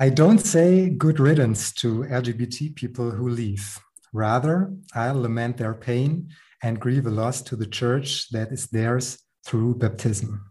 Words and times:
I 0.00 0.08
don't 0.08 0.38
say 0.38 0.88
good 0.88 1.20
riddance 1.20 1.70
to 1.74 2.04
LGBT 2.04 2.74
people 2.74 3.10
who 3.10 3.28
leave. 3.28 3.78
Rather, 4.14 4.72
I 4.94 5.10
lament 5.10 5.58
their 5.58 5.74
pain 5.74 6.30
and 6.62 6.80
grieve 6.80 7.06
a 7.06 7.10
loss 7.10 7.42
to 7.42 7.56
the 7.56 7.66
church 7.66 8.30
that 8.30 8.52
is 8.52 8.68
theirs 8.68 9.18
through 9.44 9.74
baptism. 9.74 10.46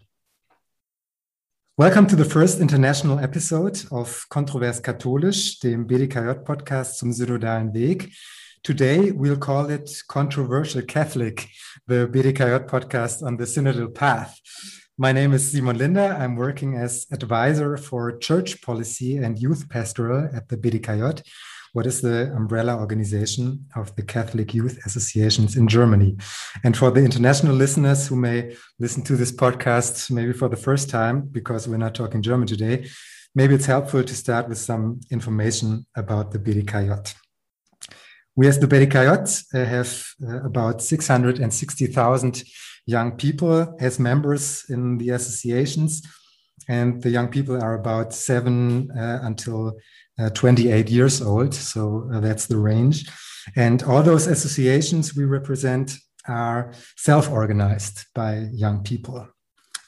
Welcome 1.76 2.06
to 2.08 2.16
the 2.16 2.26
first 2.26 2.60
international 2.60 3.18
episode 3.18 3.84
of 3.92 4.28
Kontrovers 4.30 4.80
Katholisch, 4.80 5.60
dem 5.60 5.88
BDKJ-Podcast 5.88 7.00
zum 7.00 7.12
synodalen 7.12 7.74
Weg. 7.74 8.12
Today, 8.64 9.10
we'll 9.10 9.38
call 9.38 9.72
it 9.72 9.90
Controversial 10.08 10.84
Catholic, 10.84 11.50
the 11.88 12.08
BDKJ 12.08 12.70
podcast 12.70 13.24
on 13.24 13.38
the 13.38 13.46
synodal 13.46 13.92
path. 13.92 14.38
My 15.02 15.12
name 15.12 15.34
is 15.34 15.52
Simon 15.52 15.80
Linder. 15.80 16.16
I'm 16.20 16.36
working 16.36 16.76
as 16.76 17.08
advisor 17.12 17.76
for 17.76 18.20
church 18.20 18.62
policy 18.62 19.18
and 19.18 19.40
youth 19.40 19.68
pastoral 19.68 20.30
at 20.32 20.48
the 20.48 20.58
BDKJ, 20.58 21.24
what 21.74 21.88
is 21.88 22.02
the 22.02 22.32
umbrella 22.36 22.78
organization 22.78 23.66
of 23.76 23.96
the 23.96 24.04
Catholic 24.04 24.54
Youth 24.54 24.78
Associations 24.86 25.58
in 25.58 25.68
Germany. 25.68 26.18
And 26.64 26.78
for 26.78 26.92
the 26.92 27.04
international 27.04 27.56
listeners 27.56 28.08
who 28.08 28.16
may 28.16 28.56
listen 28.78 29.02
to 29.06 29.16
this 29.16 29.32
podcast 29.32 30.12
maybe 30.12 30.34
for 30.34 30.50
the 30.50 30.56
first 30.68 30.88
time, 30.92 31.22
because 31.22 31.68
we're 31.68 31.78
not 31.78 31.96
talking 31.96 32.22
German 32.22 32.46
today, 32.46 32.88
maybe 33.34 33.56
it's 33.56 33.66
helpful 33.66 34.04
to 34.04 34.14
start 34.14 34.48
with 34.50 34.60
some 34.60 35.00
information 35.10 35.84
about 35.96 36.30
the 36.30 36.38
BDKJ. 36.38 37.16
We 38.36 38.48
as 38.48 38.60
the 38.60 38.68
BDKJ 38.68 39.56
uh, 39.56 39.66
have 39.66 40.06
uh, 40.24 40.46
about 40.46 40.84
660,000 40.84 42.44
young 42.92 43.12
people 43.18 43.76
as 43.80 44.00
members 44.00 44.66
in 44.70 44.98
the 44.98 45.10
associations. 45.10 46.02
And 46.68 47.02
the 47.02 47.10
young 47.10 47.30
people 47.30 47.56
are 47.62 47.74
about 47.74 48.14
seven 48.14 48.92
uh, 48.92 49.20
until 49.24 49.74
uh, 50.20 50.30
28 50.30 50.90
years 50.90 51.22
old. 51.22 51.54
So 51.54 52.10
uh, 52.14 52.20
that's 52.20 52.46
the 52.48 52.58
range. 52.58 53.10
And 53.56 53.82
all 53.84 54.04
those 54.04 54.28
associations 54.28 55.16
we 55.16 55.26
represent 55.26 55.98
are 56.28 56.74
self 56.98 57.32
organized 57.32 58.06
by 58.14 58.48
young 58.52 58.84
people. 58.84 59.28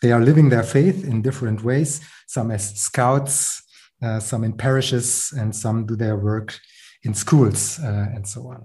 They 0.02 0.12
are 0.12 0.22
living 0.22 0.50
their 0.50 0.64
faith 0.64 1.06
in 1.06 1.22
different 1.22 1.64
ways, 1.64 2.02
some 2.28 2.52
as 2.52 2.76
scouts, 2.76 3.62
uh, 4.02 4.20
some 4.20 4.44
in 4.44 4.54
parishes, 4.54 5.34
and 5.38 5.56
some 5.56 5.86
do 5.86 5.96
their 5.96 6.18
work 6.18 6.59
in 7.04 7.14
schools, 7.14 7.80
uh, 7.80 8.08
and 8.16 8.28
so 8.28 8.48
on. 8.48 8.64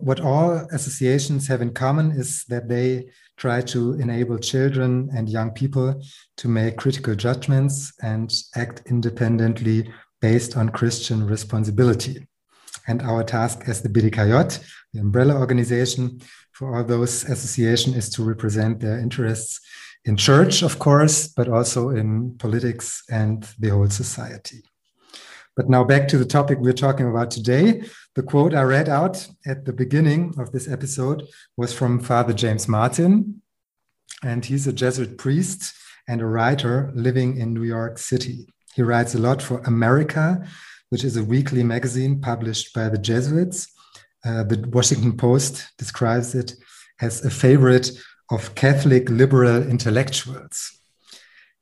What 0.00 0.20
all 0.20 0.52
associations 0.72 1.48
have 1.48 1.62
in 1.62 1.72
common 1.72 2.10
is 2.12 2.44
that 2.48 2.68
they 2.68 3.10
try 3.40 3.62
to 3.62 3.94
enable 3.94 4.38
children 4.38 5.08
and 5.16 5.26
young 5.26 5.50
people 5.50 5.98
to 6.36 6.46
make 6.46 6.76
critical 6.76 7.14
judgments 7.14 7.90
and 8.02 8.30
act 8.54 8.82
independently 8.86 9.90
based 10.20 10.58
on 10.58 10.68
Christian 10.68 11.26
responsibility. 11.26 12.28
And 12.86 13.00
our 13.00 13.24
task 13.24 13.62
as 13.66 13.80
the 13.80 13.88
BDKJ, 13.88 14.62
the 14.92 15.00
umbrella 15.00 15.38
organization 15.38 16.20
for 16.52 16.76
all 16.76 16.84
those 16.84 17.24
associations, 17.24 17.96
is 17.96 18.10
to 18.10 18.24
represent 18.24 18.80
their 18.80 18.98
interests 18.98 19.60
in 20.04 20.16
church, 20.18 20.62
of 20.62 20.78
course, 20.78 21.28
but 21.28 21.48
also 21.48 21.90
in 21.90 22.36
politics 22.36 23.02
and 23.10 23.48
the 23.58 23.70
whole 23.70 23.88
society. 23.88 24.62
But 25.60 25.68
now 25.68 25.84
back 25.84 26.08
to 26.08 26.16
the 26.16 26.24
topic 26.24 26.58
we're 26.58 26.72
talking 26.72 27.06
about 27.06 27.30
today. 27.30 27.82
The 28.14 28.22
quote 28.22 28.54
I 28.54 28.62
read 28.62 28.88
out 28.88 29.28
at 29.44 29.66
the 29.66 29.74
beginning 29.74 30.32
of 30.38 30.52
this 30.52 30.66
episode 30.66 31.28
was 31.58 31.70
from 31.70 32.00
Father 32.00 32.32
James 32.32 32.66
Martin, 32.66 33.42
and 34.22 34.42
he's 34.42 34.66
a 34.66 34.72
Jesuit 34.72 35.18
priest 35.18 35.74
and 36.08 36.22
a 36.22 36.24
writer 36.24 36.90
living 36.94 37.36
in 37.36 37.52
New 37.52 37.64
York 37.64 37.98
City. 37.98 38.48
He 38.74 38.80
writes 38.80 39.14
a 39.14 39.18
lot 39.18 39.42
for 39.42 39.58
America, 39.66 40.42
which 40.88 41.04
is 41.04 41.18
a 41.18 41.24
weekly 41.24 41.62
magazine 41.62 42.22
published 42.22 42.72
by 42.72 42.88
the 42.88 42.96
Jesuits. 42.96 43.68
Uh, 44.24 44.44
the 44.44 44.66
Washington 44.72 45.14
Post 45.14 45.72
describes 45.76 46.34
it 46.34 46.54
as 47.02 47.22
a 47.22 47.28
favorite 47.28 47.90
of 48.30 48.54
Catholic 48.54 49.10
liberal 49.10 49.62
intellectuals. 49.68 50.79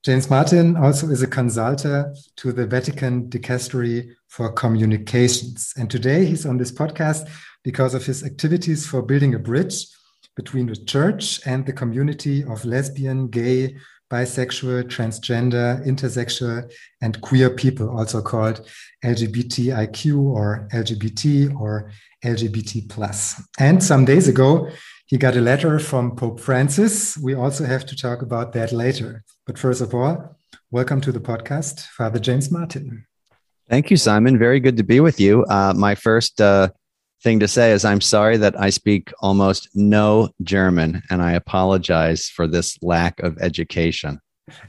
James 0.04 0.30
Martin 0.30 0.76
also 0.76 1.08
is 1.08 1.22
a 1.22 1.26
consultant 1.26 2.16
to 2.36 2.52
the 2.52 2.66
Vatican 2.66 3.28
Dicastery 3.28 4.08
for 4.28 4.52
Communications. 4.52 5.74
And 5.76 5.90
today 5.90 6.24
he's 6.24 6.46
on 6.46 6.56
this 6.56 6.70
podcast 6.70 7.28
because 7.64 7.94
of 7.94 8.06
his 8.06 8.24
activities 8.24 8.86
for 8.86 9.02
building 9.02 9.34
a 9.34 9.40
bridge 9.40 9.86
between 10.36 10.66
the 10.66 10.76
church 10.76 11.40
and 11.46 11.66
the 11.66 11.72
community 11.72 12.44
of 12.44 12.64
lesbian, 12.64 13.26
gay, 13.26 13.76
bisexual, 14.08 14.84
transgender, 14.84 15.84
intersexual, 15.84 16.72
and 17.02 17.20
queer 17.20 17.50
people, 17.50 17.90
also 17.90 18.22
called 18.22 18.68
LGBTIQ 19.04 20.16
or 20.16 20.68
LGBT 20.72 21.58
or 21.60 21.90
LGBT 22.24 22.88
plus. 22.88 23.42
And 23.58 23.82
some 23.82 24.04
days 24.04 24.28
ago, 24.28 24.70
he 25.06 25.18
got 25.18 25.36
a 25.36 25.40
letter 25.40 25.80
from 25.80 26.14
Pope 26.14 26.38
Francis. 26.38 27.18
We 27.18 27.34
also 27.34 27.64
have 27.64 27.84
to 27.86 27.96
talk 27.96 28.22
about 28.22 28.52
that 28.52 28.70
later. 28.70 29.24
But 29.48 29.58
first 29.58 29.80
of 29.80 29.94
all, 29.94 30.36
welcome 30.70 31.00
to 31.00 31.10
the 31.10 31.20
podcast, 31.20 31.80
Father 31.80 32.18
James 32.18 32.50
Martin. 32.50 33.06
Thank 33.70 33.90
you, 33.90 33.96
Simon. 33.96 34.38
Very 34.38 34.60
good 34.60 34.76
to 34.76 34.82
be 34.82 35.00
with 35.00 35.18
you. 35.18 35.42
Uh, 35.46 35.72
my 35.74 35.94
first 35.94 36.38
uh, 36.38 36.68
thing 37.22 37.40
to 37.40 37.48
say 37.48 37.72
is 37.72 37.82
I'm 37.82 38.02
sorry 38.02 38.36
that 38.36 38.60
I 38.60 38.68
speak 38.68 39.10
almost 39.20 39.70
no 39.74 40.28
German, 40.42 41.02
and 41.08 41.22
I 41.22 41.32
apologize 41.32 42.28
for 42.28 42.46
this 42.46 42.76
lack 42.82 43.20
of 43.20 43.38
education. 43.38 44.20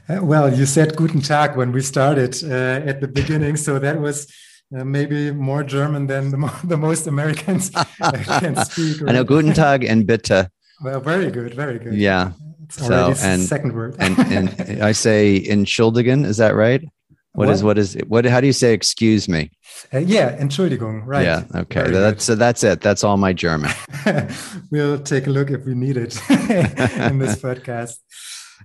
Uh, 0.08 0.20
well, 0.22 0.50
you 0.50 0.64
said 0.64 0.96
Guten 0.96 1.20
Tag 1.20 1.58
when 1.58 1.72
we 1.72 1.82
started 1.82 2.42
uh, 2.42 2.88
at 2.88 3.02
the 3.02 3.08
beginning, 3.08 3.56
so 3.56 3.78
that 3.78 4.00
was 4.00 4.32
uh, 4.74 4.82
maybe 4.82 5.30
more 5.30 5.62
German 5.62 6.06
than 6.06 6.30
the, 6.30 6.38
mo 6.38 6.50
the 6.64 6.78
most 6.78 7.06
Americans 7.06 7.68
can 7.68 8.56
speak. 8.64 9.02
Right? 9.02 9.10
I 9.10 9.12
know 9.12 9.24
Guten 9.24 9.52
Tag 9.52 9.84
and 9.84 10.06
Bitte. 10.06 10.48
Well, 10.82 11.00
very 11.00 11.30
good, 11.30 11.52
very 11.52 11.78
good. 11.78 11.92
Yeah. 11.92 12.32
So 12.70 13.14
and 13.22 13.42
second 13.42 13.74
word. 13.74 13.96
and, 13.98 14.18
and 14.18 14.82
I 14.82 14.92
say 14.92 15.40
Entschuldigen, 15.40 16.24
is 16.24 16.36
that 16.38 16.54
right? 16.54 16.82
What, 17.32 17.46
what 17.46 17.54
is 17.54 17.62
what 17.62 17.78
is 17.78 17.98
what? 18.08 18.24
How 18.24 18.40
do 18.40 18.48
you 18.48 18.52
say 18.52 18.72
excuse 18.72 19.28
me? 19.28 19.52
Uh, 19.94 19.98
yeah, 19.98 20.36
Entschuldigung. 20.38 21.02
Right. 21.06 21.24
Yeah. 21.24 21.44
Okay. 21.54 21.82
Very 21.82 21.92
that's 21.92 22.24
so. 22.24 22.34
That's 22.34 22.64
it. 22.64 22.80
That's 22.80 23.04
all 23.04 23.16
my 23.16 23.32
German. 23.32 23.70
we'll 24.70 24.98
take 24.98 25.28
a 25.28 25.30
look 25.30 25.50
if 25.50 25.64
we 25.64 25.74
need 25.74 25.96
it 25.96 26.16
in 26.30 27.18
this 27.18 27.36
podcast. 27.36 27.98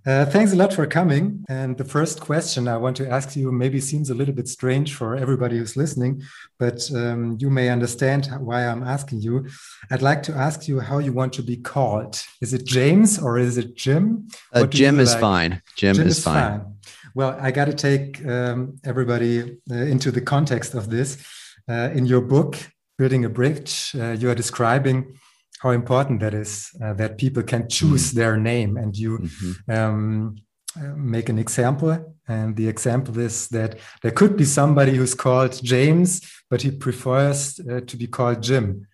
Uh, 0.05 0.25
thanks 0.25 0.53
a 0.53 0.55
lot 0.55 0.73
for 0.73 0.85
coming. 0.85 1.43
And 1.49 1.77
the 1.77 1.83
first 1.83 2.19
question 2.19 2.67
I 2.67 2.77
want 2.77 2.97
to 2.97 3.09
ask 3.09 3.35
you 3.35 3.51
maybe 3.51 3.79
seems 3.79 4.09
a 4.09 4.13
little 4.13 4.33
bit 4.33 4.47
strange 4.47 4.93
for 4.93 5.15
everybody 5.15 5.57
who's 5.57 5.75
listening, 5.75 6.21
but 6.59 6.89
um, 6.93 7.37
you 7.39 7.49
may 7.49 7.69
understand 7.69 8.27
why 8.39 8.67
I'm 8.67 8.83
asking 8.83 9.21
you. 9.21 9.47
I'd 9.89 10.01
like 10.01 10.21
to 10.23 10.33
ask 10.33 10.67
you 10.67 10.79
how 10.79 10.99
you 10.99 11.13
want 11.13 11.33
to 11.33 11.43
be 11.43 11.57
called. 11.57 12.21
Is 12.41 12.53
it 12.53 12.65
James 12.65 13.19
or 13.19 13.37
is 13.37 13.57
it 13.57 13.75
Jim? 13.75 14.27
Uh, 14.53 14.65
Jim 14.65 14.99
is 14.99 15.13
like? 15.13 15.21
fine. 15.21 15.61
Jim, 15.75 15.95
Jim 15.95 16.07
is, 16.07 16.17
is 16.17 16.23
fine. 16.23 16.59
fine. 16.59 16.75
Well, 17.15 17.37
I 17.39 17.51
got 17.51 17.65
to 17.65 17.73
take 17.73 18.25
um, 18.25 18.77
everybody 18.83 19.57
uh, 19.71 19.75
into 19.75 20.11
the 20.11 20.21
context 20.21 20.73
of 20.73 20.89
this. 20.89 21.25
Uh, 21.67 21.89
in 21.93 22.05
your 22.05 22.21
book, 22.21 22.57
Building 22.97 23.25
a 23.25 23.29
Bridge, 23.29 23.91
uh, 23.95 24.11
you 24.11 24.29
are 24.29 24.35
describing 24.35 25.17
how 25.59 25.71
important 25.71 26.19
that 26.19 26.33
is 26.33 26.71
uh, 26.83 26.93
that 26.93 27.17
people 27.17 27.43
can 27.43 27.67
choose 27.69 28.11
mm. 28.11 28.15
their 28.15 28.37
name. 28.37 28.77
And 28.77 28.95
you 28.95 29.19
mm-hmm. 29.19 29.71
um, 29.71 30.35
uh, 30.77 30.93
make 30.95 31.29
an 31.29 31.39
example. 31.39 32.15
And 32.27 32.55
the 32.55 32.67
example 32.67 33.19
is 33.19 33.47
that 33.49 33.79
there 34.01 34.11
could 34.11 34.35
be 34.35 34.45
somebody 34.45 34.95
who's 34.95 35.13
called 35.13 35.59
james 35.63 36.21
but 36.49 36.61
he 36.61 36.71
prefers 36.71 37.59
uh, 37.59 37.81
to 37.85 37.97
be 37.97 38.07
called 38.07 38.41
jim. 38.41 38.87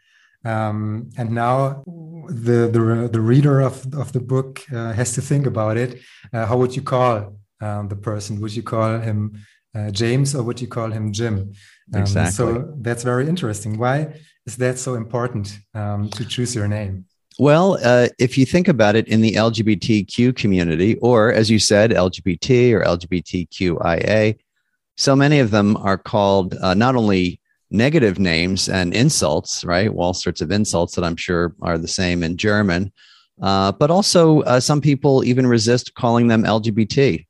Um, 0.44 1.10
and 1.18 1.32
now 1.32 1.84
the, 2.28 2.68
the, 2.72 3.10
the 3.12 3.22
reader 3.22 3.60
of, 3.60 3.86
of 3.94 4.12
the 4.14 4.20
book 4.20 4.62
uh, 4.74 4.94
has 4.94 5.14
to 5.14 5.22
think 5.22 5.46
about 5.46 5.78
it. 5.78 6.02
Uh, 6.34 6.46
how 6.46 6.58
would 6.58 6.76
you 6.76 6.82
call 6.82 7.38
um, 7.62 7.88
the 7.90 7.96
person? 7.96 8.40
Would 8.42 8.56
you 8.56 8.64
call 8.64 9.00
him 9.00 9.38
uh, 9.76 9.92
james 9.92 10.34
or 10.34 10.44
would 10.44 10.60
you 10.60 10.68
call 10.68 10.92
him 10.92 11.12
jim? 11.12 11.54
Um, 11.94 12.02
exactly. 12.02 12.32
so 12.32 12.74
that's 12.78 13.04
very 13.04 13.28
interesting. 13.28 13.78
Why 13.78 14.16
is 14.52 14.58
that 14.58 14.78
so 14.78 14.96
important 14.96 15.60
um, 15.74 16.10
to 16.10 16.26
choose 16.26 16.54
your 16.54 16.68
name? 16.68 17.06
Well, 17.40 17.80
uh, 17.82 18.10
if 18.20 18.38
you 18.38 18.46
think 18.46 18.68
about 18.68 18.96
it 18.98 19.08
in 19.08 19.22
the 19.22 19.34
LGBTQ 19.34 20.36
community, 20.36 20.98
or 20.98 21.32
as 21.32 21.50
you 21.50 21.58
said, 21.58 21.92
LGBT 21.92 22.74
or 22.74 22.84
LGBTQIA, 22.84 24.38
so 24.98 25.16
many 25.16 25.40
of 25.40 25.52
them 25.52 25.78
are 25.78 25.98
called 25.98 26.56
uh, 26.62 26.74
not 26.74 26.98
only 26.98 27.40
negative 27.70 28.20
names 28.20 28.68
and 28.68 28.94
insults, 28.94 29.64
right? 29.64 29.90
All 29.90 30.14
sorts 30.14 30.42
of 30.42 30.52
insults 30.52 30.96
that 30.96 31.06
I'm 31.06 31.16
sure 31.16 31.56
are 31.62 31.78
the 31.78 31.88
same 31.88 32.22
in 32.22 32.36
German, 32.36 32.92
uh, 33.42 33.72
but 33.72 33.90
also 33.90 34.42
uh, 34.42 34.60
some 34.60 34.82
people 34.82 35.24
even 35.24 35.48
resist 35.48 35.96
calling 35.96 36.28
them 36.28 36.44
LGBT. 36.44 37.26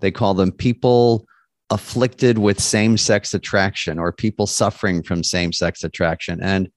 They 0.00 0.10
call 0.10 0.34
them 0.34 0.50
people 0.50 1.26
afflicted 1.70 2.38
with 2.38 2.60
same 2.60 2.96
sex 2.96 3.34
attraction 3.34 3.98
or 3.98 4.12
people 4.12 4.46
suffering 4.46 5.02
from 5.02 5.24
same 5.24 5.52
sex 5.52 5.82
attraction. 5.82 6.40
And 6.40 6.70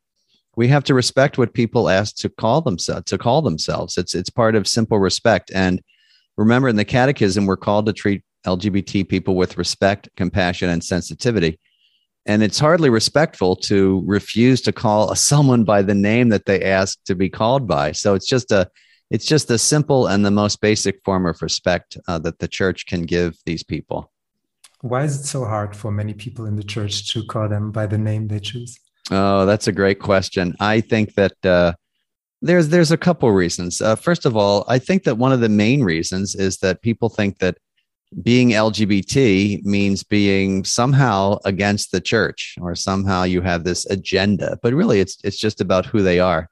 we 0.56 0.68
have 0.68 0.84
to 0.86 0.94
respect 0.94 1.38
what 1.38 1.54
people 1.54 1.90
ask 1.90 2.16
to 2.18 2.30
call 2.30 2.62
themselves 2.62 3.06
to 3.06 3.18
call 3.18 3.42
themselves. 3.42 3.98
It's 3.98 4.16
it's 4.16 4.30
part 4.30 4.56
of 4.56 4.68
simple 4.68 5.00
respect. 5.00 5.52
And 5.54 5.82
remember 6.38 6.68
in 6.68 6.76
the 6.76 6.86
catechism, 6.86 7.46
we're 7.46 7.58
called 7.58 7.86
to 7.86 7.94
treat 7.94 8.24
LGBT 8.46 9.08
people 9.08 9.36
with 9.36 9.58
respect, 9.58 10.10
compassion, 10.16 10.70
and 10.70 10.84
sensitivity. 10.84 11.60
And 12.26 12.44
it's 12.44 12.60
hardly 12.60 12.90
respectful 12.90 13.56
to 13.58 14.04
refuse 14.06 14.62
to 14.62 14.72
call 14.72 15.16
someone 15.32 15.64
by 15.64 15.82
the 15.82 15.96
name 15.96 16.30
that 16.30 16.46
they 16.46 16.64
ask 16.64 16.98
to 17.06 17.16
be 17.16 17.30
called 17.30 17.68
by. 17.68 17.92
So 17.92 18.14
it's 18.16 18.28
just 18.28 18.52
a 18.52 18.70
it's 19.12 19.26
just 19.26 19.50
a 19.50 19.58
simple 19.58 20.08
and 20.08 20.24
the 20.24 20.32
most 20.32 20.62
basic 20.62 21.02
form 21.04 21.26
of 21.26 21.42
respect 21.42 21.98
uh, 22.08 22.20
that 22.20 22.40
the 22.40 22.48
church 22.48 22.86
can 22.86 23.04
give 23.04 23.36
these 23.46 23.64
people. 23.64 24.12
Why 24.82 25.04
is 25.04 25.20
it 25.20 25.24
so 25.26 25.44
hard 25.44 25.76
for 25.76 25.92
many 25.92 26.14
people 26.14 26.46
in 26.46 26.56
the 26.56 26.64
church 26.64 27.12
to 27.14 27.26
call 27.26 27.50
them 27.50 27.72
by 27.72 27.86
the 27.86 27.98
name 27.98 28.28
they 28.28 28.40
choose? 28.40 28.80
Oh, 29.12 29.46
that's 29.46 29.68
a 29.68 29.74
great 29.74 30.00
question. 30.00 30.56
I 30.60 30.80
think 30.82 31.16
that 31.16 31.46
uh, 31.46 31.74
there's 32.42 32.70
there's 32.70 32.92
a 32.92 32.98
couple 32.98 33.32
reasons. 33.32 33.82
Uh, 33.82 33.96
first 33.96 34.26
of 34.26 34.38
all, 34.38 34.64
I 34.68 34.80
think 34.80 35.04
that 35.04 35.18
one 35.18 35.34
of 35.34 35.42
the 35.42 35.50
main 35.50 35.84
reasons 35.84 36.36
is 36.36 36.58
that 36.60 36.82
people 36.82 37.10
think 37.10 37.40
that 37.40 37.58
being 38.24 38.50
LGBT 38.50 39.64
means 39.64 40.04
being 40.04 40.64
somehow 40.64 41.38
against 41.46 41.92
the 41.92 42.02
church 42.02 42.56
or 42.62 42.74
somehow 42.74 43.24
you 43.24 43.42
have 43.42 43.64
this 43.64 43.86
agenda. 43.88 44.58
But 44.64 44.74
really, 44.74 45.02
it's 45.02 45.18
it's 45.24 45.38
just 45.38 45.60
about 45.60 45.86
who 45.86 46.02
they 46.02 46.20
are. 46.20 46.48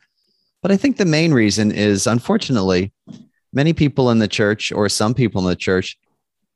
But 0.62 0.72
I 0.72 0.78
think 0.78 0.98
the 0.98 1.06
main 1.06 1.34
reason 1.34 1.72
is, 1.72 2.08
unfortunately, 2.08 2.92
many 3.54 3.72
people 3.72 4.12
in 4.12 4.20
the 4.20 4.28
church 4.28 4.72
or 4.72 4.90
some 4.90 5.14
people 5.14 5.42
in 5.42 5.48
the 5.48 5.56
church 5.56 5.98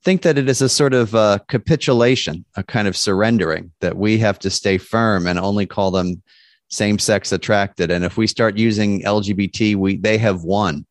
think 0.03 0.23
that 0.23 0.37
it 0.37 0.49
is 0.49 0.61
a 0.61 0.69
sort 0.69 0.93
of 0.93 1.13
uh, 1.13 1.39
capitulation, 1.47 2.45
a 2.55 2.63
kind 2.63 2.87
of 2.87 2.97
surrendering 2.97 3.71
that 3.81 3.97
we 3.97 4.17
have 4.19 4.39
to 4.39 4.49
stay 4.49 4.77
firm 4.77 5.27
and 5.27 5.37
only 5.39 5.65
call 5.65 5.91
them 5.91 6.21
same 6.69 6.97
sex 6.97 7.31
attracted. 7.31 7.91
And 7.91 8.03
if 8.03 8.17
we 8.17 8.27
start 8.27 8.57
using 8.57 9.01
LGBT, 9.03 9.75
we 9.75 9.97
they 9.97 10.17
have 10.17 10.43
won. 10.43 10.85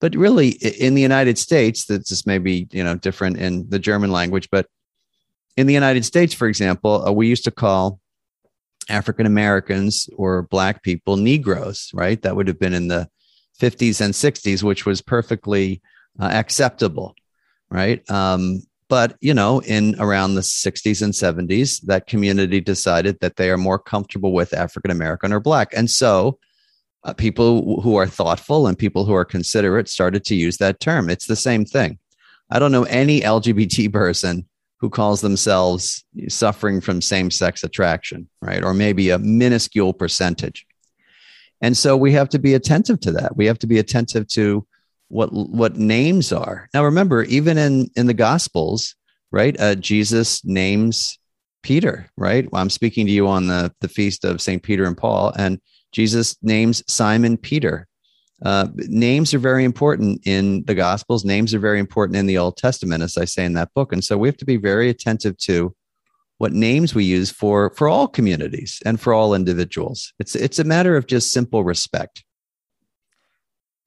But 0.00 0.14
really, 0.14 0.50
in 0.50 0.94
the 0.94 1.02
United 1.02 1.38
States, 1.38 1.86
this 1.86 2.26
may 2.26 2.38
be 2.38 2.68
you 2.70 2.82
know 2.82 2.96
different 2.96 3.38
in 3.38 3.68
the 3.68 3.78
German 3.78 4.10
language, 4.10 4.48
but 4.50 4.66
in 5.56 5.66
the 5.66 5.74
United 5.74 6.04
States, 6.04 6.32
for 6.32 6.46
example, 6.46 7.06
uh, 7.06 7.10
we 7.10 7.26
used 7.26 7.44
to 7.44 7.50
call 7.50 8.00
African 8.88 9.26
Americans 9.26 10.08
or 10.16 10.42
Black 10.42 10.82
people 10.82 11.16
Negroes, 11.16 11.90
right? 11.92 12.22
That 12.22 12.36
would 12.36 12.48
have 12.48 12.60
been 12.60 12.74
in 12.74 12.88
the 12.88 13.08
50s 13.60 14.00
and 14.00 14.14
60s, 14.14 14.62
which 14.62 14.86
was 14.86 15.02
perfectly 15.02 15.82
uh, 16.20 16.26
acceptable, 16.26 17.16
right? 17.70 18.08
Um, 18.10 18.62
but 18.88 19.16
you 19.20 19.34
know, 19.34 19.60
in 19.60 19.96
around 20.00 20.34
the 20.34 20.40
60s 20.40 21.02
and 21.02 21.12
70s, 21.12 21.82
that 21.82 22.06
community 22.06 22.60
decided 22.60 23.18
that 23.20 23.36
they 23.36 23.50
are 23.50 23.58
more 23.58 23.78
comfortable 23.78 24.32
with 24.32 24.54
African 24.54 24.90
American 24.90 25.32
or 25.32 25.40
Black, 25.40 25.72
and 25.74 25.90
so 25.90 26.38
uh, 27.04 27.12
people 27.12 27.80
who 27.80 27.96
are 27.96 28.06
thoughtful 28.06 28.66
and 28.66 28.78
people 28.78 29.04
who 29.04 29.14
are 29.14 29.24
considerate 29.24 29.88
started 29.88 30.24
to 30.24 30.34
use 30.34 30.56
that 30.58 30.80
term. 30.80 31.08
It's 31.08 31.26
the 31.26 31.36
same 31.36 31.64
thing. 31.64 31.98
I 32.50 32.58
don't 32.58 32.72
know 32.72 32.84
any 32.84 33.20
LGBT 33.20 33.92
person 33.92 34.46
who 34.80 34.90
calls 34.90 35.20
themselves 35.20 36.04
suffering 36.28 36.80
from 36.80 37.00
same 37.00 37.30
sex 37.30 37.64
attraction, 37.64 38.28
right? 38.40 38.62
Or 38.62 38.72
maybe 38.72 39.10
a 39.10 39.18
minuscule 39.18 39.92
percentage. 39.92 40.66
And 41.60 41.76
so 41.76 41.96
we 41.96 42.12
have 42.12 42.28
to 42.30 42.38
be 42.38 42.54
attentive 42.54 43.00
to 43.00 43.12
that. 43.12 43.36
We 43.36 43.46
have 43.46 43.58
to 43.60 43.66
be 43.66 43.78
attentive 43.78 44.28
to 44.28 44.64
what 45.08 45.32
what 45.32 45.76
names 45.76 46.32
are. 46.32 46.68
Now 46.74 46.84
remember, 46.84 47.22
even 47.24 47.58
in 47.58 47.88
in 47.96 48.06
the 48.06 48.14
Gospels, 48.14 48.94
right? 49.32 49.58
Uh, 49.58 49.74
Jesus 49.74 50.44
names 50.44 51.18
Peter, 51.62 52.10
right? 52.16 52.50
Well, 52.50 52.62
I'm 52.62 52.70
speaking 52.70 53.06
to 53.06 53.12
you 53.12 53.26
on 53.26 53.46
the 53.46 53.72
the 53.80 53.88
feast 53.88 54.24
of 54.24 54.40
Saint 54.40 54.62
Peter 54.62 54.84
and 54.84 54.96
Paul, 54.96 55.32
and 55.36 55.60
Jesus 55.92 56.36
names 56.42 56.82
Simon 56.86 57.36
Peter. 57.36 57.86
Uh, 58.44 58.68
names 58.76 59.34
are 59.34 59.40
very 59.40 59.64
important 59.64 60.20
in 60.24 60.62
the 60.66 60.74
Gospels. 60.74 61.24
Names 61.24 61.52
are 61.54 61.58
very 61.58 61.80
important 61.80 62.16
in 62.16 62.26
the 62.26 62.38
Old 62.38 62.56
Testament, 62.56 63.02
as 63.02 63.16
I 63.16 63.24
say 63.24 63.44
in 63.44 63.54
that 63.54 63.74
book. 63.74 63.92
And 63.92 64.04
so 64.04 64.16
we 64.16 64.28
have 64.28 64.36
to 64.36 64.44
be 64.44 64.56
very 64.56 64.88
attentive 64.88 65.36
to 65.38 65.74
what 66.36 66.52
names 66.52 66.94
we 66.94 67.04
use 67.04 67.30
for 67.30 67.70
for 67.74 67.88
all 67.88 68.06
communities 68.06 68.80
and 68.86 69.00
for 69.00 69.12
all 69.12 69.34
individuals. 69.34 70.12
It's 70.18 70.34
it's 70.34 70.58
a 70.58 70.64
matter 70.64 70.96
of 70.96 71.06
just 71.06 71.32
simple 71.32 71.64
respect. 71.64 72.24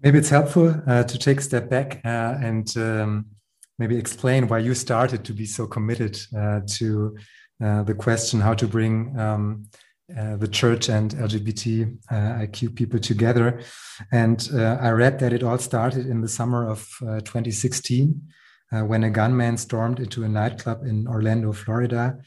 Maybe 0.03 0.18
it's 0.18 0.30
helpful 0.30 0.74
uh, 0.88 1.03
to 1.03 1.18
take 1.19 1.39
a 1.39 1.44
step 1.44 1.69
back 1.69 2.01
uh, 2.03 2.36
and 2.42 2.75
um, 2.75 3.27
maybe 3.77 3.98
explain 3.98 4.48
why 4.48 4.57
you 4.57 4.74
started 4.74 5.24
to 5.25 5.33
be 5.33 5.45
so 5.45 5.68
committed 5.68 6.19
uh, 6.36 6.62
to 6.77 7.15
uh, 7.63 7.83
the 7.83 7.94
question 7.94 8.42
how 8.42 8.56
to 8.56 8.68
bring 8.68 9.15
um, 9.19 9.68
uh, 10.18 10.38
the 10.38 10.48
church 10.48 10.89
and 10.89 11.13
LGBT 11.15 11.98
uh, 12.09 12.48
people 12.75 13.00
together. 13.00 13.62
And 14.12 14.50
I 14.53 14.89
read 14.89 15.19
that 15.19 15.33
it 15.33 15.44
all 15.44 15.59
started 15.59 16.07
in 16.07 16.21
the 16.21 16.27
summer 16.27 16.68
of 16.68 16.80
2016 17.00 18.21
when 18.71 19.04
a 19.04 19.09
gunman 19.12 19.57
stormed 19.57 20.00
into 20.00 20.24
a 20.24 20.30
nightclub 20.30 20.83
in 20.83 21.07
Orlando, 21.07 21.54
Florida. 21.54 22.18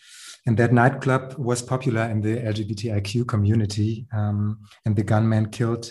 And 0.46 0.56
that 0.58 0.72
nightclub 0.72 1.34
was 1.38 1.60
popular 1.62 2.02
in 2.02 2.20
the 2.20 2.36
LGBTIQ 2.36 3.26
community. 3.26 4.06
Um, 4.12 4.60
and 4.84 4.94
the 4.94 5.02
gunman 5.02 5.50
killed 5.50 5.90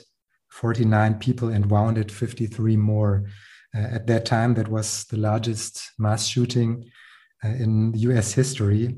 49 0.54 1.16
people 1.16 1.50
and 1.50 1.66
wounded 1.66 2.12
53 2.12 2.78
more. 2.78 3.26
Uh, 3.76 3.80
at 3.80 4.06
that 4.06 4.24
time, 4.26 4.54
that 4.54 4.68
was 4.68 5.06
the 5.06 5.18
largest 5.18 5.92
mass 5.98 6.28
shooting 6.28 6.86
uh, 7.44 7.50
in 7.50 7.94
US 7.96 8.34
history. 8.34 8.96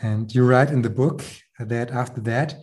And 0.00 0.32
you 0.34 0.44
write 0.44 0.68
in 0.70 0.82
the 0.82 0.90
book 0.90 1.24
that 1.58 1.90
after 1.90 2.20
that, 2.22 2.56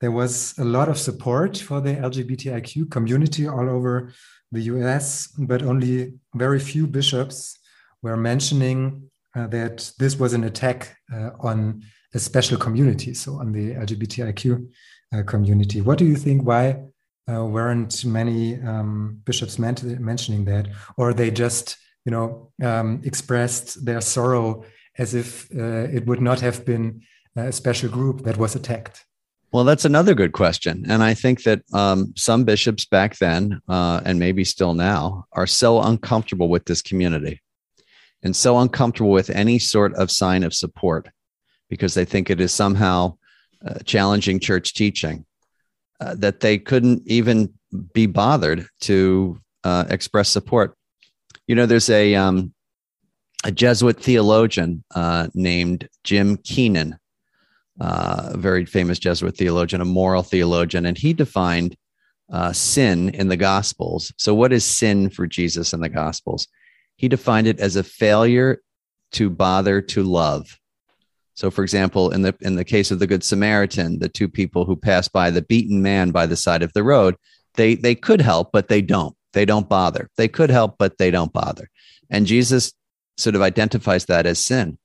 there 0.00 0.12
was 0.12 0.54
a 0.58 0.64
lot 0.64 0.88
of 0.88 0.98
support 0.98 1.58
for 1.58 1.80
the 1.80 1.94
LGBTIQ 1.94 2.90
community 2.90 3.48
all 3.48 3.68
over 3.68 4.12
the 4.52 4.62
US, 4.62 5.28
but 5.38 5.62
only 5.62 6.14
very 6.34 6.60
few 6.60 6.86
bishops 6.86 7.58
were 8.00 8.16
mentioning 8.16 9.10
uh, 9.34 9.48
that 9.48 9.90
this 9.98 10.16
was 10.16 10.34
an 10.34 10.44
attack 10.44 10.96
uh, 11.12 11.30
on 11.40 11.82
a 12.14 12.18
special 12.18 12.58
community, 12.58 13.14
so 13.14 13.40
on 13.40 13.50
the 13.50 13.74
LGBTIQ 13.74 14.68
uh, 15.14 15.22
community. 15.24 15.80
What 15.80 15.98
do 15.98 16.04
you 16.04 16.16
think? 16.16 16.46
Why 16.46 16.82
uh, 17.30 17.44
weren't 17.44 18.04
many 18.04 18.60
um, 18.62 19.20
bishops 19.24 19.58
mentioning 19.58 20.44
that, 20.46 20.68
or 20.96 21.14
they 21.14 21.30
just, 21.30 21.76
you 22.04 22.12
know, 22.12 22.50
um, 22.62 23.00
expressed 23.04 23.84
their 23.84 24.00
sorrow 24.00 24.64
as 24.98 25.14
if 25.14 25.48
uh, 25.54 25.88
it 25.92 26.06
would 26.06 26.20
not 26.20 26.40
have 26.40 26.64
been 26.64 27.02
a 27.36 27.52
special 27.52 27.88
group 27.88 28.22
that 28.22 28.36
was 28.36 28.54
attacked? 28.54 29.04
Well, 29.52 29.64
that's 29.64 29.84
another 29.84 30.14
good 30.14 30.32
question. 30.32 30.84
And 30.88 31.02
I 31.02 31.14
think 31.14 31.42
that 31.42 31.62
um, 31.74 32.14
some 32.16 32.44
bishops 32.44 32.86
back 32.86 33.18
then, 33.18 33.60
uh, 33.68 34.00
and 34.04 34.18
maybe 34.18 34.44
still 34.44 34.74
now, 34.74 35.26
are 35.32 35.46
so 35.46 35.80
uncomfortable 35.82 36.48
with 36.48 36.64
this 36.64 36.80
community 36.80 37.40
and 38.22 38.34
so 38.34 38.58
uncomfortable 38.58 39.10
with 39.10 39.30
any 39.30 39.58
sort 39.58 39.94
of 39.94 40.10
sign 40.10 40.42
of 40.42 40.54
support 40.54 41.08
because 41.68 41.94
they 41.94 42.04
think 42.04 42.30
it 42.30 42.40
is 42.40 42.52
somehow 42.52 43.16
uh, 43.66 43.78
challenging 43.84 44.40
church 44.40 44.74
teaching 44.74 45.24
uh, 46.02 46.14
that 46.16 46.40
they 46.40 46.58
couldn't 46.58 47.02
even 47.06 47.52
be 47.92 48.06
bothered 48.06 48.66
to 48.80 49.38
uh, 49.64 49.84
express 49.88 50.28
support. 50.28 50.76
You 51.46 51.54
know, 51.54 51.66
there's 51.66 51.90
a, 51.90 52.14
um, 52.14 52.52
a 53.44 53.52
Jesuit 53.52 53.98
theologian 54.00 54.84
uh, 54.94 55.28
named 55.34 55.88
Jim 56.04 56.36
Keenan 56.38 56.98
uh, 57.80 58.30
a 58.32 58.36
very 58.36 58.66
famous 58.66 58.98
Jesuit 58.98 59.36
theologian, 59.36 59.80
a 59.80 59.86
moral 59.86 60.22
theologian, 60.22 60.86
and 60.86 60.96
he 60.96 61.12
defined 61.12 61.76
uh, 62.32 62.52
sin 62.52 63.08
in 63.10 63.28
the 63.28 63.36
Gospels. 63.36 64.12
So, 64.18 64.34
what 64.34 64.52
is 64.52 64.64
sin 64.64 65.10
for 65.10 65.26
Jesus 65.26 65.72
in 65.72 65.80
the 65.80 65.88
Gospels? 65.88 66.46
He 66.96 67.08
defined 67.08 67.46
it 67.46 67.60
as 67.60 67.76
a 67.76 67.82
failure 67.82 68.60
to 69.12 69.30
bother 69.30 69.80
to 69.80 70.02
love. 70.02 70.58
So, 71.34 71.50
for 71.50 71.62
example, 71.62 72.10
in 72.10 72.22
the 72.22 72.34
in 72.40 72.56
the 72.56 72.64
case 72.64 72.90
of 72.90 72.98
the 72.98 73.06
Good 73.06 73.24
Samaritan, 73.24 73.98
the 73.98 74.08
two 74.08 74.28
people 74.28 74.64
who 74.64 74.76
pass 74.76 75.08
by 75.08 75.30
the 75.30 75.42
beaten 75.42 75.82
man 75.82 76.10
by 76.10 76.26
the 76.26 76.36
side 76.36 76.62
of 76.62 76.72
the 76.72 76.82
road, 76.82 77.16
they 77.54 77.74
they 77.74 77.94
could 77.94 78.20
help, 78.20 78.50
but 78.52 78.68
they 78.68 78.82
don't. 78.82 79.16
They 79.32 79.44
don't 79.44 79.68
bother. 79.68 80.10
They 80.16 80.28
could 80.28 80.50
help, 80.50 80.76
but 80.78 80.98
they 80.98 81.10
don't 81.10 81.32
bother. 81.32 81.70
And 82.10 82.26
Jesus 82.26 82.72
sort 83.16 83.34
of 83.34 83.42
identifies 83.42 84.06
that 84.06 84.26
as 84.26 84.38
sin. 84.38 84.78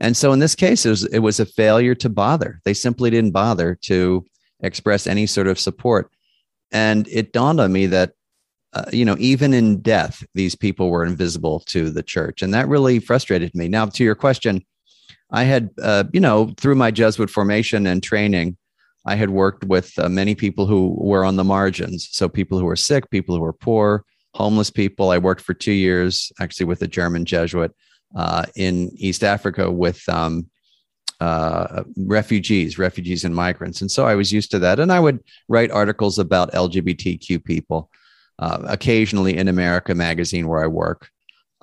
And 0.00 0.16
so 0.16 0.32
in 0.32 0.38
this 0.38 0.54
case, 0.54 0.84
it 0.86 0.90
was, 0.90 1.04
it 1.06 1.20
was 1.20 1.38
a 1.38 1.46
failure 1.46 1.94
to 1.96 2.08
bother. 2.08 2.60
They 2.64 2.74
simply 2.74 3.10
didn't 3.10 3.30
bother 3.32 3.78
to 3.82 4.24
express 4.60 5.06
any 5.06 5.26
sort 5.26 5.46
of 5.46 5.60
support. 5.60 6.10
And 6.72 7.06
it 7.08 7.32
dawned 7.32 7.60
on 7.60 7.72
me 7.72 7.86
that, 7.86 8.12
uh, 8.72 8.86
you 8.92 9.04
know, 9.04 9.16
even 9.20 9.54
in 9.54 9.80
death, 9.80 10.24
these 10.34 10.56
people 10.56 10.90
were 10.90 11.04
invisible 11.04 11.60
to 11.66 11.90
the 11.90 12.02
church. 12.02 12.42
And 12.42 12.52
that 12.54 12.68
really 12.68 12.98
frustrated 12.98 13.54
me. 13.54 13.68
Now, 13.68 13.86
to 13.86 14.02
your 14.02 14.16
question, 14.16 14.64
I 15.34 15.42
had, 15.42 15.70
uh, 15.82 16.04
you 16.12 16.20
know, 16.20 16.54
through 16.58 16.76
my 16.76 16.92
Jesuit 16.92 17.28
formation 17.28 17.88
and 17.88 18.00
training, 18.00 18.56
I 19.04 19.16
had 19.16 19.30
worked 19.30 19.64
with 19.64 19.92
uh, 19.98 20.08
many 20.08 20.36
people 20.36 20.66
who 20.66 20.94
were 20.96 21.24
on 21.24 21.34
the 21.34 21.42
margins. 21.42 22.08
So 22.12 22.28
people 22.28 22.56
who 22.56 22.66
were 22.66 22.76
sick, 22.76 23.10
people 23.10 23.34
who 23.34 23.40
were 23.40 23.52
poor, 23.52 24.04
homeless 24.34 24.70
people. 24.70 25.10
I 25.10 25.18
worked 25.18 25.40
for 25.40 25.52
two 25.52 25.72
years 25.72 26.30
actually 26.40 26.66
with 26.66 26.82
a 26.82 26.86
German 26.86 27.24
Jesuit 27.24 27.74
uh, 28.16 28.46
in 28.54 28.92
East 28.94 29.24
Africa 29.24 29.72
with 29.72 30.08
um, 30.08 30.48
uh, 31.20 31.82
refugees, 31.96 32.78
refugees 32.78 33.24
and 33.24 33.34
migrants. 33.34 33.80
And 33.80 33.90
so 33.90 34.06
I 34.06 34.14
was 34.14 34.32
used 34.32 34.52
to 34.52 34.60
that. 34.60 34.78
And 34.78 34.92
I 34.92 35.00
would 35.00 35.18
write 35.48 35.72
articles 35.72 36.20
about 36.20 36.52
LGBTQ 36.52 37.44
people, 37.44 37.90
uh, 38.38 38.58
occasionally 38.66 39.36
in 39.36 39.48
America 39.48 39.96
Magazine, 39.96 40.46
where 40.46 40.62
I 40.62 40.68
work. 40.68 41.10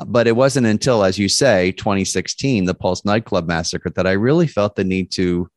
But 0.08 0.27
it 0.27 0.36
wasn't 0.36 0.67
until, 0.67 1.03
as 1.03 1.17
you 1.17 1.29
say, 1.29 1.72
2016, 1.74 2.65
the 2.65 2.74
Pulse 2.74 3.05
nightclub 3.05 3.48
massacre, 3.48 3.89
that 3.91 4.08
I 4.08 4.12
really 4.12 4.48
felt 4.48 4.75
the 4.75 4.84
need 4.84 5.12
to 5.12 5.50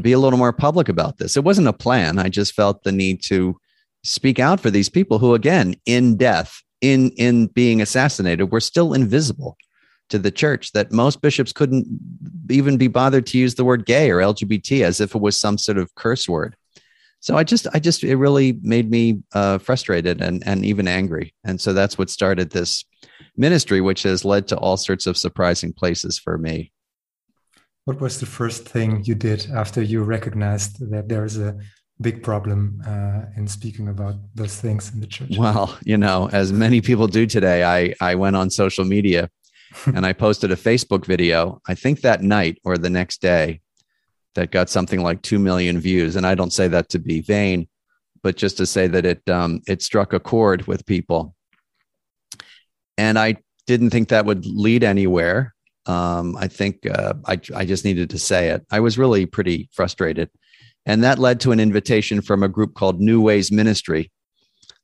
be 0.00 0.12
a 0.12 0.18
little 0.18 0.38
more 0.38 0.52
public 0.52 0.88
about 0.88 1.18
this. 1.18 1.36
It 1.36 1.44
wasn't 1.44 1.68
a 1.68 1.72
plan. 1.72 2.18
I 2.18 2.28
just 2.28 2.54
felt 2.54 2.84
the 2.84 2.92
need 2.92 3.22
to 3.24 3.58
speak 4.04 4.38
out 4.38 4.60
for 4.60 4.70
these 4.70 4.88
people 4.88 5.18
who, 5.18 5.34
again, 5.34 5.74
in 5.84 6.16
death, 6.16 6.62
in 6.80 7.10
in 7.16 7.48
being 7.48 7.82
assassinated, 7.82 8.52
were 8.52 8.60
still 8.60 8.94
invisible 8.94 9.56
to 10.10 10.18
the 10.18 10.30
church. 10.30 10.72
That 10.72 10.92
most 10.92 11.20
bishops 11.20 11.52
couldn't 11.52 11.86
even 12.50 12.76
be 12.76 12.88
bothered 12.88 13.26
to 13.26 13.38
use 13.38 13.56
the 13.56 13.64
word 13.64 13.84
gay 13.84 14.10
or 14.10 14.18
LGBT 14.18 14.84
as 14.84 15.00
if 15.00 15.14
it 15.14 15.20
was 15.20 15.38
some 15.38 15.58
sort 15.58 15.78
of 15.78 15.94
curse 15.96 16.28
word. 16.28 16.56
So 17.20 17.36
I 17.36 17.44
just, 17.44 17.66
I 17.74 17.78
just, 17.78 18.02
it 18.02 18.16
really 18.16 18.58
made 18.62 18.90
me 18.90 19.22
uh, 19.34 19.58
frustrated 19.58 20.22
and 20.22 20.42
and 20.46 20.64
even 20.64 20.88
angry. 20.88 21.34
And 21.44 21.60
so 21.60 21.72
that's 21.72 21.98
what 21.98 22.08
started 22.10 22.50
this 22.50 22.84
ministry, 23.36 23.80
which 23.80 24.02
has 24.04 24.24
led 24.24 24.48
to 24.48 24.56
all 24.56 24.76
sorts 24.76 25.06
of 25.06 25.16
surprising 25.16 25.72
places 25.72 26.18
for 26.18 26.38
me. 26.38 26.72
What 27.84 28.00
was 28.00 28.20
the 28.20 28.26
first 28.26 28.68
thing 28.68 29.04
you 29.04 29.14
did 29.14 29.50
after 29.54 29.82
you 29.82 30.02
recognized 30.02 30.90
that 30.90 31.08
there 31.08 31.24
is 31.24 31.38
a 31.38 31.58
big 32.00 32.22
problem 32.22 32.82
uh, 32.86 33.22
in 33.36 33.46
speaking 33.46 33.88
about 33.88 34.14
those 34.34 34.56
things 34.60 34.92
in 34.92 35.00
the 35.00 35.06
church? 35.06 35.36
Well, 35.36 35.76
you 35.84 35.98
know, 35.98 36.30
as 36.32 36.52
many 36.52 36.80
people 36.80 37.06
do 37.06 37.26
today, 37.26 37.64
I 37.64 37.94
I 38.00 38.14
went 38.14 38.36
on 38.36 38.48
social 38.50 38.84
media 38.84 39.28
and 39.86 40.06
I 40.06 40.14
posted 40.14 40.50
a 40.52 40.56
Facebook 40.56 41.04
video. 41.04 41.60
I 41.68 41.74
think 41.74 42.00
that 42.00 42.22
night 42.22 42.58
or 42.64 42.78
the 42.78 42.90
next 42.90 43.20
day 43.20 43.60
that 44.34 44.50
got 44.50 44.70
something 44.70 45.02
like 45.02 45.22
two 45.22 45.38
million 45.38 45.80
views, 45.80 46.16
and 46.16 46.26
I 46.26 46.34
don't 46.34 46.52
say 46.52 46.68
that 46.68 46.90
to 46.90 46.98
be 46.98 47.20
vain, 47.20 47.68
but 48.22 48.36
just 48.36 48.56
to 48.58 48.66
say 48.66 48.86
that 48.86 49.04
it 49.04 49.28
um, 49.28 49.62
it 49.66 49.82
struck 49.82 50.12
a 50.12 50.20
chord 50.20 50.66
with 50.66 50.86
people. 50.86 51.34
And 52.98 53.18
I 53.18 53.36
didn't 53.66 53.90
think 53.90 54.08
that 54.08 54.26
would 54.26 54.44
lead 54.46 54.84
anywhere. 54.84 55.54
Um, 55.86 56.36
I 56.36 56.48
think 56.48 56.86
uh, 56.86 57.14
I, 57.26 57.40
I 57.54 57.64
just 57.64 57.84
needed 57.84 58.10
to 58.10 58.18
say 58.18 58.50
it. 58.50 58.66
I 58.70 58.80
was 58.80 58.98
really 58.98 59.26
pretty 59.26 59.68
frustrated. 59.72 60.30
And 60.86 61.04
that 61.04 61.18
led 61.18 61.40
to 61.40 61.52
an 61.52 61.60
invitation 61.60 62.20
from 62.20 62.42
a 62.42 62.48
group 62.48 62.74
called 62.74 63.00
New 63.00 63.20
Ways 63.20 63.50
Ministry 63.52 64.10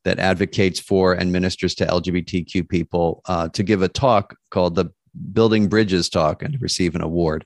that 0.05 0.19
advocates 0.19 0.79
for 0.79 1.13
and 1.13 1.33
ministers 1.33 1.75
to 1.75 1.87
LGBTQ 1.87 2.69
people 2.69 3.23
uh, 3.27 3.49
to 3.51 3.63
give 3.63 3.83
a 3.83 3.89
talk 3.89 4.37
called 4.51 4.77
the 4.77 4.87
Building 5.33 5.69
Bridges 5.69 6.09
Talk 6.09 6.43
and 6.43 6.55
to 6.55 6.59
receive 6.61 6.95
an 6.95 7.03
award. 7.03 7.45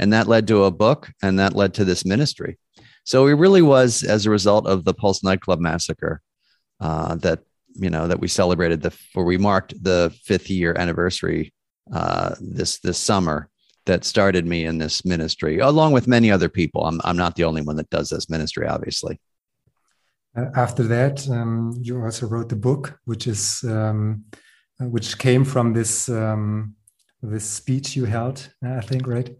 And 0.00 0.12
that 0.14 0.26
led 0.26 0.48
to 0.48 0.64
a 0.64 0.70
book 0.70 1.12
and 1.22 1.38
that 1.38 1.54
led 1.54 1.74
to 1.74 1.84
this 1.84 2.04
ministry. 2.04 2.58
So 3.04 3.26
it 3.26 3.34
really 3.34 3.62
was 3.62 4.02
as 4.02 4.24
a 4.24 4.30
result 4.30 4.66
of 4.66 4.84
the 4.84 4.94
Pulse 4.94 5.22
nightclub 5.22 5.60
massacre 5.60 6.22
uh, 6.80 7.16
that, 7.16 7.40
you 7.74 7.90
know, 7.90 8.08
that 8.08 8.18
we 8.18 8.26
celebrated 8.26 8.80
the, 8.80 8.92
where 9.12 9.26
we 9.26 9.36
marked 9.36 9.74
the 9.84 10.12
fifth 10.24 10.48
year 10.48 10.74
anniversary 10.76 11.52
uh, 11.92 12.34
this 12.40 12.78
this 12.80 12.98
summer 12.98 13.48
that 13.84 14.04
started 14.04 14.46
me 14.46 14.64
in 14.64 14.78
this 14.78 15.04
ministry, 15.04 15.58
along 15.58 15.92
with 15.92 16.06
many 16.06 16.30
other 16.30 16.48
people. 16.48 16.84
I'm 16.86 17.00
I'm 17.04 17.16
not 17.16 17.34
the 17.34 17.44
only 17.44 17.62
one 17.62 17.76
that 17.76 17.90
does 17.90 18.08
this 18.10 18.30
ministry, 18.30 18.66
obviously. 18.66 19.20
After 20.54 20.84
that, 20.84 21.28
um, 21.28 21.76
you 21.82 22.00
also 22.00 22.26
wrote 22.26 22.48
the 22.48 22.56
book, 22.56 23.00
which 23.04 23.26
is 23.26 23.64
um, 23.64 24.24
which 24.78 25.18
came 25.18 25.44
from 25.44 25.72
this 25.72 26.08
um, 26.08 26.76
this 27.22 27.44
speech 27.44 27.96
you 27.96 28.04
held, 28.04 28.48
I 28.62 28.80
think, 28.80 29.06
right? 29.06 29.30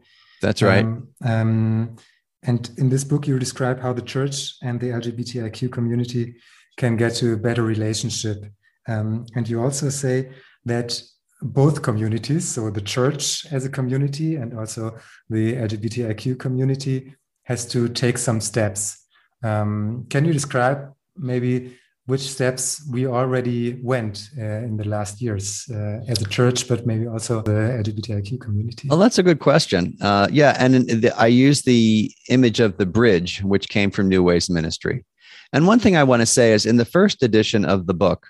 That's 0.41 0.63
right. 0.63 0.85
Um, 0.85 1.09
um, 1.25 1.97
and 2.43 2.71
in 2.79 2.89
this 2.89 3.05
book, 3.05 3.27
you 3.27 3.39
describe 3.39 3.81
how 3.81 3.93
the 3.93 4.03
church 4.03 4.55
and 4.63 4.81
the 4.81 4.89
LGBTIQ 4.89 5.71
community 5.73 6.37
can 6.77 6.97
get 6.97 7.15
to 7.17 7.35
a 7.35 7.37
better 7.37 7.63
relationship. 7.63 8.45
Um, 8.89 9.27
and 9.35 9.49
you 9.49 9.63
also 9.63 9.91
say 9.91 10.31
that 10.65 11.01
both 11.43 11.83
communities, 11.83 12.49
so 12.49 12.71
the 12.71 12.81
church 12.81 13.47
as 13.53 13.65
a 13.65 13.71
community 13.71 14.37
and 14.37 14.59
also 14.59 14.97
the 15.29 15.55
LGBTIQ 15.55 16.39
community, 16.39 17.15
has 17.45 17.67
to 17.67 17.89
take 17.89 18.17
some 18.17 18.41
steps. 18.41 19.07
Um, 19.43 20.07
can 20.09 20.25
you 20.25 20.33
describe 20.33 20.93
maybe 21.17 21.77
which 22.07 22.23
steps 22.23 22.85
we 22.91 23.07
already 23.07 23.79
went 23.83 24.31
uh, 24.39 24.43
in 24.43 24.77
the 24.77 24.89
last 24.89 25.21
years 25.21 25.69
uh, 25.71 26.01
as 26.09 26.21
a 26.21 26.29
church, 26.29 26.67
but 26.67 26.87
maybe 26.87 27.07
also 27.07 27.41
the 27.43 27.53
LGBTIQ 27.83 28.41
community? 28.41 28.89
Well, 28.89 28.99
that's 28.99 29.19
a 29.19 29.23
good 29.23 29.39
question. 29.39 29.97
Uh, 30.01 30.27
yeah, 30.31 30.57
and 30.59 30.89
the, 30.89 31.15
I 31.17 31.27
use 31.27 31.63
the 31.63 32.11
image 32.29 32.59
of 32.61 32.77
the 32.79 32.87
bridge, 32.87 33.43
which 33.43 33.69
came 33.69 33.91
from 33.91 34.09
New 34.09 34.23
Ways 34.23 34.51
Ministry. 34.51 35.05
And 35.53 35.67
one 35.67 35.79
thing 35.79 35.97
I 35.97 36.05
want 36.05 36.21
to 36.21 36.27
say 36.27 36.53
is 36.53 36.67
in 36.67 36.77
the 36.77 36.85
first 36.85 37.23
edition 37.23 37.65
of 37.65 37.87
the 37.87 37.95
book, 37.95 38.27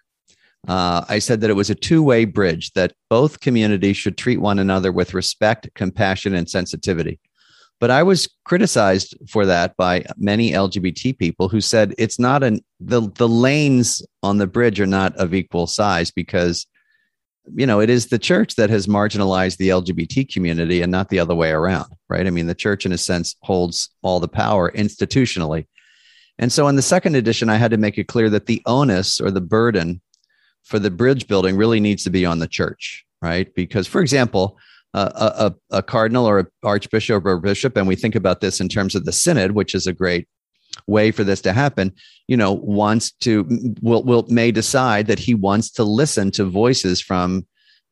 uh, 0.69 1.05
I 1.09 1.19
said 1.19 1.41
that 1.41 1.51
it 1.51 1.55
was 1.55 1.71
a 1.71 1.75
two 1.75 2.03
way 2.03 2.25
bridge, 2.25 2.73
that 2.73 2.93
both 3.09 3.41
communities 3.41 3.97
should 3.97 4.19
treat 4.19 4.41
one 4.41 4.59
another 4.59 4.93
with 4.93 5.15
respect, 5.15 5.71
compassion, 5.75 6.35
and 6.35 6.49
sensitivity. 6.49 7.19
But 7.81 7.91
I 7.91 8.03
was 8.03 8.29
criticized 8.45 9.17
for 9.29 9.47
that 9.47 9.75
by 9.77 10.05
many 10.19 10.53
LGBT 10.53 11.19
people 11.19 11.49
who 11.49 11.63
said 11.63 11.95
it's 11.97 12.19
not 12.19 12.43
an 12.43 12.61
the 12.79 13.11
the 13.17 13.29
lanes 13.29 14.03
on 14.23 14.37
the 14.37 14.47
bridge 14.47 14.79
are 14.81 14.87
not 14.87 15.17
of 15.17 15.33
equal 15.35 15.67
size 15.67 16.11
because 16.11 16.67
you 17.55 17.67
know 17.67 17.81
it 17.81 17.89
is 17.89 18.09
the 18.09 18.19
church 18.19 18.57
that 18.57 18.69
has 18.69 18.87
marginalized 18.87 19.57
the 19.57 19.71
LGBT 19.71 20.31
community 20.31 20.83
and 20.83 20.93
not 20.93 21.09
the 21.09 21.19
other 21.19 21.35
way 21.35 21.51
around, 21.51 21.91
right? 22.11 22.27
I 22.27 22.31
mean, 22.31 22.47
the 22.47 22.55
church 22.55 22.85
in 22.85 22.93
a 22.93 22.99
sense 22.99 23.35
holds 23.43 23.89
all 24.03 24.21
the 24.21 24.29
power 24.29 24.71
institutionally. 24.73 25.67
And 26.39 26.53
so 26.53 26.69
in 26.69 26.77
the 26.77 26.83
second 26.83 27.17
edition, 27.17 27.49
I 27.49 27.57
had 27.57 27.71
to 27.71 27.77
make 27.77 27.99
it 27.99 28.09
clear 28.09 28.31
that 28.31 28.47
the 28.47 28.63
onus 28.67 29.21
or 29.21 29.31
the 29.31 29.41
burden 29.41 30.01
for 30.65 30.79
the 30.79 30.91
bridge 30.91 31.29
building 31.29 31.57
really 31.57 31.81
needs 31.81 32.05
to 32.05 32.11
be 32.11 32.25
on 32.25 32.39
the 32.39 32.49
church, 32.49 33.05
right? 33.21 33.55
Because, 33.55 33.87
for 33.87 34.01
example, 34.01 34.59
uh, 34.95 35.51
a, 35.71 35.77
a 35.77 35.83
cardinal 35.83 36.27
or 36.27 36.41
an 36.41 36.47
archbishop 36.63 37.25
or 37.25 37.33
a 37.33 37.41
bishop, 37.41 37.77
and 37.77 37.87
we 37.87 37.97
think 37.97 38.15
about 38.15 38.41
this 38.41 38.61
in 38.61 38.69
terms 38.69 38.95
of 38.95 39.05
the 39.05 39.13
synod, 39.13 39.53
which 39.53 39.75
is 39.75 39.87
a 39.87 39.93
great 39.93 40.29
way 40.87 41.11
for 41.11 41.25
this 41.25 41.41
to 41.41 41.53
happen 41.53 41.93
you 42.31 42.37
know 42.37 42.53
wants 42.53 43.11
to 43.11 43.45
will 43.83 44.05
will 44.05 44.25
may 44.29 44.53
decide 44.53 45.09
that 45.09 45.19
he 45.19 45.35
wants 45.35 45.69
to 45.69 45.83
listen 45.83 46.31
to 46.31 46.45
voices 46.45 47.01
from 47.01 47.45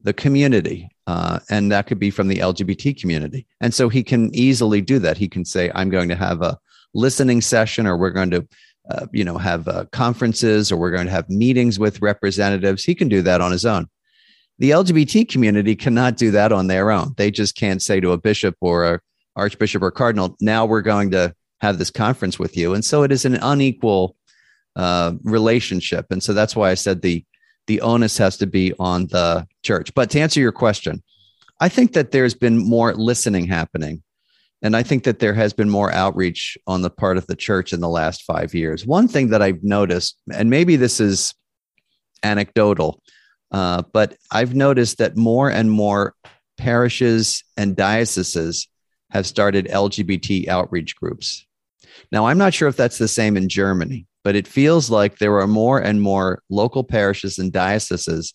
the 0.03 0.13
community 0.13 0.89
uh, 1.09 1.41
and 1.51 1.73
that 1.73 1.89
could 1.89 1.99
be 1.99 2.11
from 2.11 2.29
the 2.29 2.37
lgbt 2.37 2.99
community. 3.01 3.47
And 3.61 3.75
so 3.75 3.89
he 3.89 4.05
can 4.05 4.33
easily 4.33 4.81
do 4.81 5.01
that. 5.01 5.19
He 5.19 5.29
can 5.29 5.45
say 5.45 5.73
i'm 5.75 5.91
going 5.91 6.09
to 6.09 6.15
have 6.15 6.41
a 6.41 6.57
listening 6.95 7.41
session 7.41 7.85
or 7.85 7.97
we're 7.97 8.11
going 8.11 8.31
to 8.31 8.47
uh, 8.91 9.07
you 9.13 9.25
know 9.25 9.39
have 9.39 9.67
uh, 9.67 9.87
conferences 9.91 10.71
or 10.71 10.77
we're 10.77 10.93
going 10.93 11.07
to 11.07 11.13
have 11.13 11.29
meetings 11.29 11.81
with 11.81 12.01
representatives. 12.01 12.85
He 12.85 12.95
can 12.95 13.09
do 13.09 13.21
that 13.23 13.41
on 13.41 13.51
his 13.51 13.67
own 13.67 13.89
the 14.59 14.71
lgbt 14.71 15.29
community 15.29 15.77
cannot 15.77 16.17
do 16.17 16.31
that 16.33 16.53
on 16.53 16.67
their 16.67 16.91
own. 16.91 17.15
They 17.17 17.31
just 17.31 17.57
can't 17.57 17.83
say 17.83 18.01
to 18.01 18.13
a 18.13 18.19
bishop 18.19 18.57
or 18.61 18.85
a 18.85 19.01
archbishop 19.37 19.83
or 19.83 19.91
cardinal 19.91 20.37
now 20.41 20.67
we're 20.67 20.83
going 20.83 21.13
to 21.13 21.35
have 21.61 21.79
this 21.79 21.91
conference 21.91 22.39
with 22.39 22.57
you. 22.57 22.75
And 22.75 22.85
so 22.85 23.03
it 23.03 23.13
is 23.13 23.25
an 23.25 23.35
unequal 23.35 24.17
uh, 24.77 25.13
relationship. 25.23 26.07
And 26.11 26.23
so 26.23 26.33
that's 26.33 26.55
why 26.55 26.71
i 26.71 26.75
said 26.75 27.03
the 27.03 27.25
the 27.67 27.81
onus 27.83 28.17
has 28.17 28.39
to 28.39 28.47
be 28.47 28.73
on 28.79 29.07
the 29.09 29.47
church. 29.63 29.95
But 29.95 30.11
to 30.11 30.21
answer 30.21 30.41
your 30.41 30.53
question 30.53 31.03
i 31.61 31.69
think 31.69 31.93
that 31.93 32.11
there's 32.11 32.35
been 32.35 32.59
more 32.59 32.95
listening 32.95 33.47
happening. 33.47 34.03
And 34.61 34.77
I 34.77 34.83
think 34.83 35.05
that 35.05 35.21
there 35.21 35.35
has 35.35 35.53
been 35.53 35.71
more 35.71 35.93
outreach 35.93 36.59
on 36.67 36.83
the 36.83 36.91
part 36.91 37.17
of 37.17 37.27
the 37.27 37.37
church 37.37 37.73
in 37.73 37.81
the 37.81 37.89
last 37.89 38.25
five 38.25 38.55
years. 38.55 38.85
One 38.85 39.07
thing 39.07 39.29
that 39.29 39.41
I've 39.41 39.63
noticed, 39.63 40.17
and 40.33 40.51
maybe 40.51 40.75
this 40.75 40.99
is 40.99 41.33
anecdotal, 42.25 43.01
uh, 43.51 43.83
but 43.93 44.17
I've 44.31 44.55
noticed 44.55 44.99
that 44.99 45.17
more 45.17 45.51
and 45.51 45.71
more 45.71 46.15
parishes 46.57 47.45
and 47.57 47.77
dioceses 47.77 48.69
have 49.11 49.27
started 49.27 49.67
LGBT 49.67 50.49
outreach 50.49 50.97
groups. 50.97 51.47
Now, 52.13 52.27
I'm 52.27 52.39
not 52.39 52.55
sure 52.55 52.69
if 52.69 52.77
that's 52.77 52.99
the 52.99 53.09
same 53.09 53.37
in 53.37 53.49
Germany, 53.49 54.07
but 54.23 54.37
it 54.37 54.47
feels 54.47 54.91
like 54.91 55.19
there 55.19 55.39
are 55.39 55.47
more 55.47 55.79
and 55.79 56.03
more 56.03 56.43
local 56.51 56.85
parishes 56.85 57.39
and 57.39 57.53
dioceses 57.53 58.35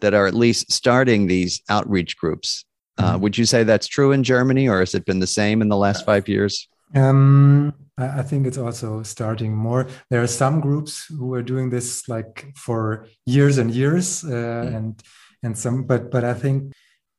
that 0.00 0.14
are 0.14 0.26
at 0.26 0.34
least 0.34 0.70
starting 0.72 1.26
these 1.26 1.62
outreach 1.68 2.16
groups 2.16 2.64
uh, 2.98 3.12
mm-hmm. 3.12 3.22
would 3.22 3.38
you 3.38 3.44
say 3.44 3.64
that's 3.64 3.86
true 3.86 4.12
in 4.12 4.22
Germany, 4.22 4.68
or 4.68 4.80
has 4.80 4.94
it 4.94 5.04
been 5.04 5.18
the 5.18 5.26
same 5.26 5.62
in 5.62 5.68
the 5.68 5.76
last 5.76 6.06
five 6.06 6.28
years? 6.28 6.68
Um, 6.94 7.74
I 7.96 8.22
think 8.22 8.46
it's 8.46 8.58
also 8.58 9.02
starting 9.02 9.54
more. 9.54 9.86
There 10.10 10.22
are 10.22 10.26
some 10.26 10.60
groups 10.60 11.06
who 11.06 11.32
are 11.34 11.42
doing 11.42 11.70
this 11.70 12.08
like 12.08 12.52
for 12.56 13.06
years 13.24 13.58
and 13.58 13.70
years, 13.70 14.24
uh, 14.24 14.28
mm. 14.28 14.76
and 14.76 15.02
and 15.42 15.56
some, 15.56 15.84
but 15.84 16.10
but 16.10 16.24
I 16.24 16.34
think, 16.34 16.72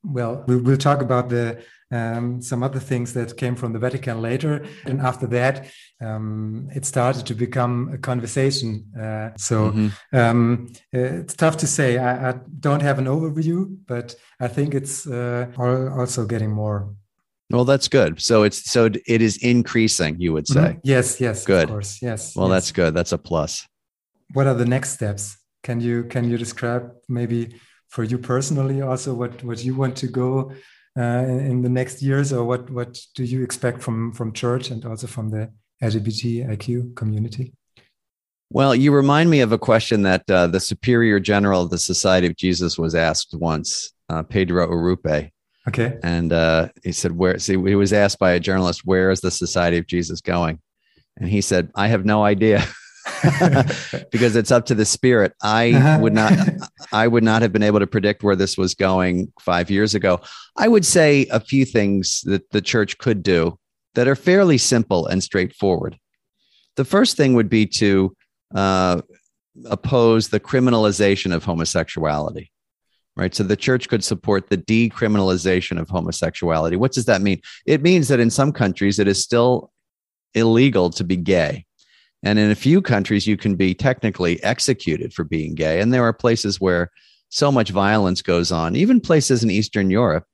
well, 0.03 0.43
we, 0.47 0.57
will 0.57 0.77
talk 0.77 1.01
about 1.01 1.29
the 1.29 1.63
um, 1.91 2.41
some 2.41 2.63
other 2.63 2.79
things 2.79 3.13
that 3.13 3.37
came 3.37 3.55
from 3.55 3.71
the 3.71 3.79
Vatican 3.79 4.21
later. 4.21 4.65
And 4.85 4.99
after 4.99 5.27
that, 5.27 5.67
um, 6.01 6.67
it 6.75 6.85
started 6.85 7.25
to 7.27 7.35
become 7.35 7.91
a 7.93 7.97
conversation. 7.97 8.91
Uh, 8.99 9.29
so 9.37 9.71
mm-hmm. 9.71 10.17
um, 10.17 10.73
it's 10.91 11.35
tough 11.35 11.57
to 11.57 11.67
say. 11.67 11.97
I, 11.97 12.31
I, 12.31 12.33
don't 12.59 12.81
have 12.81 12.99
an 12.99 13.05
overview, 13.05 13.77
but 13.87 14.15
I 14.39 14.47
think 14.47 14.73
it's 14.73 15.07
uh, 15.07 15.47
also 15.57 16.25
getting 16.25 16.51
more. 16.51 16.93
Well, 17.51 17.65
that's 17.65 17.87
good. 17.87 18.21
So 18.21 18.43
it's 18.43 18.69
so 18.69 18.85
it 18.85 19.21
is 19.21 19.37
increasing. 19.37 20.19
You 20.19 20.33
would 20.33 20.47
say. 20.47 20.59
Mm-hmm. 20.59 20.79
Yes. 20.83 21.21
Yes. 21.21 21.45
Good. 21.45 21.65
Of 21.65 21.69
course. 21.69 22.01
Yes. 22.01 22.35
Well, 22.35 22.47
yes. 22.47 22.55
that's 22.55 22.71
good. 22.71 22.93
That's 22.93 23.11
a 23.11 23.17
plus. 23.17 23.67
What 24.33 24.47
are 24.47 24.55
the 24.55 24.65
next 24.65 24.91
steps? 24.91 25.37
Can 25.63 25.79
you 25.79 26.03
can 26.05 26.29
you 26.29 26.37
describe 26.37 26.91
maybe 27.07 27.55
for 27.95 28.03
you 28.03 28.17
personally, 28.17 28.81
also 28.81 29.13
what 29.13 29.43
what 29.43 29.63
you 29.63 29.73
want 29.73 29.95
to 29.95 30.07
go 30.07 30.51
uh, 30.97 31.01
in 31.01 31.61
the 31.61 31.69
next 31.69 32.01
years, 32.01 32.33
or 32.33 32.43
what 32.43 32.69
what 32.69 32.99
do 33.15 33.23
you 33.23 33.41
expect 33.41 33.81
from 33.81 34.11
from 34.11 34.33
church 34.33 34.69
and 34.69 34.85
also 34.85 35.07
from 35.07 35.29
the 35.29 35.49
LGBTIQ 35.81 36.95
community? 36.95 37.53
Well, 38.49 38.75
you 38.75 38.93
remind 38.93 39.29
me 39.29 39.39
of 39.39 39.51
a 39.51 39.57
question 39.57 40.03
that 40.03 40.29
uh, 40.29 40.47
the 40.47 40.59
Superior 40.59 41.19
General 41.19 41.63
of 41.63 41.69
the 41.69 41.77
Society 41.77 42.27
of 42.27 42.35
Jesus 42.35 42.77
was 42.77 42.93
asked 42.95 43.33
once, 43.33 43.93
uh, 44.09 44.23
Pedro 44.23 44.67
Arrupe. 44.67 45.31
Okay. 45.67 45.97
And 46.03 46.31
uh, 46.31 46.69
he 46.83 46.91
said, 46.91 47.13
"Where?" 47.13 47.39
See, 47.39 47.53
he 47.53 47.75
was 47.75 47.93
asked 47.93 48.19
by 48.19 48.31
a 48.31 48.39
journalist, 48.39 48.85
"Where 48.85 49.09
is 49.11 49.21
the 49.21 49.31
Society 49.31 49.77
of 49.77 49.87
Jesus 49.87 50.21
going?" 50.21 50.59
And 51.17 51.29
he 51.29 51.41
said, 51.41 51.71
"I 51.75 51.87
have 51.87 52.05
no 52.05 52.23
idea." 52.23 52.63
because 54.11 54.35
it's 54.35 54.51
up 54.51 54.65
to 54.65 54.75
the 54.75 54.85
spirit. 54.85 55.33
I 55.41 55.73
uh-huh. 55.73 55.99
would 56.01 56.13
not 56.13 56.33
I 56.91 57.07
would 57.07 57.23
not 57.23 57.43
have 57.43 57.53
been 57.53 57.63
able 57.63 57.79
to 57.79 57.87
predict 57.87 58.23
where 58.23 58.35
this 58.35 58.57
was 58.57 58.73
going 58.73 59.31
5 59.39 59.69
years 59.69 59.93
ago. 59.93 60.21
I 60.57 60.67
would 60.67 60.85
say 60.85 61.27
a 61.31 61.39
few 61.39 61.65
things 61.65 62.21
that 62.25 62.49
the 62.49 62.61
church 62.61 62.97
could 62.97 63.21
do 63.21 63.59
that 63.93 64.07
are 64.07 64.15
fairly 64.15 64.57
simple 64.57 65.05
and 65.05 65.23
straightforward. 65.23 65.99
The 66.77 66.85
first 66.85 67.15
thing 67.15 67.35
would 67.35 67.49
be 67.49 67.67
to 67.67 68.15
uh, 68.53 69.01
oppose 69.65 70.29
the 70.29 70.39
criminalization 70.39 71.33
of 71.33 71.43
homosexuality 71.43 72.51
right? 73.15 73.33
So 73.33 73.43
the 73.43 73.55
church 73.55 73.87
could 73.89 74.03
support 74.03 74.49
the 74.49 74.57
decriminalization 74.57 75.79
of 75.79 75.89
homosexuality. 75.89 76.75
What 76.75 76.91
does 76.91 77.05
that 77.05 77.21
mean? 77.21 77.41
It 77.65 77.81
means 77.81 78.07
that 78.09 78.19
in 78.19 78.29
some 78.29 78.51
countries 78.51 78.99
it 78.99 79.07
is 79.07 79.21
still 79.21 79.71
illegal 80.33 80.89
to 80.91 81.03
be 81.03 81.15
gay. 81.15 81.65
And 82.23 82.39
in 82.39 82.49
a 82.49 82.55
few 82.55 82.81
countries, 82.81 83.27
you 83.27 83.37
can 83.37 83.55
be 83.55 83.75
technically 83.75 84.43
executed 84.43 85.13
for 85.13 85.23
being 85.23 85.53
gay. 85.53 85.79
And 85.79 85.93
there 85.93 86.03
are 86.03 86.13
places 86.13 86.59
where 86.59 86.91
so 87.29 87.51
much 87.51 87.69
violence 87.69 88.21
goes 88.21 88.51
on, 88.51 88.75
even 88.75 88.99
places 88.99 89.43
in 89.43 89.51
Eastern 89.51 89.91
Europe, 89.91 90.25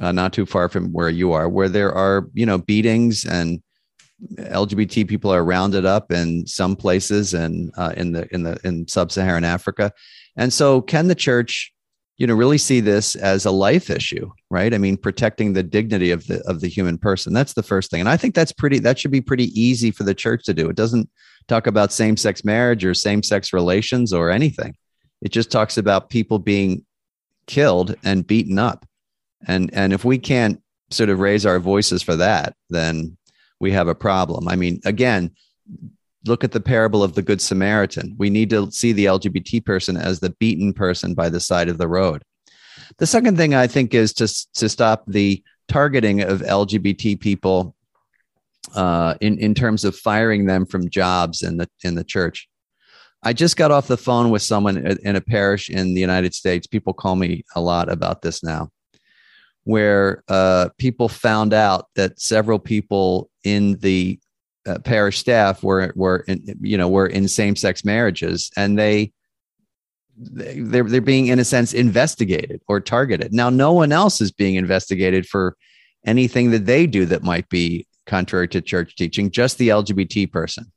uh, 0.00 0.12
not 0.12 0.32
too 0.32 0.46
far 0.46 0.68
from 0.68 0.92
where 0.92 1.10
you 1.10 1.32
are, 1.32 1.48
where 1.48 1.68
there 1.68 1.92
are, 1.92 2.28
you 2.32 2.46
know, 2.46 2.58
beatings 2.58 3.26
and 3.26 3.62
LGBT 4.36 5.06
people 5.06 5.32
are 5.32 5.44
rounded 5.44 5.84
up 5.84 6.10
in 6.10 6.46
some 6.46 6.74
places 6.74 7.34
and 7.34 7.72
uh, 7.76 7.92
in 7.96 8.12
the 8.12 8.26
in 8.34 8.42
the 8.42 8.58
in 8.64 8.88
sub-Saharan 8.88 9.44
Africa. 9.44 9.92
And 10.36 10.52
so, 10.52 10.80
can 10.80 11.08
the 11.08 11.14
church 11.14 11.72
you 12.18 12.26
know 12.26 12.34
really 12.34 12.58
see 12.58 12.80
this 12.80 13.14
as 13.14 13.46
a 13.46 13.50
life 13.50 13.90
issue 13.90 14.30
right? 14.50 14.72
I 14.72 14.78
mean 14.78 14.96
protecting 14.96 15.52
the 15.52 15.62
dignity 15.62 16.10
of 16.10 16.26
the 16.26 16.40
of 16.46 16.60
the 16.60 16.68
human 16.68 16.98
person. 16.98 17.32
That's 17.32 17.52
the 17.54 17.62
first 17.62 17.90
thing. 17.90 18.00
And 18.00 18.08
i 18.08 18.16
think 18.16 18.34
that's 18.34 18.52
pretty 18.52 18.78
that 18.80 18.98
should 18.98 19.10
be 19.10 19.20
pretty 19.20 19.46
easy 19.60 19.90
for 19.90 20.04
the 20.04 20.14
church 20.14 20.44
to 20.44 20.54
do. 20.54 20.68
It 20.68 20.76
doesn't 20.76 21.08
talk 21.48 21.66
about 21.66 21.92
same-sex 21.92 22.44
marriage 22.44 22.84
or 22.84 22.94
same-sex 22.94 23.52
relations 23.52 24.12
or 24.12 24.30
anything. 24.30 24.76
It 25.22 25.32
just 25.32 25.50
talks 25.50 25.78
about 25.78 26.10
people 26.10 26.38
being 26.38 26.84
killed 27.46 27.96
and 28.04 28.26
beaten 28.26 28.58
up. 28.58 28.86
And 29.46 29.72
and 29.72 29.92
if 29.92 30.04
we 30.04 30.18
can't 30.18 30.62
sort 30.90 31.10
of 31.10 31.20
raise 31.20 31.44
our 31.44 31.58
voices 31.58 32.02
for 32.02 32.16
that 32.16 32.54
then 32.70 33.16
we 33.60 33.72
have 33.72 33.88
a 33.88 33.94
problem. 33.94 34.48
I 34.48 34.56
mean 34.56 34.80
again 34.84 35.32
look 36.26 36.44
at 36.44 36.52
the 36.52 36.60
parable 36.60 37.02
of 37.02 37.14
the 37.14 37.22
Good 37.22 37.40
Samaritan. 37.40 38.14
We 38.18 38.30
need 38.30 38.50
to 38.50 38.70
see 38.70 38.92
the 38.92 39.06
LGBT 39.06 39.64
person 39.64 39.96
as 39.96 40.20
the 40.20 40.30
beaten 40.30 40.72
person 40.72 41.14
by 41.14 41.28
the 41.28 41.40
side 41.40 41.68
of 41.68 41.78
the 41.78 41.88
road. 41.88 42.22
The 42.98 43.06
second 43.06 43.36
thing 43.36 43.54
I 43.54 43.66
think 43.66 43.94
is 43.94 44.12
to, 44.14 44.28
to 44.54 44.68
stop 44.68 45.04
the 45.06 45.42
targeting 45.68 46.22
of 46.22 46.40
LGBT 46.40 47.20
people 47.20 47.74
uh, 48.74 49.14
in, 49.20 49.38
in 49.38 49.54
terms 49.54 49.84
of 49.84 49.96
firing 49.96 50.46
them 50.46 50.66
from 50.66 50.90
jobs 50.90 51.42
in 51.42 51.58
the, 51.58 51.68
in 51.84 51.94
the 51.94 52.04
church. 52.04 52.48
I 53.22 53.32
just 53.32 53.56
got 53.56 53.70
off 53.70 53.88
the 53.88 53.96
phone 53.96 54.30
with 54.30 54.42
someone 54.42 54.78
in 54.78 55.16
a 55.16 55.20
parish 55.20 55.70
in 55.70 55.94
the 55.94 56.00
United 56.00 56.34
States. 56.34 56.66
People 56.66 56.92
call 56.92 57.16
me 57.16 57.44
a 57.54 57.60
lot 57.60 57.90
about 57.90 58.22
this 58.22 58.44
now, 58.44 58.70
where 59.64 60.22
uh, 60.28 60.68
people 60.78 61.08
found 61.08 61.52
out 61.52 61.86
that 61.96 62.20
several 62.20 62.60
people 62.60 63.28
in 63.42 63.76
the 63.78 64.20
uh, 64.68 64.78
parish 64.80 65.18
staff 65.18 65.62
were 65.62 65.92
were 65.96 66.18
in, 66.28 66.58
you 66.60 66.76
know 66.76 66.88
were 66.88 67.06
in 67.06 67.26
same 67.26 67.56
sex 67.56 67.84
marriages, 67.84 68.50
and 68.56 68.78
they 68.78 69.12
they're 70.16 70.84
they're 70.84 71.00
being 71.00 71.28
in 71.28 71.38
a 71.38 71.44
sense 71.44 71.72
investigated 71.72 72.60
or 72.68 72.80
targeted. 72.80 73.32
Now, 73.32 73.50
no 73.50 73.72
one 73.72 73.92
else 73.92 74.20
is 74.20 74.32
being 74.32 74.56
investigated 74.56 75.26
for 75.26 75.56
anything 76.04 76.50
that 76.50 76.66
they 76.66 76.86
do 76.86 77.06
that 77.06 77.22
might 77.22 77.48
be 77.48 77.86
contrary 78.06 78.48
to 78.48 78.60
church 78.60 78.96
teaching. 78.96 79.30
Just 79.30 79.58
the 79.58 79.68
LGBT 79.68 80.30
person. 80.30 80.72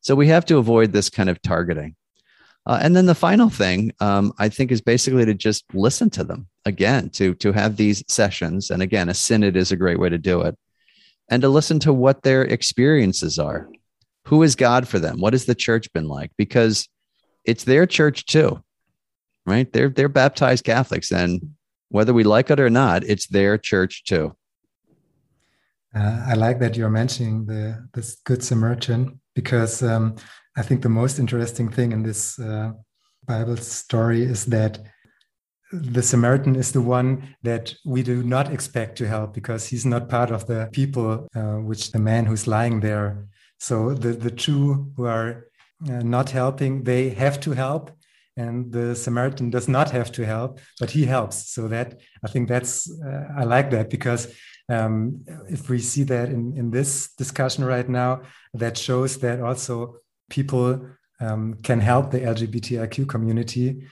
So 0.00 0.14
we 0.14 0.28
have 0.28 0.44
to 0.46 0.58
avoid 0.58 0.92
this 0.92 1.10
kind 1.10 1.30
of 1.30 1.40
targeting. 1.42 1.94
Uh, 2.64 2.78
and 2.80 2.94
then 2.94 3.06
the 3.06 3.14
final 3.14 3.50
thing 3.50 3.92
um, 4.00 4.32
I 4.38 4.48
think 4.48 4.70
is 4.70 4.80
basically 4.80 5.24
to 5.24 5.34
just 5.34 5.64
listen 5.74 6.10
to 6.10 6.24
them 6.24 6.48
again, 6.64 7.10
to 7.10 7.34
to 7.34 7.52
have 7.52 7.76
these 7.76 8.02
sessions. 8.08 8.70
And 8.70 8.82
again, 8.82 9.08
a 9.08 9.14
synod 9.14 9.56
is 9.56 9.72
a 9.72 9.76
great 9.76 9.98
way 9.98 10.08
to 10.08 10.18
do 10.18 10.42
it 10.42 10.56
and 11.30 11.42
to 11.42 11.48
listen 11.48 11.78
to 11.80 11.92
what 11.92 12.22
their 12.22 12.42
experiences 12.42 13.38
are. 13.38 13.68
Who 14.26 14.42
is 14.42 14.54
God 14.54 14.86
for 14.86 14.98
them? 14.98 15.20
What 15.20 15.32
has 15.32 15.46
the 15.46 15.54
church 15.54 15.92
been 15.92 16.06
like? 16.06 16.30
Because 16.36 16.88
it's 17.44 17.64
their 17.64 17.86
church 17.86 18.26
too, 18.26 18.62
right? 19.46 19.72
They're 19.72 19.88
they're 19.88 20.08
baptized 20.08 20.64
Catholics, 20.64 21.10
and 21.10 21.54
whether 21.88 22.14
we 22.14 22.24
like 22.24 22.50
it 22.50 22.60
or 22.60 22.70
not, 22.70 23.02
it's 23.04 23.26
their 23.26 23.58
church 23.58 24.04
too. 24.04 24.36
Uh, 25.94 26.24
I 26.28 26.34
like 26.34 26.58
that 26.60 26.76
you're 26.76 26.88
mentioning 26.88 27.46
the 27.46 27.86
this 27.92 28.16
Good 28.24 28.42
Samaritan 28.42 29.20
because 29.34 29.82
um, 29.82 30.16
I 30.56 30.62
think 30.62 30.82
the 30.82 30.88
most 30.88 31.18
interesting 31.18 31.68
thing 31.68 31.92
in 31.92 32.02
this 32.02 32.38
uh, 32.38 32.72
Bible 33.26 33.56
story 33.56 34.22
is 34.22 34.46
that 34.46 34.78
the 35.72 36.02
Samaritan 36.02 36.54
is 36.54 36.72
the 36.72 36.82
one 36.82 37.34
that 37.42 37.74
we 37.84 38.02
do 38.02 38.22
not 38.22 38.52
expect 38.52 38.96
to 38.98 39.08
help 39.08 39.32
because 39.32 39.66
he's 39.66 39.86
not 39.86 40.08
part 40.08 40.30
of 40.30 40.46
the 40.46 40.68
people, 40.72 41.26
uh, 41.34 41.54
which 41.54 41.92
the 41.92 41.98
man 41.98 42.26
who's 42.26 42.46
lying 42.46 42.80
there. 42.80 43.26
So 43.58 43.94
the, 43.94 44.12
the 44.12 44.30
two 44.30 44.92
who 44.96 45.06
are 45.06 45.46
uh, 45.88 46.02
not 46.02 46.30
helping, 46.30 46.84
they 46.84 47.10
have 47.10 47.40
to 47.40 47.52
help. 47.52 47.90
And 48.36 48.72
the 48.72 48.94
Samaritan 48.94 49.50
does 49.50 49.68
not 49.68 49.90
have 49.90 50.12
to 50.12 50.26
help, 50.26 50.60
but 50.78 50.90
he 50.90 51.04
helps. 51.06 51.50
So 51.50 51.68
that 51.68 52.00
I 52.24 52.28
think 52.28 52.48
that's, 52.48 52.90
uh, 53.02 53.28
I 53.36 53.44
like 53.44 53.70
that 53.70 53.90
because 53.90 54.34
um, 54.68 55.24
if 55.48 55.68
we 55.68 55.78
see 55.78 56.02
that 56.04 56.28
in, 56.28 56.56
in 56.56 56.70
this 56.70 57.12
discussion 57.14 57.64
right 57.64 57.88
now, 57.88 58.22
that 58.54 58.76
shows 58.76 59.18
that 59.18 59.40
also 59.40 59.96
people 60.30 60.86
um, 61.20 61.54
can 61.62 61.80
help 61.80 62.10
the 62.10 62.20
LGBTIQ 62.20 63.08
community 63.08 63.86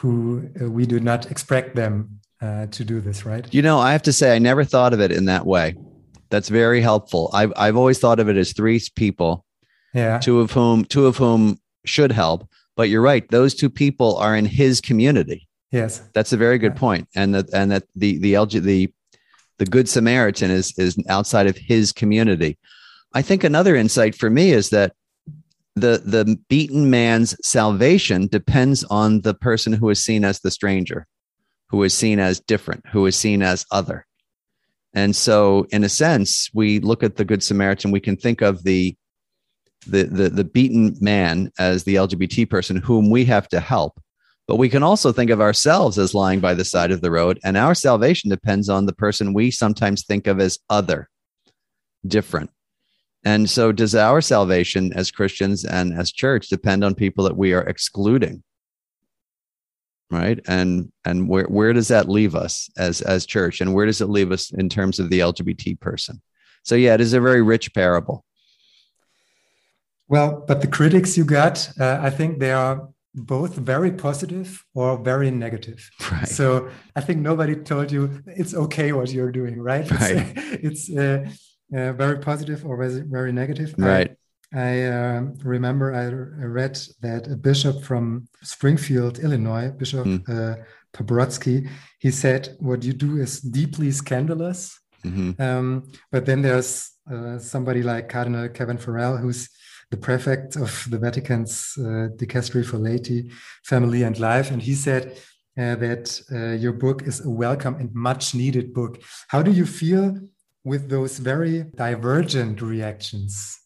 who 0.00 0.48
uh, 0.60 0.70
we 0.70 0.86
do 0.86 0.98
not 0.98 1.30
expect 1.30 1.76
them 1.76 2.20
uh, 2.40 2.66
to 2.66 2.84
do 2.84 3.00
this, 3.00 3.26
right? 3.26 3.46
You 3.52 3.60
know, 3.60 3.78
I 3.78 3.92
have 3.92 4.02
to 4.02 4.14
say, 4.14 4.34
I 4.34 4.38
never 4.38 4.64
thought 4.64 4.94
of 4.94 5.00
it 5.00 5.12
in 5.12 5.26
that 5.26 5.44
way. 5.44 5.74
That's 6.30 6.48
very 6.48 6.80
helpful. 6.80 7.30
I've 7.34 7.52
I've 7.56 7.76
always 7.76 7.98
thought 7.98 8.20
of 8.20 8.28
it 8.28 8.36
as 8.36 8.52
three 8.52 8.80
people, 8.94 9.44
yeah, 9.92 10.18
two 10.18 10.40
of 10.40 10.52
whom 10.52 10.84
two 10.84 11.06
of 11.06 11.16
whom 11.16 11.58
should 11.84 12.12
help. 12.12 12.48
But 12.76 12.88
you're 12.88 13.02
right; 13.02 13.28
those 13.30 13.54
two 13.54 13.68
people 13.68 14.16
are 14.16 14.36
in 14.36 14.46
his 14.46 14.80
community. 14.80 15.48
Yes, 15.72 16.02
that's 16.14 16.32
a 16.32 16.36
very 16.36 16.56
good 16.58 16.74
yeah. 16.74 16.80
point. 16.80 17.08
And 17.14 17.34
that 17.34 17.52
and 17.52 17.70
that 17.72 17.82
the 17.96 18.18
the 18.18 18.34
LG 18.34 18.62
the 18.62 18.92
the 19.58 19.66
Good 19.66 19.88
Samaritan 19.88 20.50
is 20.50 20.72
is 20.78 20.96
outside 21.08 21.46
of 21.46 21.56
his 21.56 21.92
community. 21.92 22.56
I 23.12 23.22
think 23.22 23.42
another 23.42 23.74
insight 23.74 24.14
for 24.14 24.30
me 24.30 24.52
is 24.52 24.70
that 24.70 24.94
the 25.80 26.02
the 26.04 26.38
beaten 26.48 26.90
man's 26.90 27.36
salvation 27.46 28.26
depends 28.26 28.84
on 28.84 29.22
the 29.22 29.34
person 29.34 29.72
who 29.72 29.88
is 29.90 30.02
seen 30.02 30.24
as 30.24 30.40
the 30.40 30.50
stranger 30.50 31.06
who 31.70 31.82
is 31.82 31.94
seen 31.94 32.18
as 32.18 32.40
different 32.40 32.84
who 32.88 33.06
is 33.06 33.16
seen 33.16 33.42
as 33.42 33.64
other. 33.70 34.06
And 34.92 35.14
so 35.14 35.66
in 35.70 35.84
a 35.84 35.88
sense 35.88 36.50
we 36.52 36.80
look 36.80 37.02
at 37.02 37.16
the 37.16 37.24
good 37.24 37.42
samaritan 37.42 37.90
we 37.90 38.00
can 38.00 38.16
think 38.16 38.42
of 38.42 38.64
the 38.64 38.96
the 39.86 40.04
the, 40.04 40.28
the 40.28 40.44
beaten 40.44 40.96
man 41.00 41.50
as 41.58 41.84
the 41.84 41.94
lgbt 41.94 42.50
person 42.50 42.76
whom 42.76 43.08
we 43.08 43.24
have 43.24 43.48
to 43.48 43.60
help 43.60 43.98
but 44.46 44.56
we 44.56 44.68
can 44.68 44.82
also 44.82 45.10
think 45.10 45.30
of 45.30 45.40
ourselves 45.40 45.98
as 45.98 46.12
lying 46.12 46.40
by 46.40 46.52
the 46.52 46.64
side 46.64 46.90
of 46.90 47.00
the 47.00 47.10
road 47.10 47.38
and 47.44 47.56
our 47.56 47.74
salvation 47.74 48.28
depends 48.28 48.68
on 48.68 48.84
the 48.84 48.92
person 48.92 49.32
we 49.32 49.50
sometimes 49.50 50.04
think 50.04 50.26
of 50.26 50.38
as 50.38 50.58
other 50.68 51.08
different 52.06 52.50
and 53.24 53.50
so, 53.50 53.72
does 53.72 53.94
our 53.94 54.20
salvation 54.20 54.92
as 54.94 55.10
Christians 55.10 55.64
and 55.64 55.92
as 55.92 56.10
church 56.10 56.48
depend 56.48 56.84
on 56.84 56.94
people 56.94 57.24
that 57.24 57.36
we 57.36 57.52
are 57.52 57.62
excluding? 57.62 58.42
Right, 60.10 60.40
and 60.48 60.90
and 61.04 61.28
where 61.28 61.44
where 61.44 61.72
does 61.72 61.88
that 61.88 62.08
leave 62.08 62.34
us 62.34 62.70
as 62.76 63.00
as 63.02 63.26
church, 63.26 63.60
and 63.60 63.74
where 63.74 63.86
does 63.86 64.00
it 64.00 64.08
leave 64.08 64.32
us 64.32 64.50
in 64.50 64.68
terms 64.68 64.98
of 64.98 65.10
the 65.10 65.20
LGBT 65.20 65.78
person? 65.80 66.22
So, 66.62 66.74
yeah, 66.74 66.94
it 66.94 67.00
is 67.00 67.12
a 67.12 67.20
very 67.20 67.42
rich 67.42 67.72
parable. 67.74 68.24
Well, 70.08 70.44
but 70.46 70.60
the 70.60 70.66
critics 70.66 71.16
you 71.16 71.24
got, 71.24 71.70
uh, 71.78 72.00
I 72.02 72.10
think 72.10 72.40
they 72.40 72.52
are 72.52 72.88
both 73.14 73.54
very 73.54 73.92
positive 73.92 74.64
or 74.74 74.98
very 74.98 75.30
negative. 75.30 75.88
Right. 76.10 76.28
So 76.28 76.68
I 76.96 77.00
think 77.00 77.20
nobody 77.20 77.54
told 77.56 77.92
you 77.92 78.22
it's 78.26 78.54
okay 78.54 78.92
what 78.92 79.10
you're 79.12 79.32
doing, 79.32 79.60
right? 79.60 79.88
Right. 79.90 80.32
It's, 80.36 80.88
it's 80.88 80.96
uh, 80.96 81.30
uh, 81.76 81.92
very 81.92 82.18
positive 82.18 82.64
or 82.64 82.76
very, 82.76 83.02
very 83.02 83.32
negative. 83.32 83.74
Right. 83.78 84.16
I, 84.52 84.58
I 84.58 84.82
uh, 84.82 85.20
remember 85.44 85.94
I 85.94 86.06
read 86.46 86.78
that 87.02 87.28
a 87.28 87.36
bishop 87.36 87.82
from 87.82 88.28
Springfield, 88.42 89.18
Illinois, 89.20 89.70
Bishop 89.70 90.06
mm. 90.06 90.28
uh, 90.28 90.62
Paprocki. 90.92 91.68
He 91.98 92.10
said, 92.10 92.56
What 92.58 92.82
you 92.82 92.92
do 92.92 93.18
is 93.18 93.40
deeply 93.40 93.92
scandalous. 93.92 94.78
Mm-hmm. 95.04 95.40
Um, 95.40 95.90
but 96.10 96.26
then 96.26 96.42
there's 96.42 96.90
uh, 97.10 97.38
somebody 97.38 97.82
like 97.82 98.08
Cardinal 98.08 98.48
Kevin 98.48 98.78
Farrell, 98.78 99.16
who's 99.16 99.48
the 99.90 99.96
prefect 99.96 100.56
of 100.56 100.86
the 100.90 100.98
Vatican's 100.98 101.74
uh, 101.78 102.08
Dicastery 102.16 102.64
for 102.64 102.78
Laity, 102.78 103.30
Family 103.64 104.02
and 104.02 104.18
Life. 104.18 104.50
And 104.50 104.62
he 104.62 104.74
said 104.74 105.18
uh, 105.58 105.74
that 105.76 106.20
uh, 106.32 106.52
your 106.52 106.72
book 106.72 107.02
is 107.02 107.24
a 107.24 107.30
welcome 107.30 107.74
and 107.76 107.92
much 107.94 108.34
needed 108.34 108.72
book. 108.72 109.02
How 109.28 109.42
do 109.42 109.50
you 109.50 109.66
feel 109.66 110.18
with 110.64 110.88
those 110.88 111.18
very 111.18 111.62
divergent 111.74 112.60
reactions? 112.60 113.58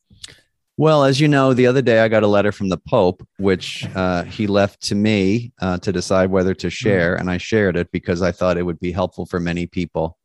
Well, 0.76 1.04
as 1.04 1.20
you 1.20 1.28
know, 1.28 1.54
the 1.54 1.68
other 1.68 1.82
day 1.82 2.00
I 2.00 2.08
got 2.08 2.24
a 2.24 2.28
letter 2.28 2.50
from 2.50 2.68
the 2.68 2.78
Pope, 2.78 3.26
which 3.38 3.86
uh, 3.94 4.24
he 4.24 4.48
left 4.48 4.80
to 4.88 4.96
me 4.96 5.52
uh, 5.60 5.78
to 5.78 5.92
decide 5.92 6.30
whether 6.30 6.54
to 6.54 6.68
share, 6.68 7.14
and 7.14 7.30
I 7.30 7.38
shared 7.38 7.76
it 7.76 7.92
because 7.92 8.22
I 8.22 8.32
thought 8.32 8.58
it 8.58 8.64
would 8.64 8.80
be 8.80 8.90
helpful 8.90 9.24
for 9.24 9.38
many 9.38 9.66
people. 9.66 10.18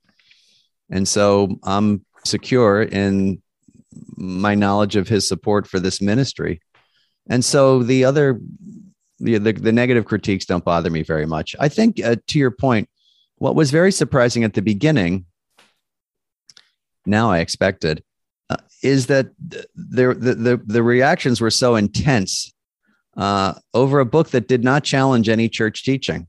And 0.89 1.07
so 1.07 1.59
I'm 1.61 2.03
secure 2.25 2.81
in 2.81 3.43
my 4.17 4.55
knowledge 4.55 4.95
of 4.95 5.07
his 5.07 5.27
support 5.27 5.67
for 5.67 5.79
this 5.79 6.01
ministry. 6.01 6.61
And 7.29 7.45
so 7.45 7.83
the 7.83 8.05
other, 8.05 8.39
the, 9.19 9.37
the, 9.37 9.53
the 9.53 9.71
negative 9.71 10.05
critiques 10.05 10.45
don't 10.45 10.65
bother 10.65 10.89
me 10.89 11.03
very 11.03 11.27
much. 11.27 11.55
I 11.59 11.69
think, 11.69 12.03
uh, 12.03 12.15
to 12.25 12.39
your 12.39 12.51
point, 12.51 12.89
what 13.37 13.55
was 13.55 13.69
very 13.69 13.91
surprising 13.91 14.43
at 14.43 14.55
the 14.55 14.63
beginning, 14.63 15.25
now 17.09 17.31
I 17.31 17.39
expected, 17.39 18.03
uh, 18.49 18.57
is 18.81 19.07
that 19.07 19.27
the, 19.45 19.67
the, 19.75 20.13
the, 20.13 20.61
the 20.65 20.83
reactions 20.83 21.41
were 21.41 21.51
so 21.51 21.75
intense 21.75 22.53
uh, 23.17 23.53
over 23.73 23.99
a 23.99 24.05
book 24.05 24.29
that 24.29 24.47
did 24.47 24.63
not 24.63 24.83
challenge 24.83 25.27
any 25.27 25.49
church 25.49 25.83
teaching. 25.83 26.27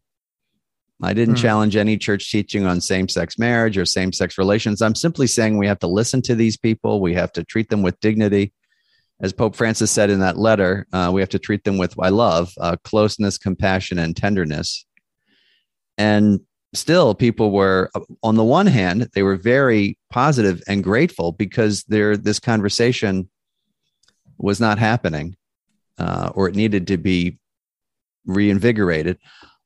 I 1.02 1.14
didn't 1.14 1.36
mm. 1.36 1.42
challenge 1.42 1.76
any 1.76 1.96
church 1.96 2.30
teaching 2.30 2.66
on 2.66 2.80
same 2.80 3.08
sex 3.08 3.38
marriage 3.38 3.78
or 3.78 3.86
same 3.86 4.12
sex 4.12 4.36
relations. 4.36 4.82
I'm 4.82 4.94
simply 4.94 5.26
saying 5.26 5.56
we 5.56 5.66
have 5.66 5.78
to 5.78 5.86
listen 5.86 6.20
to 6.22 6.34
these 6.34 6.56
people. 6.56 7.00
We 7.00 7.14
have 7.14 7.32
to 7.32 7.44
treat 7.44 7.70
them 7.70 7.82
with 7.82 8.00
dignity. 8.00 8.52
As 9.22 9.32
Pope 9.32 9.54
Francis 9.54 9.90
said 9.90 10.10
in 10.10 10.20
that 10.20 10.38
letter, 10.38 10.86
uh, 10.92 11.10
we 11.12 11.20
have 11.20 11.30
to 11.30 11.38
treat 11.38 11.64
them 11.64 11.78
with, 11.78 11.94
I 11.98 12.08
love, 12.08 12.52
uh, 12.60 12.76
closeness, 12.84 13.38
compassion, 13.38 13.98
and 13.98 14.16
tenderness. 14.16 14.84
And 15.96 16.40
still, 16.74 17.14
people 17.14 17.50
were, 17.50 17.90
on 18.22 18.36
the 18.36 18.44
one 18.44 18.66
hand, 18.66 19.08
they 19.14 19.22
were 19.22 19.36
very 19.36 19.98
positive 20.10 20.62
and 20.66 20.84
grateful 20.84 21.32
because 21.32 21.84
there, 21.84 22.16
this 22.16 22.38
conversation 22.38 23.28
was 24.38 24.60
not 24.60 24.78
happening 24.78 25.36
uh, 25.98 26.30
or 26.34 26.48
it 26.48 26.54
needed 26.54 26.86
to 26.88 26.96
be 26.96 27.38
reinvigorated. 28.24 29.18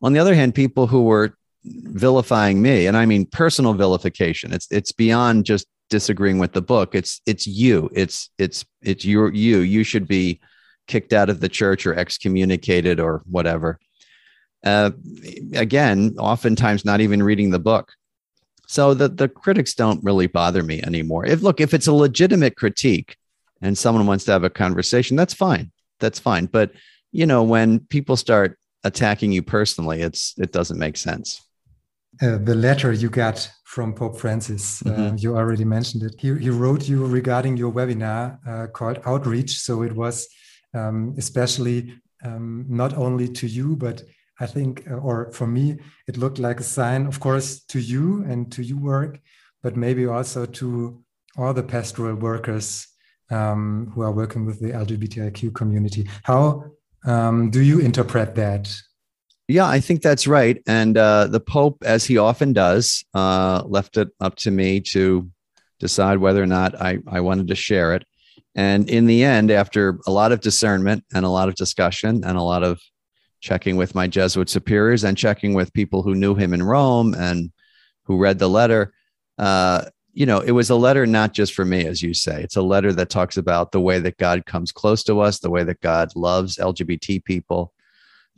On 0.03 0.13
the 0.13 0.19
other 0.19 0.35
hand, 0.35 0.55
people 0.55 0.87
who 0.87 1.05
were 1.05 1.37
vilifying 1.65 2.61
me, 2.61 2.87
and 2.87 2.97
I 2.97 3.07
mean 3.07 3.25
personal 3.25 3.73
vilification. 3.73 4.53
It's 4.53 4.67
it's 4.71 4.93
beyond 4.93 5.47
just 5.47 5.67
disagreeing 5.89 6.39
with 6.39 6.53
the 6.53 6.61
book. 6.61 6.95
It's 6.95 7.21
it's 7.25 7.47
you. 7.47 7.91
It's 7.95 8.31
it's 8.39 8.65
it's 8.83 9.05
your 9.05 9.33
you. 9.33 9.61
You 9.61 9.85
should 9.85 10.07
be 10.07 10.41
kicked 10.87 11.13
out 11.15 11.31
of 11.31 11.41
the 11.41 11.49
church 11.49 11.87
or 11.87 11.95
excommunicated 11.95 13.01
or 13.01 13.23
whatever. 13.31 13.79
Uh, 14.65 14.91
again, 15.55 16.15
oftentimes 16.19 16.85
not 16.85 17.01
even 17.01 17.23
reading 17.23 17.51
the 17.51 17.59
book. 17.59 17.93
So 18.67 18.95
the 18.95 19.09
the 19.09 19.29
critics 19.29 19.75
don't 19.75 20.03
really 20.03 20.27
bother 20.27 20.63
me 20.63 20.83
anymore. 20.83 21.27
If 21.27 21.43
look, 21.43 21.61
if 21.61 21.75
it's 21.75 21.87
a 21.87 21.93
legitimate 21.93 22.57
critique 22.57 23.17
and 23.61 23.77
someone 23.77 24.07
wants 24.07 24.25
to 24.25 24.33
have 24.33 24.45
a 24.45 24.51
conversation, 24.51 25.17
that's 25.17 25.35
fine. 25.35 25.71
That's 26.01 26.19
fine. 26.19 26.47
But 26.47 26.73
you 27.13 27.27
know, 27.27 27.43
when 27.43 27.81
people 27.81 28.17
start 28.17 28.59
attacking 28.83 29.33
you 29.33 29.43
personally, 29.43 30.01
it's 30.01 30.35
it 30.39 30.51
doesn't 30.53 30.79
make 30.79 30.97
sense. 30.97 31.43
Uh, 32.23 32.39
the 32.39 32.55
letter 32.55 32.93
you 32.93 33.11
got 33.11 33.51
from 33.65 33.93
Pope 33.93 34.17
Francis, 34.19 34.83
uh, 34.87 34.91
mm-hmm. 34.91 35.03
uh, 35.03 35.17
you 35.17 35.37
already 35.37 35.65
mentioned 35.65 36.05
it. 36.05 36.15
He, 36.19 36.33
he 36.39 36.49
wrote 36.49 36.89
you 36.89 37.05
regarding 37.07 37.57
your 37.57 37.73
webinar 37.73 38.39
uh, 38.47 38.67
called 38.69 39.01
Outreach. 39.05 39.59
So 39.59 39.83
it 39.83 39.93
was 39.93 40.29
um, 40.75 41.15
especially 41.19 41.95
um, 42.25 42.67
not 42.69 42.95
only 42.95 43.29
to 43.29 43.47
you, 43.47 43.77
but 43.77 44.03
I 44.45 44.47
think, 44.47 44.85
uh, 44.91 44.97
or 44.97 45.33
for 45.33 45.47
me, 45.47 45.79
it 46.07 46.19
looked 46.19 46.39
like 46.39 46.61
a 46.61 46.71
sign, 46.79 47.07
of 47.07 47.19
course, 47.19 47.65
to 47.73 47.81
you 47.81 48.25
and 48.29 48.53
to 48.53 48.63
your 48.63 48.79
work, 48.79 49.19
but 49.63 49.75
maybe 49.75 50.07
also 50.07 50.45
to 50.45 51.03
all 51.39 51.55
the 51.55 51.63
pastoral 51.63 52.17
workers 52.17 52.87
um, 53.31 53.91
who 53.95 54.03
are 54.03 54.13
working 54.13 54.45
with 54.45 54.61
the 54.61 54.73
LGBTIQ 54.73 55.55
community. 55.55 56.07
How 56.25 56.65
um, 57.07 57.51
do 57.51 57.63
you 57.63 57.81
interpret 57.81 58.35
that? 58.35 58.71
Yeah, 59.49 59.67
I 59.67 59.81
think 59.81 60.03
that's 60.03 60.27
right. 60.27 60.63
And 60.67 60.99
uh, 60.99 61.27
the 61.29 61.41
Pope, 61.41 61.79
as 61.83 62.05
he 62.05 62.19
often 62.19 62.53
does, 62.53 63.03
uh, 63.15 63.63
left 63.67 63.97
it 63.97 64.09
up 64.21 64.37
to 64.45 64.51
me 64.51 64.81
to 64.93 65.31
decide 65.81 66.19
whether 66.19 66.43
or 66.43 66.47
not 66.47 66.79
I, 66.81 66.99
I 67.09 67.21
wanted 67.21 67.49
to 67.49 67.55
share 67.55 67.95
it. 67.95 68.05
And 68.55 68.91
in 68.91 69.07
the 69.07 69.25
end, 69.25 69.51
after 69.51 69.99
a 70.07 70.11
lot 70.11 70.33
of 70.33 70.41
discernment 70.41 71.05
and 71.15 71.25
a 71.25 71.31
lot 71.31 71.49
of 71.49 71.55
discussion 71.55 72.25
and 72.25 72.37
a 72.37 72.43
lot 72.43 72.63
of 72.63 72.79
checking 73.45 73.77
with 73.77 73.95
my 73.95 74.07
Jesuit 74.07 74.49
superiors 74.49 75.05
and 75.05 75.19
checking 75.19 75.53
with 75.53 75.75
people 75.75 76.03
who 76.03 76.15
knew 76.15 76.35
him 76.35 76.55
in 76.55 76.63
Rome 76.63 77.15
and 77.15 77.53
who 78.05 78.17
read 78.17 78.39
the 78.39 78.49
letter, 78.49 78.95
uh, 79.39 79.85
you 80.15 80.25
know, 80.25 80.41
it 80.41 80.53
was 80.53 80.71
a 80.71 80.75
letter 80.77 81.05
not 81.05 81.35
just 81.35 81.53
for 81.53 81.65
me, 81.65 81.85
as 81.85 82.03
you 82.03 82.15
say. 82.15 82.43
It's 82.43 82.57
a 82.57 82.63
letter 82.63 82.91
that 82.95 83.11
talks 83.11 83.37
about 83.37 83.71
the 83.71 83.83
way 83.83 83.99
that 83.99 84.17
God 84.17 84.47
comes 84.47 84.73
close 84.73 85.05
to 85.05 85.21
us, 85.21 85.41
the 85.41 85.51
way 85.51 85.63
that 85.63 85.83
God 85.83 86.17
loves 86.17 86.57
LGBT 86.57 87.23
people. 87.23 87.75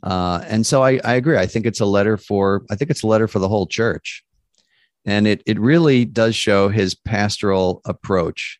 Uh, 0.03 0.41
and 0.45 0.65
so 0.65 0.83
I, 0.83 0.99
I 1.05 1.13
agree. 1.13 1.37
I 1.37 1.45
think 1.45 1.65
it's 1.65 1.79
a 1.79 1.85
letter 1.85 2.17
for 2.17 2.63
I 2.69 2.75
think 2.75 2.91
it's 2.91 3.03
a 3.03 3.07
letter 3.07 3.29
for 3.29 3.39
the 3.39 3.47
whole 3.47 3.65
church, 3.65 4.23
and 5.05 5.25
it 5.25 5.41
it 5.45 5.59
really 5.59 6.05
does 6.05 6.35
show 6.35 6.69
his 6.69 6.93
pastoral 6.93 7.81
approach 7.85 8.59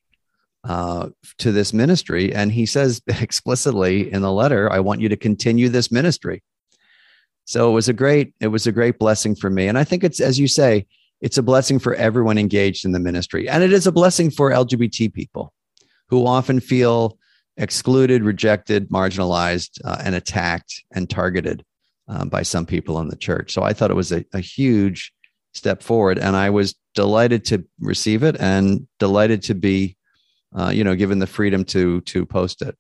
uh, 0.68 1.10
to 1.40 1.52
this 1.52 1.74
ministry. 1.74 2.34
And 2.34 2.52
he 2.52 2.66
says 2.66 3.02
explicitly 3.08 4.12
in 4.12 4.22
the 4.22 4.32
letter, 4.32 4.72
"I 4.72 4.80
want 4.80 5.02
you 5.02 5.10
to 5.10 5.18
continue 5.18 5.70
this 5.70 5.92
ministry." 5.92 6.44
So 7.46 7.70
it 7.70 7.74
was 7.74 7.90
a 7.90 7.94
great 7.94 8.34
it 8.40 8.48
was 8.48 8.68
a 8.68 8.72
great 8.72 9.00
blessing 9.00 9.36
for 9.36 9.50
me, 9.50 9.68
and 9.68 9.78
I 9.78 9.84
think 9.84 10.04
it's 10.04 10.20
as 10.20 10.38
you 10.38 10.48
say 10.48 10.86
it's 11.22 11.38
a 11.38 11.44
blessing 11.44 11.80
for 11.80 11.96
everyone 11.96 12.38
engaged 12.38 12.86
in 12.86 12.92
the 12.92 13.00
ministry. 13.00 13.50
And 13.50 13.64
it 13.64 13.74
is 13.74 13.88
a 13.88 13.92
blessing 13.92 14.30
for 14.30 14.52
LGBT 14.52 15.12
people 15.12 15.52
who 16.10 16.28
often 16.28 16.60
feel 16.60 17.18
excluded, 17.58 18.24
rejected, 18.24 18.90
marginalized, 18.90 19.80
uh, 19.84 19.98
and 20.04 20.14
attacked 20.14 20.84
and 20.94 21.10
targeted 21.10 21.66
uh, 22.08 22.26
by 22.26 22.44
some 22.44 22.66
people 22.66 23.00
in 23.00 23.10
the 23.10 23.16
church. 23.16 23.52
So 23.52 23.64
I 23.64 23.74
thought 23.74 23.92
it 23.92 23.96
was 23.96 24.12
a, 24.12 24.24
a, 24.34 24.40
huge 24.40 25.12
step 25.54 25.82
forward. 25.82 26.20
And 26.20 26.36
I 26.36 26.52
was 26.52 26.76
delighted 26.94 27.44
to 27.46 27.66
receive 27.80 28.24
it 28.24 28.38
and 28.40 28.88
delighted 29.00 29.42
to 29.44 29.56
be, 29.56 29.97
uh, 30.58 30.70
you 30.70 30.84
know, 30.84 30.96
given 30.96 31.20
the 31.20 31.28
freedom 31.28 31.64
to, 31.66 32.02
to 32.02 32.26
post 32.26 32.62
it. 32.62 32.76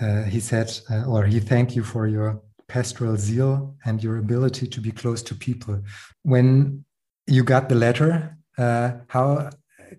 Uh, 0.00 0.22
he 0.24 0.40
said, 0.40 0.70
uh, 0.90 1.04
or 1.04 1.24
he 1.24 1.40
thanked 1.40 1.74
you 1.74 1.82
for 1.82 2.06
your 2.06 2.40
pastoral 2.68 3.16
zeal 3.16 3.74
and 3.84 4.02
your 4.02 4.18
ability 4.18 4.66
to 4.66 4.80
be 4.80 4.92
close 4.92 5.22
to 5.22 5.34
people. 5.34 5.82
When 6.22 6.84
you 7.28 7.44
got 7.44 7.68
the 7.68 7.74
letter. 7.74 8.36
Uh, 8.56 8.92
how 9.08 9.50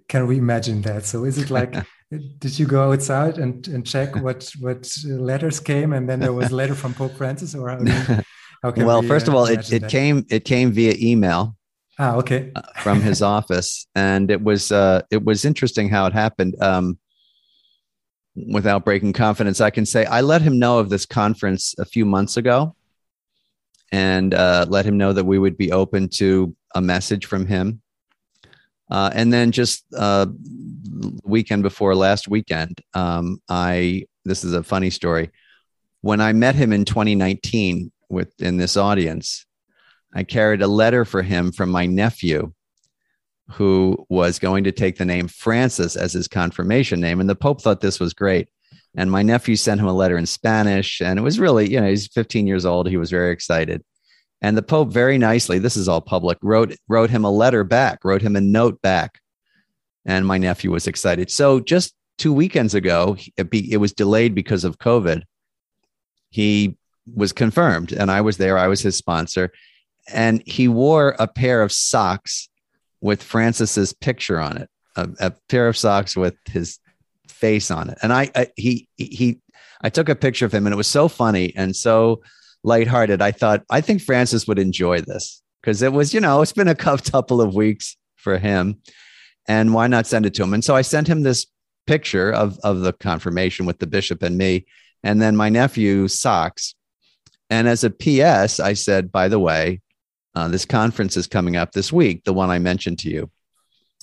can 0.07 0.27
we 0.27 0.37
imagine 0.37 0.81
that? 0.81 1.05
So 1.05 1.23
is 1.23 1.37
it 1.37 1.49
like, 1.49 1.73
did 2.39 2.59
you 2.59 2.65
go 2.65 2.91
outside 2.91 3.37
and, 3.37 3.65
and 3.67 3.85
check 3.85 4.15
what 4.15 4.51
what 4.59 4.91
letters 5.05 5.59
came, 5.59 5.93
and 5.93 6.09
then 6.09 6.19
there 6.19 6.33
was 6.33 6.51
a 6.51 6.55
letter 6.55 6.75
from 6.75 6.93
Pope 6.93 7.15
Francis, 7.15 7.55
or 7.55 7.69
how, 7.69 8.23
how 8.63 8.71
well, 8.77 9.01
we, 9.01 9.07
first 9.07 9.27
of 9.27 9.35
all, 9.35 9.45
it, 9.45 9.71
it 9.71 9.87
came 9.87 10.25
it 10.29 10.43
came 10.43 10.71
via 10.71 10.95
email. 10.99 11.55
Ah, 12.01 12.15
okay. 12.15 12.49
uh, 12.55 12.61
from 12.81 13.01
his 13.01 13.21
office, 13.21 13.85
and 13.93 14.31
it 14.31 14.41
was 14.41 14.71
uh, 14.71 15.01
it 15.11 15.23
was 15.23 15.43
interesting 15.43 15.89
how 15.89 16.05
it 16.05 16.13
happened. 16.13 16.55
Um, 16.61 16.97
without 18.35 18.85
breaking 18.85 19.11
confidence, 19.11 19.59
I 19.59 19.69
can 19.69 19.85
say 19.85 20.05
I 20.05 20.21
let 20.21 20.41
him 20.41 20.59
know 20.59 20.79
of 20.79 20.89
this 20.89 21.05
conference 21.05 21.75
a 21.77 21.83
few 21.83 22.05
months 22.05 22.37
ago, 22.37 22.73
and 23.91 24.33
uh, 24.33 24.65
let 24.69 24.85
him 24.85 24.97
know 24.97 25.11
that 25.11 25.25
we 25.25 25.39
would 25.39 25.57
be 25.57 25.73
open 25.73 26.07
to 26.13 26.55
a 26.73 26.81
message 26.81 27.25
from 27.25 27.45
him. 27.45 27.81
Uh, 28.89 29.11
and 29.13 29.31
then 29.31 29.51
just 29.51 29.83
uh, 29.95 30.25
weekend 31.23 31.63
before 31.63 31.95
last 31.95 32.29
weekend, 32.29 32.79
um, 32.93 33.41
I 33.49 34.05
this 34.23 34.45
is 34.45 34.53
a 34.53 34.63
funny 34.63 34.89
story. 34.89 35.31
When 35.99 36.21
I 36.21 36.31
met 36.31 36.55
him 36.55 36.71
in 36.71 36.85
2019 36.85 37.91
with 38.07 38.31
in 38.41 38.55
this 38.55 38.77
audience, 38.77 39.45
I 40.13 40.23
carried 40.23 40.61
a 40.61 40.67
letter 40.67 41.05
for 41.05 41.21
him 41.21 41.51
from 41.51 41.69
my 41.69 41.85
nephew, 41.85 42.53
who 43.51 44.05
was 44.09 44.39
going 44.39 44.63
to 44.63 44.71
take 44.71 44.97
the 44.97 45.05
name 45.05 45.27
Francis 45.27 45.95
as 45.95 46.13
his 46.13 46.27
confirmation 46.27 46.99
name, 46.99 47.19
and 47.19 47.29
the 47.29 47.35
Pope 47.35 47.61
thought 47.61 47.81
this 47.81 47.99
was 47.99 48.13
great. 48.13 48.49
And 48.95 49.11
my 49.11 49.21
nephew 49.21 49.55
sent 49.55 49.79
him 49.79 49.87
a 49.87 49.93
letter 49.93 50.17
in 50.17 50.25
Spanish, 50.25 51.01
and 51.01 51.19
it 51.19 51.21
was 51.21 51.39
really, 51.39 51.69
you 51.69 51.79
know, 51.79 51.87
he's 51.87 52.07
15 52.07 52.47
years 52.47 52.65
old. 52.65 52.87
He 52.87 52.97
was 52.97 53.11
very 53.11 53.31
excited. 53.31 53.83
And 54.41 54.57
the 54.57 54.63
Pope 54.63 54.91
very 54.91 55.17
nicely, 55.17 55.59
this 55.59 55.77
is 55.77 55.87
all 55.87 56.01
public, 56.01 56.37
wrote 56.41 56.75
wrote 56.87 57.09
him 57.09 57.25
a 57.25 57.31
letter 57.31 57.63
back, 57.63 58.03
wrote 58.03 58.21
him 58.21 58.35
a 58.35 58.41
note 58.41 58.81
back. 58.81 59.19
And 60.05 60.25
my 60.25 60.37
nephew 60.37 60.71
was 60.71 60.87
excited. 60.87 61.29
So 61.29 61.59
just 61.59 61.93
two 62.17 62.33
weekends 62.33 62.73
ago, 62.73 63.17
it, 63.37 63.49
be, 63.49 63.71
it 63.71 63.77
was 63.77 63.93
delayed 63.93 64.33
because 64.33 64.63
of 64.63 64.79
COVID. 64.79 65.23
He 66.29 66.77
was 67.13 67.33
confirmed, 67.33 67.91
and 67.91 68.09
I 68.09 68.21
was 68.21 68.37
there. 68.37 68.57
I 68.57 68.67
was 68.67 68.81
his 68.81 68.95
sponsor. 68.95 69.51
And 70.13 70.43
he 70.45 70.67
wore 70.67 71.15
a 71.19 71.27
pair 71.27 71.61
of 71.61 71.71
socks 71.71 72.49
with 73.01 73.23
Francis's 73.23 73.93
picture 73.93 74.39
on 74.39 74.57
it, 74.57 74.69
a, 74.95 75.09
a 75.19 75.31
pair 75.47 75.67
of 75.67 75.77
socks 75.77 76.15
with 76.15 76.35
his 76.45 76.79
face 77.27 77.71
on 77.71 77.89
it. 77.89 77.97
And 78.01 78.11
I, 78.11 78.31
I, 78.35 78.47
he 78.55 78.87
he 78.97 79.39
I 79.81 79.89
took 79.89 80.09
a 80.09 80.15
picture 80.15 80.45
of 80.45 80.53
him, 80.53 80.67
and 80.67 80.73
it 80.73 80.77
was 80.77 80.87
so 80.87 81.07
funny 81.07 81.53
and 81.55 81.75
so 81.75 82.21
lighthearted. 82.63 83.21
I 83.21 83.31
thought 83.31 83.63
I 83.69 83.81
think 83.81 84.01
Francis 84.01 84.47
would 84.47 84.59
enjoy 84.59 85.01
this 85.01 85.41
because 85.61 85.81
it 85.81 85.93
was 85.93 86.13
you 86.13 86.19
know 86.19 86.41
it's 86.41 86.53
been 86.53 86.67
a 86.67 86.75
couple 86.75 87.41
of 87.41 87.55
weeks 87.55 87.97
for 88.17 88.37
him, 88.37 88.81
and 89.47 89.73
why 89.73 89.87
not 89.87 90.07
send 90.07 90.25
it 90.25 90.33
to 90.35 90.43
him? 90.43 90.53
And 90.53 90.63
so 90.63 90.75
I 90.75 90.81
sent 90.81 91.07
him 91.07 91.23
this 91.23 91.47
picture 91.87 92.31
of 92.31 92.59
of 92.63 92.81
the 92.81 92.93
confirmation 92.93 93.65
with 93.65 93.79
the 93.79 93.87
bishop 93.87 94.21
and 94.21 94.37
me, 94.37 94.65
and 95.03 95.21
then 95.21 95.35
my 95.35 95.49
nephew 95.49 96.07
socks. 96.07 96.75
And 97.51 97.67
as 97.67 97.83
a 97.83 97.89
PS, 97.89 98.59
I 98.59 98.73
said, 98.73 99.11
by 99.11 99.27
the 99.27 99.39
way, 99.39 99.81
uh, 100.35 100.47
this 100.47 100.65
conference 100.65 101.17
is 101.17 101.27
coming 101.27 101.55
up 101.55 101.71
this 101.71 101.91
week, 101.91 102.23
the 102.23 102.33
one 102.33 102.49
I 102.49 102.59
mentioned 102.59 102.99
to 102.99 103.09
you. 103.09 103.31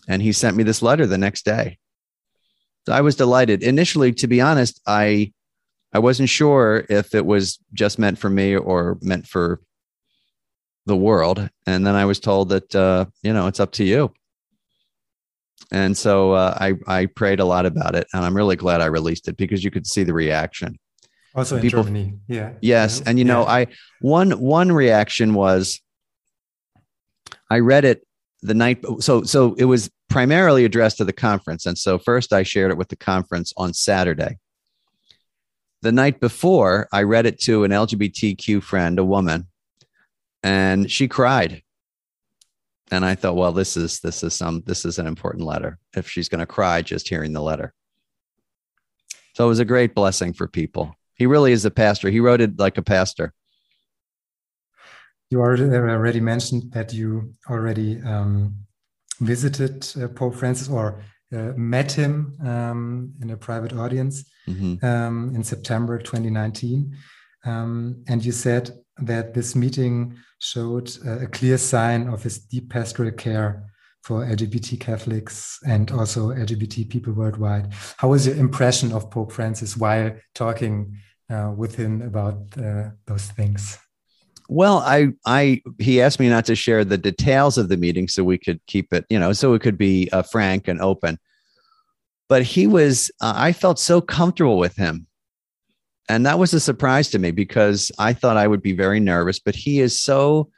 And 0.08 0.22
he 0.22 0.32
sent 0.32 0.56
me 0.56 0.62
this 0.62 0.82
letter 0.82 1.06
the 1.06 1.18
next 1.18 1.44
day. 1.44 1.78
So 2.86 2.92
I 2.92 3.00
was 3.00 3.16
delighted. 3.16 3.62
Initially, 3.62 4.12
to 4.12 4.26
be 4.26 4.40
honest, 4.40 4.80
I 4.86 5.32
I 5.92 5.98
wasn't 5.98 6.28
sure 6.28 6.84
if 6.88 7.14
it 7.14 7.24
was 7.24 7.58
just 7.72 7.98
meant 7.98 8.18
for 8.18 8.28
me 8.28 8.54
or 8.54 8.98
meant 9.00 9.26
for 9.26 9.60
the 10.84 10.96
world. 10.96 11.48
And 11.66 11.86
then 11.86 11.94
I 11.94 12.04
was 12.04 12.20
told 12.20 12.50
that 12.50 12.74
uh, 12.74 13.06
you 13.22 13.32
know 13.32 13.48
it's 13.48 13.60
up 13.60 13.72
to 13.72 13.84
you. 13.84 14.12
And 15.72 15.96
so 15.96 16.32
uh, 16.32 16.56
I 16.60 16.74
I 16.86 17.06
prayed 17.06 17.40
a 17.40 17.44
lot 17.44 17.66
about 17.66 17.96
it, 17.96 18.06
and 18.12 18.24
I'm 18.24 18.36
really 18.36 18.56
glad 18.56 18.80
I 18.80 18.86
released 18.86 19.26
it 19.26 19.36
because 19.36 19.64
you 19.64 19.70
could 19.70 19.86
see 19.86 20.04
the 20.04 20.14
reaction. 20.14 20.78
Also 21.34 21.56
in 21.56 21.62
People, 21.62 21.82
Germany, 21.82 22.14
yeah. 22.28 22.52
Yes, 22.60 23.02
and 23.02 23.18
you 23.18 23.24
know, 23.24 23.42
yeah. 23.42 23.52
I 23.52 23.66
one 24.00 24.30
one 24.32 24.70
reaction 24.70 25.34
was 25.34 25.80
I 27.50 27.60
read 27.60 27.84
it 27.84 28.06
the 28.42 28.54
night 28.54 28.84
so 29.00 29.22
so 29.22 29.54
it 29.54 29.64
was 29.64 29.90
primarily 30.08 30.64
addressed 30.64 30.98
to 30.98 31.04
the 31.04 31.12
conference 31.12 31.66
and 31.66 31.76
so 31.76 31.98
first 31.98 32.32
I 32.32 32.42
shared 32.42 32.70
it 32.70 32.78
with 32.78 32.88
the 32.88 32.96
conference 32.96 33.52
on 33.56 33.74
Saturday. 33.74 34.38
The 35.82 35.92
night 35.92 36.20
before, 36.20 36.88
I 36.90 37.02
read 37.02 37.26
it 37.26 37.38
to 37.42 37.64
an 37.64 37.70
LGBTQ 37.70 38.62
friend, 38.62 38.98
a 38.98 39.04
woman, 39.04 39.46
and 40.42 40.90
she 40.90 41.06
cried. 41.06 41.62
And 42.90 43.04
I 43.04 43.14
thought, 43.14 43.36
well, 43.36 43.52
this 43.52 43.76
is 43.76 44.00
this 44.00 44.22
is 44.22 44.34
some 44.34 44.62
this 44.66 44.84
is 44.84 44.98
an 44.98 45.06
important 45.06 45.44
letter. 45.44 45.78
If 45.94 46.08
she's 46.08 46.28
going 46.28 46.40
to 46.40 46.46
cry 46.46 46.82
just 46.82 47.08
hearing 47.08 47.32
the 47.32 47.42
letter. 47.42 47.72
So 49.34 49.44
it 49.44 49.48
was 49.48 49.58
a 49.58 49.64
great 49.64 49.94
blessing 49.94 50.32
for 50.32 50.46
people. 50.48 50.94
He 51.14 51.26
really 51.26 51.52
is 51.52 51.64
a 51.64 51.70
pastor. 51.70 52.10
He 52.10 52.20
wrote 52.20 52.40
it 52.40 52.58
like 52.58 52.78
a 52.78 52.82
pastor 52.82 53.32
you 55.30 55.40
already, 55.40 55.64
already 55.64 56.20
mentioned 56.20 56.72
that 56.72 56.92
you 56.92 57.34
already 57.50 58.00
um, 58.02 58.54
visited 59.20 59.86
uh, 60.00 60.08
Pope 60.08 60.34
Francis 60.34 60.68
or 60.68 61.02
uh, 61.32 61.52
met 61.56 61.90
him 61.92 62.36
um, 62.44 63.12
in 63.20 63.30
a 63.30 63.36
private 63.36 63.72
audience 63.72 64.24
mm-hmm. 64.48 64.84
um, 64.84 65.32
in 65.34 65.42
September 65.42 65.98
2019. 65.98 66.96
Um, 67.44 68.04
and 68.08 68.24
you 68.24 68.32
said 68.32 68.70
that 68.98 69.34
this 69.34 69.54
meeting 69.54 70.16
showed 70.38 70.90
uh, 71.04 71.20
a 71.20 71.26
clear 71.26 71.58
sign 71.58 72.08
of 72.08 72.22
his 72.22 72.38
deep 72.38 72.70
pastoral 72.70 73.10
care 73.10 73.64
for 74.02 74.24
LGBT 74.24 74.78
Catholics 74.78 75.58
and 75.66 75.90
also 75.90 76.30
LGBT 76.30 76.88
people 76.88 77.12
worldwide. 77.12 77.72
How 77.96 78.08
was 78.08 78.26
your 78.26 78.36
impression 78.36 78.92
of 78.92 79.10
Pope 79.10 79.32
Francis 79.32 79.76
while 79.76 80.12
talking 80.34 80.96
uh, 81.28 81.52
with 81.56 81.74
him 81.74 82.02
about 82.02 82.36
uh, 82.56 82.90
those 83.06 83.26
things? 83.26 83.78
Well, 84.48 84.78
I, 84.78 85.08
I, 85.24 85.62
he 85.78 86.00
asked 86.00 86.20
me 86.20 86.28
not 86.28 86.44
to 86.46 86.54
share 86.54 86.84
the 86.84 86.98
details 86.98 87.58
of 87.58 87.68
the 87.68 87.76
meeting 87.76 88.08
so 88.08 88.22
we 88.22 88.38
could 88.38 88.60
keep 88.66 88.92
it, 88.92 89.04
you 89.10 89.18
know, 89.18 89.32
so 89.32 89.54
it 89.54 89.62
could 89.62 89.78
be 89.78 90.08
uh, 90.12 90.22
frank 90.22 90.68
and 90.68 90.80
open. 90.80 91.18
But 92.28 92.42
he 92.42 92.66
was, 92.66 93.10
uh, 93.20 93.32
I 93.36 93.52
felt 93.52 93.78
so 93.78 94.00
comfortable 94.00 94.58
with 94.58 94.76
him. 94.76 95.06
And 96.08 96.26
that 96.26 96.38
was 96.38 96.54
a 96.54 96.60
surprise 96.60 97.10
to 97.10 97.18
me 97.18 97.32
because 97.32 97.90
I 97.98 98.12
thought 98.12 98.36
I 98.36 98.46
would 98.46 98.62
be 98.62 98.72
very 98.72 99.00
nervous, 99.00 99.40
but 99.40 99.56
he 99.56 99.80
is 99.80 100.00
so 100.00 100.50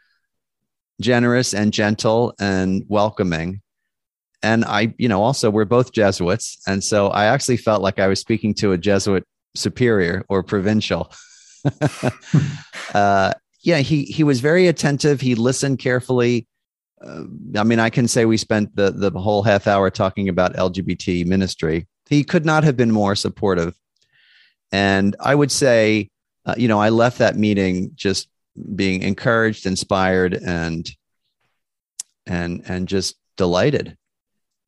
generous 1.00 1.54
and 1.54 1.72
gentle 1.72 2.34
and 2.38 2.84
welcoming. 2.88 3.62
And 4.42 4.64
I, 4.64 4.94
you 4.98 5.08
know, 5.08 5.22
also 5.22 5.50
we're 5.50 5.64
both 5.64 5.92
Jesuits. 5.92 6.58
And 6.66 6.84
so 6.84 7.08
I 7.08 7.26
actually 7.26 7.56
felt 7.56 7.82
like 7.82 7.98
I 7.98 8.08
was 8.08 8.20
speaking 8.20 8.54
to 8.54 8.72
a 8.72 8.78
Jesuit 8.78 9.24
superior 9.54 10.24
or 10.28 10.42
provincial. 10.42 11.12
uh, 12.94 13.32
yeah, 13.68 13.80
he 13.80 14.04
he 14.04 14.24
was 14.24 14.40
very 14.40 14.66
attentive. 14.66 15.20
He 15.20 15.34
listened 15.34 15.78
carefully. 15.78 16.46
Uh, 17.04 17.24
I 17.54 17.64
mean, 17.64 17.78
I 17.78 17.90
can 17.90 18.08
say 18.08 18.24
we 18.24 18.38
spent 18.38 18.74
the 18.74 18.90
the 18.90 19.10
whole 19.10 19.42
half 19.42 19.66
hour 19.66 19.90
talking 19.90 20.30
about 20.30 20.56
LGBT 20.56 21.26
ministry. 21.26 21.86
He 22.08 22.24
could 22.24 22.46
not 22.46 22.64
have 22.64 22.78
been 22.78 22.90
more 22.90 23.14
supportive. 23.14 23.74
And 24.72 25.14
I 25.20 25.34
would 25.34 25.52
say, 25.52 26.08
uh, 26.46 26.54
you 26.56 26.66
know, 26.66 26.80
I 26.80 26.88
left 26.88 27.18
that 27.18 27.36
meeting 27.36 27.90
just 27.94 28.30
being 28.74 29.02
encouraged, 29.02 29.66
inspired, 29.66 30.32
and 30.32 30.90
and 32.26 32.62
and 32.66 32.88
just 32.88 33.16
delighted. 33.36 33.98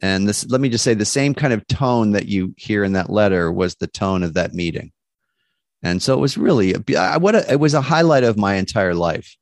And 0.02 0.28
this, 0.28 0.46
let 0.50 0.60
me 0.60 0.68
just 0.68 0.84
say, 0.84 0.92
the 0.92 1.06
same 1.06 1.32
kind 1.32 1.54
of 1.54 1.66
tone 1.68 2.12
that 2.12 2.26
you 2.26 2.54
hear 2.58 2.84
in 2.84 2.92
that 2.92 3.08
letter 3.08 3.50
was 3.50 3.76
the 3.76 3.86
tone 3.86 4.22
of 4.22 4.34
that 4.34 4.52
meeting. 4.52 4.92
And 5.82 6.02
so 6.02 6.14
it 6.14 6.20
was 6.20 6.36
really 6.36 6.72
what 6.72 7.34
a, 7.34 7.52
it 7.52 7.60
was 7.60 7.74
a 7.74 7.80
highlight 7.80 8.24
of 8.24 8.36
my 8.36 8.54
entire 8.54 8.94
life. 8.94 9.36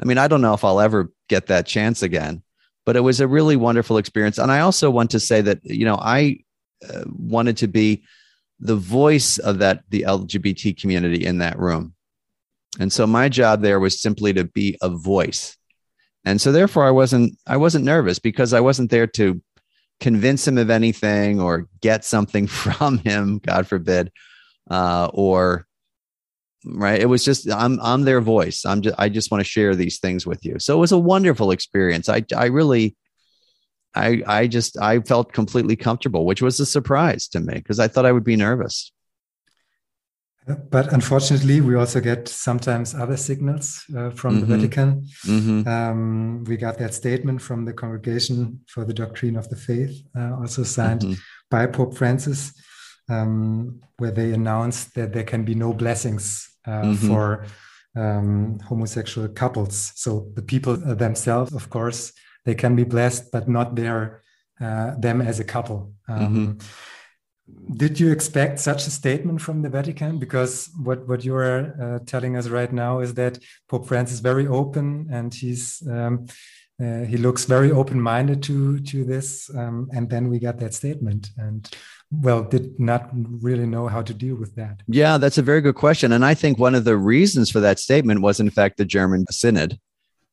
I 0.00 0.04
mean, 0.04 0.18
I 0.18 0.28
don't 0.28 0.42
know 0.42 0.54
if 0.54 0.64
I'll 0.64 0.80
ever 0.80 1.10
get 1.28 1.46
that 1.46 1.66
chance 1.66 2.02
again, 2.02 2.42
but 2.84 2.96
it 2.96 3.00
was 3.00 3.20
a 3.20 3.28
really 3.28 3.56
wonderful 3.56 3.98
experience. 3.98 4.38
And 4.38 4.52
I 4.52 4.60
also 4.60 4.90
want 4.90 5.10
to 5.12 5.20
say 5.20 5.40
that 5.40 5.64
you 5.64 5.84
know 5.84 5.96
I 5.96 6.38
uh, 6.88 7.04
wanted 7.06 7.56
to 7.58 7.66
be 7.66 8.04
the 8.60 8.76
voice 8.76 9.38
of 9.38 9.58
that 9.58 9.82
the 9.90 10.02
LGBT 10.02 10.80
community 10.80 11.24
in 11.24 11.38
that 11.38 11.58
room. 11.58 11.94
And 12.78 12.92
so 12.92 13.06
my 13.06 13.28
job 13.28 13.62
there 13.62 13.80
was 13.80 14.00
simply 14.00 14.32
to 14.34 14.44
be 14.44 14.76
a 14.80 14.88
voice. 14.88 15.56
And 16.24 16.40
so 16.40 16.52
therefore 16.52 16.84
I 16.84 16.90
wasn't 16.90 17.38
I 17.46 17.56
wasn't 17.56 17.84
nervous 17.84 18.18
because 18.18 18.52
I 18.52 18.60
wasn't 18.60 18.90
there 18.90 19.06
to 19.08 19.40
convince 19.98 20.46
him 20.46 20.58
of 20.58 20.70
anything 20.70 21.40
or 21.40 21.68
get 21.80 22.04
something 22.04 22.46
from 22.62 22.98
him, 22.98 23.38
God 23.38 23.66
forbid 23.66 24.12
uh, 24.70 25.10
or 25.12 25.66
right? 26.66 27.00
It 27.00 27.06
was 27.06 27.24
just 27.24 27.50
i'm 27.50 27.78
i'm 27.80 28.02
their 28.02 28.20
voice. 28.20 28.64
I'm 28.64 28.82
just 28.82 28.96
i 28.98 29.08
just 29.08 29.30
want 29.30 29.40
to 29.40 29.48
share 29.48 29.74
these 29.74 29.98
things 29.98 30.26
with 30.26 30.44
you. 30.44 30.58
So 30.58 30.76
it 30.76 30.80
was 30.80 30.92
a 30.92 30.98
wonderful 30.98 31.50
experience. 31.50 32.08
I 32.08 32.24
i 32.36 32.46
really 32.46 32.96
i 33.94 34.22
i 34.26 34.46
just 34.46 34.78
i 34.78 35.00
felt 35.00 35.32
completely 35.32 35.74
comfortable 35.74 36.26
which 36.26 36.42
was 36.42 36.60
a 36.60 36.66
surprise 36.66 37.28
to 37.28 37.40
me 37.40 37.54
because 37.54 37.80
i 37.80 37.88
thought 37.88 38.06
i 38.06 38.12
would 38.12 38.24
be 38.24 38.36
nervous. 38.36 38.92
But 40.70 40.92
unfortunately 40.92 41.60
we 41.60 41.74
also 41.74 42.00
get 42.00 42.28
sometimes 42.28 42.94
other 42.94 43.16
signals 43.16 43.82
uh, 43.96 44.10
from 44.10 44.36
mm-hmm. 44.36 44.40
the 44.40 44.56
vatican. 44.56 45.06
Mm-hmm. 45.24 45.68
um, 45.68 46.44
we 46.44 46.56
got 46.56 46.78
that 46.78 46.94
statement 46.94 47.42
from 47.42 47.64
the 47.64 47.72
congregation 47.72 48.60
for 48.68 48.84
the 48.84 48.94
doctrine 48.94 49.36
of 49.36 49.48
the 49.48 49.56
faith 49.56 49.94
uh, 50.16 50.36
also 50.36 50.62
signed 50.62 51.00
mm-hmm. 51.00 51.14
by 51.50 51.66
pope 51.66 51.96
francis 51.96 52.52
um, 53.08 53.80
where 53.98 54.10
they 54.10 54.32
announced 54.32 54.94
that 54.94 55.12
there 55.12 55.24
can 55.24 55.44
be 55.44 55.54
no 55.54 55.72
blessings 55.72 56.48
uh, 56.66 56.82
mm-hmm. 56.82 57.08
for 57.08 57.46
um, 57.96 58.58
homosexual 58.60 59.28
couples. 59.28 59.92
So 59.94 60.30
the 60.34 60.42
people 60.42 60.76
themselves, 60.76 61.54
of 61.54 61.70
course, 61.70 62.12
they 62.44 62.54
can 62.54 62.76
be 62.76 62.84
blessed, 62.84 63.32
but 63.32 63.48
not 63.48 63.74
their 63.74 64.22
uh, 64.60 64.94
them 64.98 65.20
as 65.20 65.40
a 65.40 65.44
couple. 65.44 65.92
Um, 66.08 66.58
mm-hmm. 66.58 67.76
Did 67.76 68.00
you 68.00 68.10
expect 68.10 68.58
such 68.58 68.86
a 68.86 68.90
statement 68.90 69.40
from 69.40 69.62
the 69.62 69.68
Vatican? 69.68 70.18
Because 70.18 70.68
what 70.82 71.06
what 71.06 71.24
you 71.24 71.34
are 71.36 71.76
uh, 71.80 71.98
telling 72.04 72.36
us 72.36 72.48
right 72.48 72.72
now 72.72 73.00
is 73.00 73.14
that 73.14 73.38
Pope 73.68 73.86
Francis 73.86 74.16
is 74.16 74.20
very 74.20 74.46
open 74.46 75.08
and 75.12 75.32
he's 75.32 75.82
um, 75.88 76.26
uh, 76.82 77.04
he 77.04 77.16
looks 77.16 77.44
very 77.44 77.70
open-minded 77.70 78.42
to 78.44 78.80
to 78.80 79.04
this 79.04 79.48
um, 79.54 79.88
and 79.92 80.10
then 80.10 80.28
we 80.28 80.38
got 80.38 80.58
that 80.58 80.74
statement 80.74 81.30
and 81.38 81.70
well 82.10 82.42
did 82.42 82.78
not 82.78 83.10
really 83.12 83.66
know 83.66 83.88
how 83.88 84.00
to 84.02 84.14
deal 84.14 84.36
with 84.36 84.54
that. 84.54 84.82
Yeah 84.86 85.18
that's 85.18 85.38
a 85.38 85.42
very 85.42 85.60
good 85.60 85.74
question. 85.74 86.12
And 86.12 86.24
i 86.24 86.34
think 86.34 86.58
one 86.58 86.74
of 86.74 86.84
the 86.84 86.96
reasons 86.96 87.50
for 87.50 87.60
that 87.60 87.78
statement 87.78 88.22
was 88.22 88.40
in 88.40 88.50
fact 88.50 88.76
the 88.76 88.84
german 88.84 89.26
synod. 89.30 89.78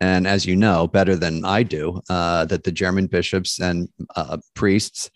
And 0.01 0.27
as 0.27 0.45
you 0.45 0.55
know 0.55 0.87
better 0.87 1.15
than 1.15 1.45
i 1.45 1.63
do 1.63 2.01
uh, 2.09 2.45
that 2.45 2.63
the 2.63 2.71
german 2.71 3.07
bishops 3.07 3.59
and 3.59 3.89
uh, 4.15 4.37
priests 4.53 5.09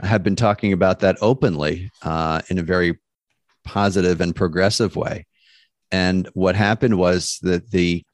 have 0.00 0.22
been 0.22 0.36
talking 0.36 0.72
about 0.72 1.00
that 1.00 1.16
openly 1.20 1.90
uh, 2.02 2.42
in 2.48 2.58
a 2.58 2.62
very 2.62 2.98
positive 3.64 4.20
and 4.20 4.34
progressive 4.34 4.96
way. 4.96 5.26
And 5.90 6.28
what 6.34 6.56
happened 6.56 6.98
was 6.98 7.38
that 7.42 7.70
the 7.70 8.04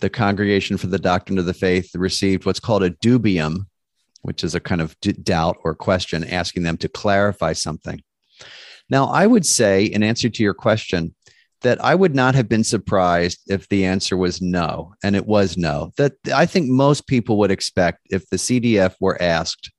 the 0.00 0.10
congregation 0.10 0.76
for 0.76 0.88
the 0.88 0.98
doctrine 0.98 1.38
of 1.38 1.46
the 1.46 1.54
faith 1.54 1.94
received 1.94 2.44
what's 2.44 2.60
called 2.60 2.82
a 2.82 2.90
dubium 2.90 3.66
which 4.24 4.42
is 4.42 4.54
a 4.54 4.60
kind 4.60 4.80
of 4.80 4.98
doubt 5.00 5.58
or 5.64 5.74
question, 5.74 6.24
asking 6.24 6.62
them 6.62 6.76
to 6.78 6.88
clarify 6.88 7.52
something. 7.52 8.02
Now, 8.88 9.06
I 9.06 9.26
would 9.26 9.46
say, 9.46 9.84
in 9.84 10.02
answer 10.02 10.28
to 10.28 10.42
your 10.42 10.54
question, 10.54 11.14
that 11.60 11.82
I 11.82 11.94
would 11.94 12.14
not 12.14 12.34
have 12.34 12.48
been 12.48 12.64
surprised 12.64 13.40
if 13.48 13.68
the 13.68 13.84
answer 13.86 14.16
was 14.16 14.42
no, 14.42 14.94
and 15.02 15.14
it 15.14 15.26
was 15.26 15.56
no. 15.56 15.92
That 15.96 16.12
I 16.34 16.46
think 16.46 16.68
most 16.68 17.06
people 17.06 17.38
would 17.38 17.50
expect 17.50 18.06
if 18.10 18.28
the 18.28 18.36
CDF 18.36 18.94
were 19.00 19.20
asked, 19.20 19.70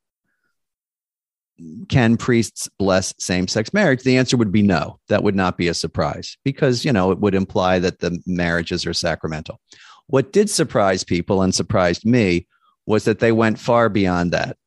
can 1.87 2.17
priests 2.17 2.69
bless 2.77 3.13
same 3.17 3.47
sex 3.47 3.73
marriage? 3.73 4.03
The 4.03 4.17
answer 4.17 4.37
would 4.37 4.51
be 4.51 4.61
no. 4.61 4.99
That 5.07 5.23
would 5.23 5.35
not 5.35 5.57
be 5.57 5.69
a 5.69 5.73
surprise 5.73 6.37
because, 6.43 6.83
you 6.83 6.91
know, 6.91 7.11
it 7.11 7.19
would 7.19 7.35
imply 7.35 7.79
that 7.79 7.99
the 7.99 8.21
marriages 8.25 8.85
are 8.85 8.93
sacramental. 8.93 9.59
What 10.07 10.33
did 10.33 10.49
surprise 10.49 11.03
people 11.03 11.41
and 11.41 11.55
surprised 11.55 12.05
me 12.05 12.47
was 12.85 13.05
that 13.05 13.19
they 13.19 13.31
went 13.31 13.59
far 13.59 13.89
beyond 13.89 14.31
that 14.31 14.57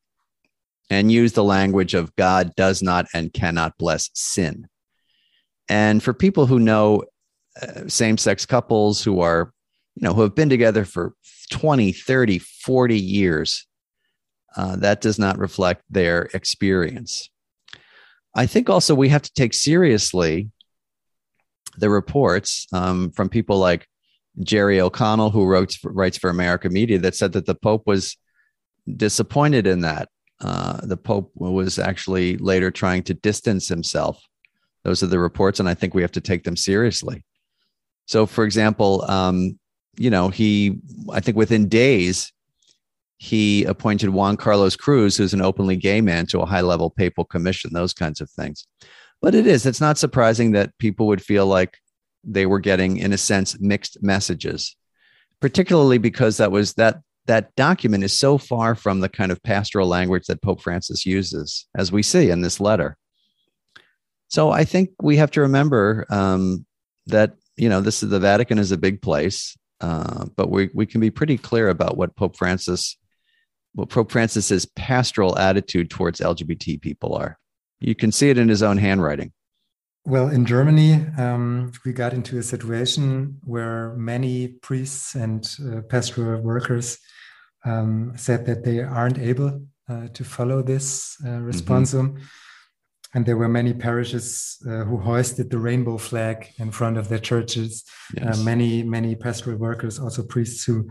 and 0.89 1.11
used 1.11 1.35
the 1.35 1.43
language 1.43 1.93
of 1.93 2.15
God 2.15 2.53
does 2.55 2.81
not 2.81 3.05
and 3.13 3.33
cannot 3.33 3.77
bless 3.77 4.09
sin. 4.13 4.67
And 5.69 6.01
for 6.01 6.13
people 6.13 6.47
who 6.47 6.59
know 6.59 7.03
uh, 7.61 7.87
same 7.87 8.17
sex 8.17 8.45
couples 8.45 9.03
who 9.03 9.21
are, 9.21 9.53
you 9.95 10.07
know, 10.07 10.13
who 10.13 10.21
have 10.21 10.35
been 10.35 10.49
together 10.49 10.85
for 10.85 11.13
20, 11.51 11.91
30, 11.91 12.39
40 12.39 12.99
years, 12.99 13.67
uh, 14.55 14.75
that 14.77 15.01
does 15.01 15.19
not 15.19 15.37
reflect 15.37 15.83
their 15.89 16.23
experience. 16.33 17.29
I 18.35 18.45
think 18.45 18.69
also 18.69 18.95
we 18.95 19.09
have 19.09 19.21
to 19.21 19.33
take 19.33 19.53
seriously 19.53 20.49
the 21.77 21.89
reports 21.89 22.67
um, 22.73 23.11
from 23.11 23.29
people 23.29 23.57
like 23.57 23.87
Jerry 24.41 24.79
O'Connell, 24.79 25.31
who 25.31 25.45
wrote, 25.45 25.75
writes 25.83 26.17
for 26.17 26.29
America 26.29 26.69
Media, 26.69 26.99
that 26.99 27.15
said 27.15 27.33
that 27.33 27.45
the 27.45 27.55
Pope 27.55 27.83
was 27.85 28.17
disappointed 28.95 29.67
in 29.67 29.81
that. 29.81 30.09
Uh, 30.41 30.79
the 30.85 30.97
Pope 30.97 31.31
was 31.35 31.77
actually 31.77 32.37
later 32.37 32.71
trying 32.71 33.03
to 33.03 33.13
distance 33.13 33.67
himself. 33.67 34.21
Those 34.83 35.03
are 35.03 35.07
the 35.07 35.19
reports, 35.19 35.59
and 35.59 35.67
I 35.67 35.73
think 35.73 35.93
we 35.93 36.01
have 36.01 36.13
to 36.13 36.21
take 36.21 36.43
them 36.43 36.55
seriously. 36.55 37.23
So, 38.05 38.25
for 38.25 38.45
example, 38.45 39.03
um, 39.09 39.59
you 39.97 40.09
know, 40.09 40.29
he, 40.29 40.79
I 41.11 41.19
think 41.19 41.35
within 41.35 41.67
days, 41.67 42.31
he 43.17 43.65
appointed 43.65 44.11
Juan 44.11 44.37
Carlos 44.37 44.77
Cruz, 44.77 45.17
who's 45.17 45.33
an 45.33 45.41
openly 45.41 45.75
gay 45.75 45.99
man, 45.99 46.25
to 46.27 46.39
a 46.39 46.45
high 46.45 46.61
level 46.61 46.89
papal 46.89 47.25
commission, 47.25 47.71
those 47.73 47.93
kinds 47.93 48.21
of 48.21 48.29
things. 48.29 48.65
But 49.21 49.35
it 49.35 49.45
is, 49.45 49.65
it's 49.65 49.81
not 49.81 49.97
surprising 49.97 50.51
that 50.51 50.77
people 50.77 51.07
would 51.07 51.21
feel 51.21 51.45
like 51.45 51.77
they 52.23 52.45
were 52.45 52.59
getting, 52.59 52.97
in 52.97 53.13
a 53.13 53.17
sense, 53.17 53.59
mixed 53.59 54.01
messages, 54.01 54.75
particularly 55.39 55.97
because 55.97 56.37
that 56.37 56.51
was 56.51 56.73
that 56.73 57.01
that 57.25 57.55
document 57.55 58.03
is 58.03 58.17
so 58.17 58.37
far 58.37 58.73
from 58.73 59.01
the 59.01 59.09
kind 59.09 59.31
of 59.31 59.41
pastoral 59.43 59.87
language 59.87 60.25
that 60.25 60.41
Pope 60.41 60.61
Francis 60.61 61.05
uses, 61.05 61.67
as 61.75 61.91
we 61.91 62.01
see 62.01 62.31
in 62.31 62.41
this 62.41 62.59
letter. 62.59 62.97
So 64.29 64.49
I 64.49 64.63
think 64.63 64.89
we 65.01 65.17
have 65.17 65.31
to 65.31 65.41
remember 65.41 66.05
um, 66.09 66.65
that 67.07 67.33
you 67.57 67.69
know 67.69 67.81
this 67.81 68.03
is 68.03 68.09
the 68.09 68.19
Vatican 68.19 68.57
is 68.57 68.71
a 68.71 68.77
big 68.77 69.01
place, 69.01 69.57
uh, 69.81 70.25
but 70.35 70.49
we 70.49 70.69
we 70.73 70.85
can 70.85 71.01
be 71.01 71.11
pretty 71.11 71.37
clear 71.37 71.69
about 71.69 71.97
what 71.97 72.15
Pope 72.15 72.35
Francis 72.35 72.97
what 73.73 73.89
Pope 73.89 74.11
Francis's 74.11 74.65
pastoral 74.65 75.37
attitude 75.37 75.89
towards 75.89 76.19
LGBT 76.19 76.81
people 76.81 77.15
are. 77.15 77.37
You 77.79 77.95
can 77.95 78.11
see 78.11 78.29
it 78.29 78.37
in 78.37 78.49
his 78.49 78.63
own 78.63 78.77
handwriting. 78.77 79.31
Well, 80.05 80.29
in 80.29 80.45
Germany, 80.45 81.05
um, 81.17 81.71
we 81.85 81.93
got 81.93 82.13
into 82.13 82.37
a 82.37 82.43
situation 82.43 83.37
where 83.43 83.93
many 83.95 84.47
priests 84.47 85.15
and 85.15 85.47
uh, 85.61 85.81
pastoral 85.81 86.41
workers 86.41 86.97
um, 87.65 88.13
said 88.15 88.45
that 88.45 88.63
they 88.63 88.79
aren't 88.79 89.19
able 89.19 89.61
uh, 89.89 90.07
to 90.13 90.23
follow 90.23 90.61
this 90.61 91.17
uh, 91.23 91.27
mm-hmm. 91.27 91.49
responsum. 91.49 92.09
Mm-hmm. 92.09 92.23
And 93.15 93.25
there 93.25 93.37
were 93.37 93.49
many 93.49 93.73
parishes 93.73 94.57
uh, 94.67 94.83
who 94.83 94.97
hoisted 94.97 95.49
the 95.49 95.57
rainbow 95.57 95.97
flag 95.97 96.47
in 96.59 96.71
front 96.71 96.97
of 96.97 97.09
their 97.09 97.19
churches. 97.19 97.83
Uh, 98.15 98.25
yes. 98.27 98.43
many, 98.43 98.83
many 98.83 99.15
pastoral 99.15 99.57
workers, 99.57 99.99
also 99.99 100.23
priests 100.23 100.63
who 100.63 100.89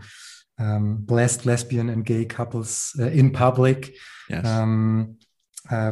um, 0.59 0.97
blessed 0.97 1.45
lesbian 1.45 1.89
and 1.89 2.05
gay 2.05 2.25
couples 2.25 2.93
uh, 2.99 3.05
in 3.05 3.31
public. 3.31 3.95
Yes. 4.29 4.45
Um, 4.45 5.17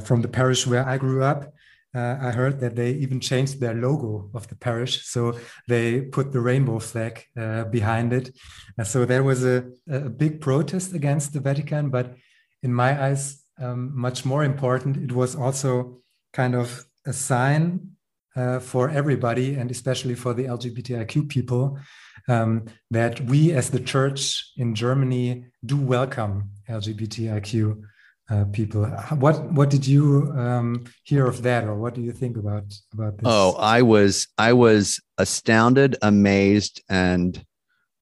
from 0.03 0.21
the 0.21 0.27
parish 0.27 0.65
where 0.65 0.87
I 0.87 0.97
grew 0.97 1.23
up, 1.23 1.53
uh, 1.95 2.17
I 2.21 2.31
heard 2.31 2.59
that 2.59 2.75
they 2.75 2.91
even 2.91 3.19
changed 3.19 3.59
their 3.59 3.73
logo 3.73 4.29
of 4.33 4.47
the 4.47 4.55
parish. 4.55 5.05
So 5.05 5.37
they 5.67 6.01
put 6.01 6.31
the 6.31 6.41
rainbow 6.41 6.79
flag 6.79 7.23
uh, 7.39 7.65
behind 7.65 8.13
it. 8.13 8.37
Uh, 8.77 8.83
so 8.83 9.05
there 9.05 9.23
was 9.23 9.45
a, 9.45 9.65
a, 9.89 10.09
big 10.09 10.41
protest 10.41 10.93
against 10.93 11.33
the 11.33 11.39
Vatican. 11.39 11.89
But 11.89 12.15
in 12.61 12.73
my 12.73 13.01
eyes, 13.01 13.41
um, 13.59 13.91
much 13.99 14.25
more 14.25 14.43
important, 14.43 14.97
it 14.97 15.11
was 15.11 15.35
also 15.35 16.01
kind 16.33 16.55
of 16.55 16.85
a 17.05 17.13
sign 17.13 17.91
uh, 18.35 18.59
for 18.59 18.89
everybody, 18.89 19.55
and 19.55 19.71
especially 19.71 20.13
for 20.13 20.33
the 20.33 20.43
LGBTIQ 20.43 21.29
people, 21.29 21.79
um, 22.27 22.65
that 22.91 23.21
we 23.21 23.51
as 23.53 23.69
the 23.69 23.79
church 23.79 24.51
in 24.57 24.75
Germany 24.75 25.45
do 25.65 25.77
welcome 25.77 26.51
LGBTIQ 26.69 27.81
uh, 28.29 28.45
people. 28.45 28.85
What 28.85 29.51
what 29.51 29.69
did 29.69 29.85
you 29.85 30.33
um, 30.35 30.85
hear 31.03 31.25
of 31.27 31.41
that, 31.43 31.63
or 31.63 31.75
what 31.75 31.93
do 31.93 32.01
you 32.01 32.11
think 32.11 32.37
about 32.37 32.63
about 32.93 33.17
this? 33.17 33.25
Oh, 33.25 33.55
I 33.57 33.81
was 33.81 34.27
I 34.37 34.53
was 34.53 34.99
astounded, 35.17 35.97
amazed, 36.01 36.81
and 36.89 37.43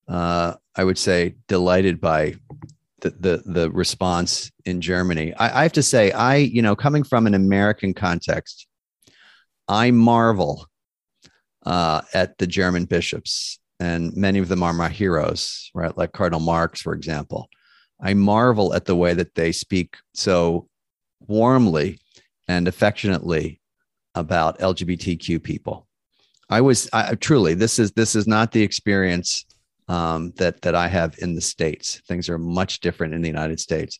uh, 0.07 0.55
I 0.75 0.83
would 0.83 0.97
say 0.97 1.35
delighted 1.47 2.01
by 2.01 2.35
the, 3.01 3.11
the 3.11 3.43
the 3.45 3.71
response 3.71 4.51
in 4.65 4.81
Germany. 4.81 5.33
I, 5.35 5.59
I 5.59 5.63
have 5.63 5.73
to 5.73 5.83
say, 5.83 6.11
I 6.11 6.37
you 6.37 6.61
know, 6.61 6.75
coming 6.75 7.03
from 7.03 7.27
an 7.27 7.33
American 7.33 7.93
context, 7.93 8.67
I 9.67 9.91
marvel 9.91 10.67
uh, 11.65 12.01
at 12.13 12.37
the 12.37 12.47
German 12.47 12.85
bishops 12.85 13.59
and 13.79 14.15
many 14.15 14.39
of 14.39 14.47
them 14.47 14.63
are 14.63 14.73
my 14.73 14.89
heroes, 14.89 15.69
right? 15.73 15.95
Like 15.97 16.13
Cardinal 16.13 16.39
Marx, 16.39 16.81
for 16.81 16.93
example. 16.93 17.49
I 17.99 18.13
marvel 18.13 18.73
at 18.73 18.85
the 18.85 18.95
way 18.95 19.13
that 19.13 19.35
they 19.35 19.51
speak 19.51 19.97
so 20.13 20.67
warmly 21.27 21.99
and 22.47 22.67
affectionately 22.67 23.61
about 24.13 24.59
LGBTQ 24.59 25.41
people. 25.41 25.87
I 26.49 26.61
was 26.61 26.89
I, 26.93 27.15
truly 27.15 27.53
this 27.53 27.79
is 27.79 27.91
this 27.93 28.15
is 28.15 28.27
not 28.27 28.51
the 28.51 28.61
experience 28.61 29.45
um, 29.87 30.31
that 30.37 30.61
that 30.61 30.75
I 30.75 30.87
have 30.87 31.15
in 31.19 31.35
the 31.35 31.41
states. 31.41 32.01
Things 32.07 32.29
are 32.29 32.37
much 32.37 32.79
different 32.81 33.13
in 33.13 33.21
the 33.21 33.27
United 33.27 33.59
States, 33.59 33.99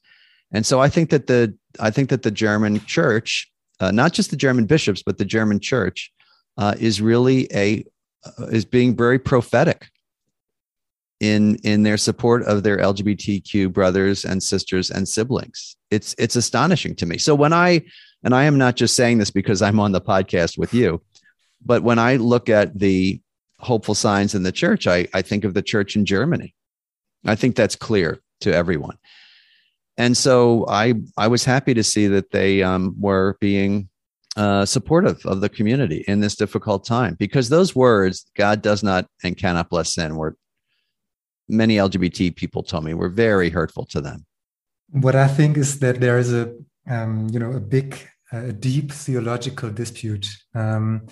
and 0.52 0.66
so 0.66 0.80
I 0.80 0.90
think 0.90 1.10
that 1.10 1.28
the 1.28 1.56
I 1.80 1.90
think 1.90 2.10
that 2.10 2.22
the 2.22 2.32
German 2.32 2.80
Church, 2.86 3.52
uh, 3.80 3.92
not 3.92 4.14
just 4.14 4.30
the 4.30 4.38
German 4.38 4.66
bishops, 4.66 5.02
but 5.04 5.18
the 5.18 5.26
German 5.26 5.60
Church, 5.60 6.12
uh, 6.58 6.76
is 6.80 7.02
really 7.02 7.48
a 7.52 7.84
uh, 8.26 8.46
is 8.48 8.66
being 8.66 8.96
very 8.96 9.18
prophetic 9.18 9.88
in 11.20 11.56
in 11.64 11.84
their 11.84 11.98
support 11.98 12.44
of 12.44 12.64
their 12.64 12.78
LGBTQ 12.78 13.72
brothers 13.72 14.26
and 14.26 14.42
sisters 14.42 14.92
and 14.92 15.08
siblings. 15.08 15.78
It's 15.92 16.16
it's 16.18 16.36
astonishing 16.36 16.96
to 16.98 17.06
me. 17.06 17.18
So 17.18 17.36
when 17.36 17.54
I 17.54 17.82
and 18.24 18.34
I 18.34 18.44
am 18.46 18.58
not 18.58 18.76
just 18.76 18.96
saying 18.96 19.20
this 19.20 19.32
because 19.32 19.62
I'm 19.62 19.80
on 19.80 19.92
the 19.92 20.02
podcast 20.02 20.58
with 20.58 20.74
you, 20.74 21.02
but 21.66 21.84
when 21.84 22.00
I 22.00 22.16
look 22.18 22.50
at 22.50 22.78
the 22.78 23.22
hopeful 23.60 23.96
signs 23.96 24.36
in 24.36 24.44
the 24.44 24.52
church, 24.52 24.88
I, 24.88 25.08
I 25.14 25.22
think 25.22 25.44
of 25.44 25.54
the 25.54 25.62
church 25.62 25.96
in 25.96 26.06
Germany. 26.06 26.54
I 27.26 27.36
think 27.36 27.56
that's 27.56 27.76
clear 27.76 28.20
to 28.42 28.54
everyone. 28.54 28.98
And 29.98 30.18
so 30.18 30.66
I 30.68 30.96
I 31.18 31.28
was 31.28 31.46
happy 31.46 31.74
to 31.74 31.84
see 31.84 32.08
that 32.08 32.32
they 32.32 32.62
um, 32.62 32.96
were 33.00 33.38
being 33.40 33.90
uh, 34.36 34.66
supportive 34.66 35.26
of 35.26 35.40
the 35.40 35.48
community 35.48 36.04
in 36.08 36.20
this 36.20 36.36
difficult 36.36 36.86
time 36.86 37.16
because 37.18 37.48
those 37.48 37.74
words, 37.74 38.30
God 38.36 38.62
does 38.62 38.84
not 38.84 39.08
and 39.24 39.38
cannot 39.38 39.70
bless 39.70 39.94
sin, 39.94 40.18
were 40.18 40.36
many 41.48 41.78
LGBT 41.78 42.36
people 42.36 42.64
told 42.64 42.84
me 42.84 42.94
were 42.94 43.10
very 43.10 43.50
hurtful 43.50 43.86
to 43.88 44.02
them. 44.02 44.26
What 44.90 45.16
I 45.16 45.28
think 45.28 45.58
is 45.58 45.80
that 45.80 46.00
there 46.00 46.18
is 46.18 46.34
a, 46.34 46.54
um, 46.90 47.28
you 47.32 47.40
know, 47.40 47.52
a 47.52 47.60
big, 47.60 47.98
uh, 48.32 48.52
deep 48.60 48.92
theological 48.92 49.70
dispute. 49.70 50.28
Um, 50.54 51.08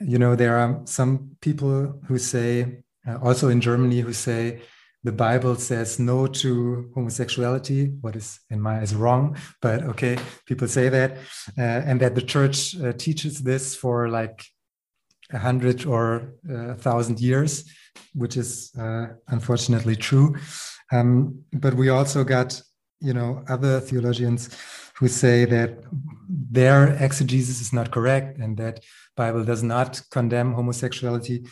you 0.00 0.18
know, 0.18 0.34
there 0.34 0.56
are 0.56 0.80
some 0.84 1.36
people 1.40 2.00
who 2.06 2.18
say, 2.18 2.82
uh, 3.06 3.18
also 3.22 3.48
in 3.48 3.60
Germany, 3.60 4.00
who 4.00 4.12
say 4.12 4.60
the 5.02 5.12
Bible 5.12 5.56
says 5.56 5.98
no 5.98 6.26
to 6.26 6.90
homosexuality, 6.94 7.86
what 8.00 8.16
is 8.16 8.40
in 8.50 8.60
my 8.60 8.80
eyes 8.80 8.94
wrong, 8.94 9.36
but 9.62 9.82
okay, 9.82 10.18
people 10.46 10.68
say 10.68 10.90
that, 10.90 11.12
uh, 11.58 11.62
and 11.62 12.00
that 12.00 12.14
the 12.14 12.22
church 12.22 12.78
uh, 12.80 12.92
teaches 12.92 13.40
this 13.40 13.74
for 13.74 14.08
like 14.08 14.44
a 15.32 15.38
hundred 15.38 15.86
or 15.86 16.34
a 16.50 16.74
thousand 16.74 17.20
years, 17.20 17.64
which 18.14 18.36
is 18.36 18.72
uh, 18.78 19.08
unfortunately 19.28 19.96
true. 19.96 20.36
Um, 20.92 21.42
but 21.52 21.74
we 21.74 21.88
also 21.88 22.24
got, 22.24 22.60
you 23.00 23.14
know, 23.14 23.44
other 23.48 23.80
theologians 23.80 24.50
who 24.96 25.08
say 25.08 25.44
that 25.46 25.78
their 26.28 26.96
exegesis 27.02 27.60
is 27.60 27.72
not 27.72 27.90
correct 27.90 28.38
and 28.38 28.56
that 28.58 28.80
Bible 29.16 29.44
does 29.44 29.62
not 29.62 30.02
condemn 30.10 30.52
homosexuality 30.52 31.44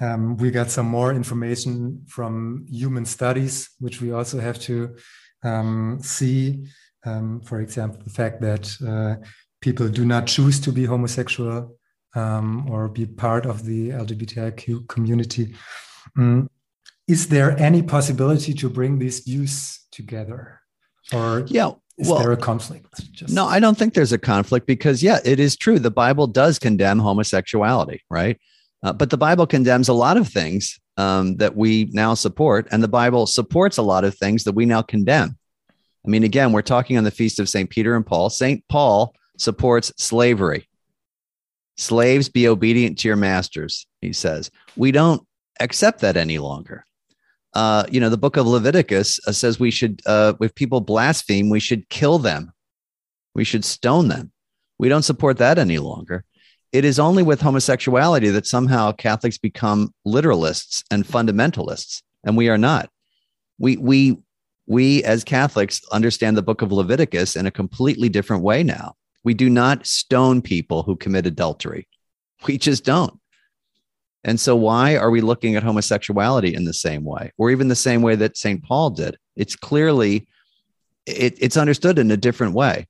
um, 0.00 0.36
we 0.36 0.50
got 0.50 0.70
some 0.70 0.86
more 0.86 1.12
information 1.12 2.04
from 2.06 2.66
human 2.68 3.04
studies, 3.04 3.70
which 3.80 4.00
we 4.00 4.12
also 4.12 4.40
have 4.40 4.58
to 4.60 4.96
um, 5.42 5.98
see. 6.00 6.64
Um, 7.04 7.40
for 7.42 7.60
example, 7.60 8.00
the 8.04 8.10
fact 8.10 8.40
that 8.40 8.70
uh, 8.86 9.24
people 9.60 9.88
do 9.88 10.04
not 10.04 10.26
choose 10.26 10.58
to 10.60 10.72
be 10.72 10.84
homosexual 10.84 11.76
um, 12.14 12.68
or 12.70 12.88
be 12.88 13.06
part 13.06 13.46
of 13.46 13.64
the 13.64 13.90
LGBTIQ 13.90 14.88
community. 14.88 15.54
Mm, 16.16 16.48
is 17.06 17.28
there 17.28 17.58
any 17.58 17.82
possibility 17.82 18.54
to 18.54 18.68
bring 18.68 18.98
these 18.98 19.20
views 19.20 19.80
together? 19.90 20.60
Or 21.12 21.44
yeah, 21.46 21.72
is 21.98 22.08
well, 22.08 22.20
there 22.20 22.32
a 22.32 22.36
conflict? 22.36 23.12
Just... 23.12 23.34
No, 23.34 23.46
I 23.46 23.60
don't 23.60 23.76
think 23.76 23.94
there's 23.94 24.12
a 24.12 24.18
conflict 24.18 24.66
because, 24.66 25.02
yeah, 25.02 25.18
it 25.24 25.40
is 25.40 25.56
true. 25.56 25.78
The 25.78 25.90
Bible 25.90 26.26
does 26.26 26.58
condemn 26.58 26.98
homosexuality, 26.98 28.02
right? 28.08 28.38
Uh, 28.82 28.92
but 28.92 29.10
the 29.10 29.18
Bible 29.18 29.46
condemns 29.46 29.88
a 29.88 29.92
lot 29.92 30.16
of 30.16 30.28
things 30.28 30.80
um, 30.96 31.36
that 31.36 31.56
we 31.56 31.90
now 31.92 32.14
support, 32.14 32.68
and 32.70 32.82
the 32.82 32.88
Bible 32.88 33.26
supports 33.26 33.76
a 33.76 33.82
lot 33.82 34.04
of 34.04 34.16
things 34.16 34.44
that 34.44 34.54
we 34.54 34.64
now 34.64 34.82
condemn. 34.82 35.36
I 36.04 36.08
mean, 36.08 36.24
again, 36.24 36.52
we're 36.52 36.62
talking 36.62 36.96
on 36.96 37.04
the 37.04 37.10
feast 37.10 37.38
of 37.38 37.48
St. 37.48 37.68
Peter 37.68 37.94
and 37.94 38.06
Paul. 38.06 38.30
St. 38.30 38.64
Paul 38.68 39.14
supports 39.36 39.92
slavery. 39.96 40.68
Slaves, 41.80 42.28
be 42.28 42.46
obedient 42.46 42.98
to 42.98 43.08
your 43.08 43.16
masters, 43.16 43.86
he 44.02 44.12
says. 44.12 44.50
We 44.76 44.92
don't 44.92 45.26
accept 45.60 46.00
that 46.00 46.18
any 46.18 46.36
longer. 46.36 46.84
Uh, 47.54 47.84
you 47.90 48.00
know, 48.00 48.10
the 48.10 48.18
book 48.18 48.36
of 48.36 48.46
Leviticus 48.46 49.18
uh, 49.26 49.32
says 49.32 49.58
we 49.58 49.70
should, 49.70 50.02
uh, 50.04 50.34
if 50.42 50.54
people 50.54 50.82
blaspheme, 50.82 51.48
we 51.48 51.58
should 51.58 51.88
kill 51.88 52.18
them. 52.18 52.52
We 53.34 53.44
should 53.44 53.64
stone 53.64 54.08
them. 54.08 54.30
We 54.78 54.90
don't 54.90 55.04
support 55.04 55.38
that 55.38 55.58
any 55.58 55.78
longer. 55.78 56.24
It 56.70 56.84
is 56.84 56.98
only 56.98 57.22
with 57.22 57.40
homosexuality 57.40 58.28
that 58.28 58.46
somehow 58.46 58.92
Catholics 58.92 59.38
become 59.38 59.94
literalists 60.06 60.84
and 60.90 61.06
fundamentalists, 61.06 62.02
and 62.24 62.36
we 62.36 62.50
are 62.50 62.58
not. 62.58 62.90
We 63.58 63.78
we 63.78 64.18
we 64.66 65.02
as 65.04 65.24
Catholics 65.24 65.80
understand 65.90 66.36
the 66.36 66.42
book 66.42 66.60
of 66.60 66.72
Leviticus 66.72 67.36
in 67.36 67.46
a 67.46 67.50
completely 67.50 68.10
different 68.10 68.42
way 68.42 68.62
now. 68.62 68.96
We 69.24 69.34
do 69.34 69.50
not 69.50 69.86
stone 69.86 70.42
people 70.42 70.82
who 70.82 70.96
commit 70.96 71.26
adultery. 71.26 71.88
We 72.46 72.58
just 72.58 72.84
don't. 72.84 73.18
And 74.24 74.38
so, 74.38 74.54
why 74.56 74.96
are 74.96 75.10
we 75.10 75.20
looking 75.20 75.56
at 75.56 75.62
homosexuality 75.62 76.54
in 76.54 76.64
the 76.64 76.74
same 76.74 77.04
way, 77.04 77.32
or 77.38 77.50
even 77.50 77.68
the 77.68 77.74
same 77.74 78.02
way 78.02 78.16
that 78.16 78.36
St. 78.36 78.62
Paul 78.62 78.90
did? 78.90 79.16
It's 79.36 79.56
clearly 79.56 80.26
it, 81.06 81.36
it's 81.40 81.56
understood 81.56 81.98
in 81.98 82.10
a 82.10 82.16
different 82.16 82.54
way. 82.54 82.86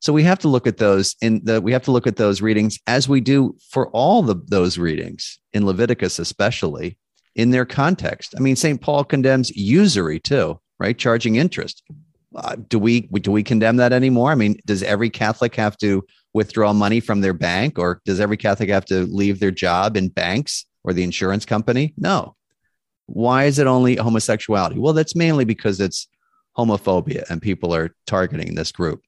So 0.00 0.12
we 0.12 0.22
have 0.22 0.38
to 0.40 0.48
look 0.48 0.66
at 0.66 0.76
those 0.76 1.16
in 1.20 1.40
the 1.44 1.60
we 1.60 1.72
have 1.72 1.82
to 1.84 1.90
look 1.90 2.06
at 2.06 2.16
those 2.16 2.40
readings 2.40 2.78
as 2.86 3.08
we 3.08 3.20
do 3.20 3.56
for 3.70 3.88
all 3.90 4.22
the 4.22 4.36
those 4.46 4.78
readings 4.78 5.38
in 5.52 5.66
Leviticus, 5.66 6.18
especially 6.18 6.96
in 7.34 7.50
their 7.50 7.66
context. 7.66 8.34
I 8.36 8.40
mean, 8.40 8.56
St. 8.56 8.80
Paul 8.80 9.04
condemns 9.04 9.50
usury 9.50 10.20
too, 10.20 10.60
right? 10.78 10.96
Charging 10.96 11.36
interest. 11.36 11.82
Uh, 12.38 12.56
do 12.68 12.78
we 12.78 13.00
do 13.00 13.32
we 13.32 13.42
condemn 13.42 13.76
that 13.76 13.92
anymore? 13.92 14.30
I 14.30 14.36
mean, 14.36 14.58
does 14.64 14.82
every 14.82 15.10
Catholic 15.10 15.56
have 15.56 15.76
to 15.78 16.04
withdraw 16.34 16.72
money 16.72 17.00
from 17.00 17.20
their 17.20 17.32
bank, 17.32 17.78
or 17.78 18.00
does 18.04 18.20
every 18.20 18.36
Catholic 18.36 18.68
have 18.68 18.84
to 18.86 19.06
leave 19.06 19.40
their 19.40 19.50
job 19.50 19.96
in 19.96 20.08
banks 20.08 20.64
or 20.84 20.92
the 20.92 21.02
insurance 21.02 21.44
company? 21.44 21.94
No. 21.96 22.36
Why 23.06 23.44
is 23.44 23.58
it 23.58 23.66
only 23.66 23.96
homosexuality? 23.96 24.78
Well, 24.78 24.92
that's 24.92 25.16
mainly 25.16 25.44
because 25.44 25.80
it's 25.80 26.06
homophobia, 26.56 27.28
and 27.28 27.42
people 27.42 27.74
are 27.74 27.94
targeting 28.06 28.54
this 28.54 28.70
group. 28.70 29.02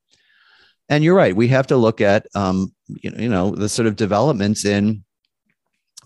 And 0.88 1.04
you're 1.04 1.14
right. 1.14 1.36
We 1.36 1.48
have 1.48 1.68
to 1.68 1.76
look 1.76 2.00
at 2.00 2.26
um, 2.34 2.74
you 2.88 3.28
know 3.28 3.52
the 3.52 3.68
sort 3.68 3.86
of 3.86 3.94
developments 3.94 4.64
in 4.64 5.04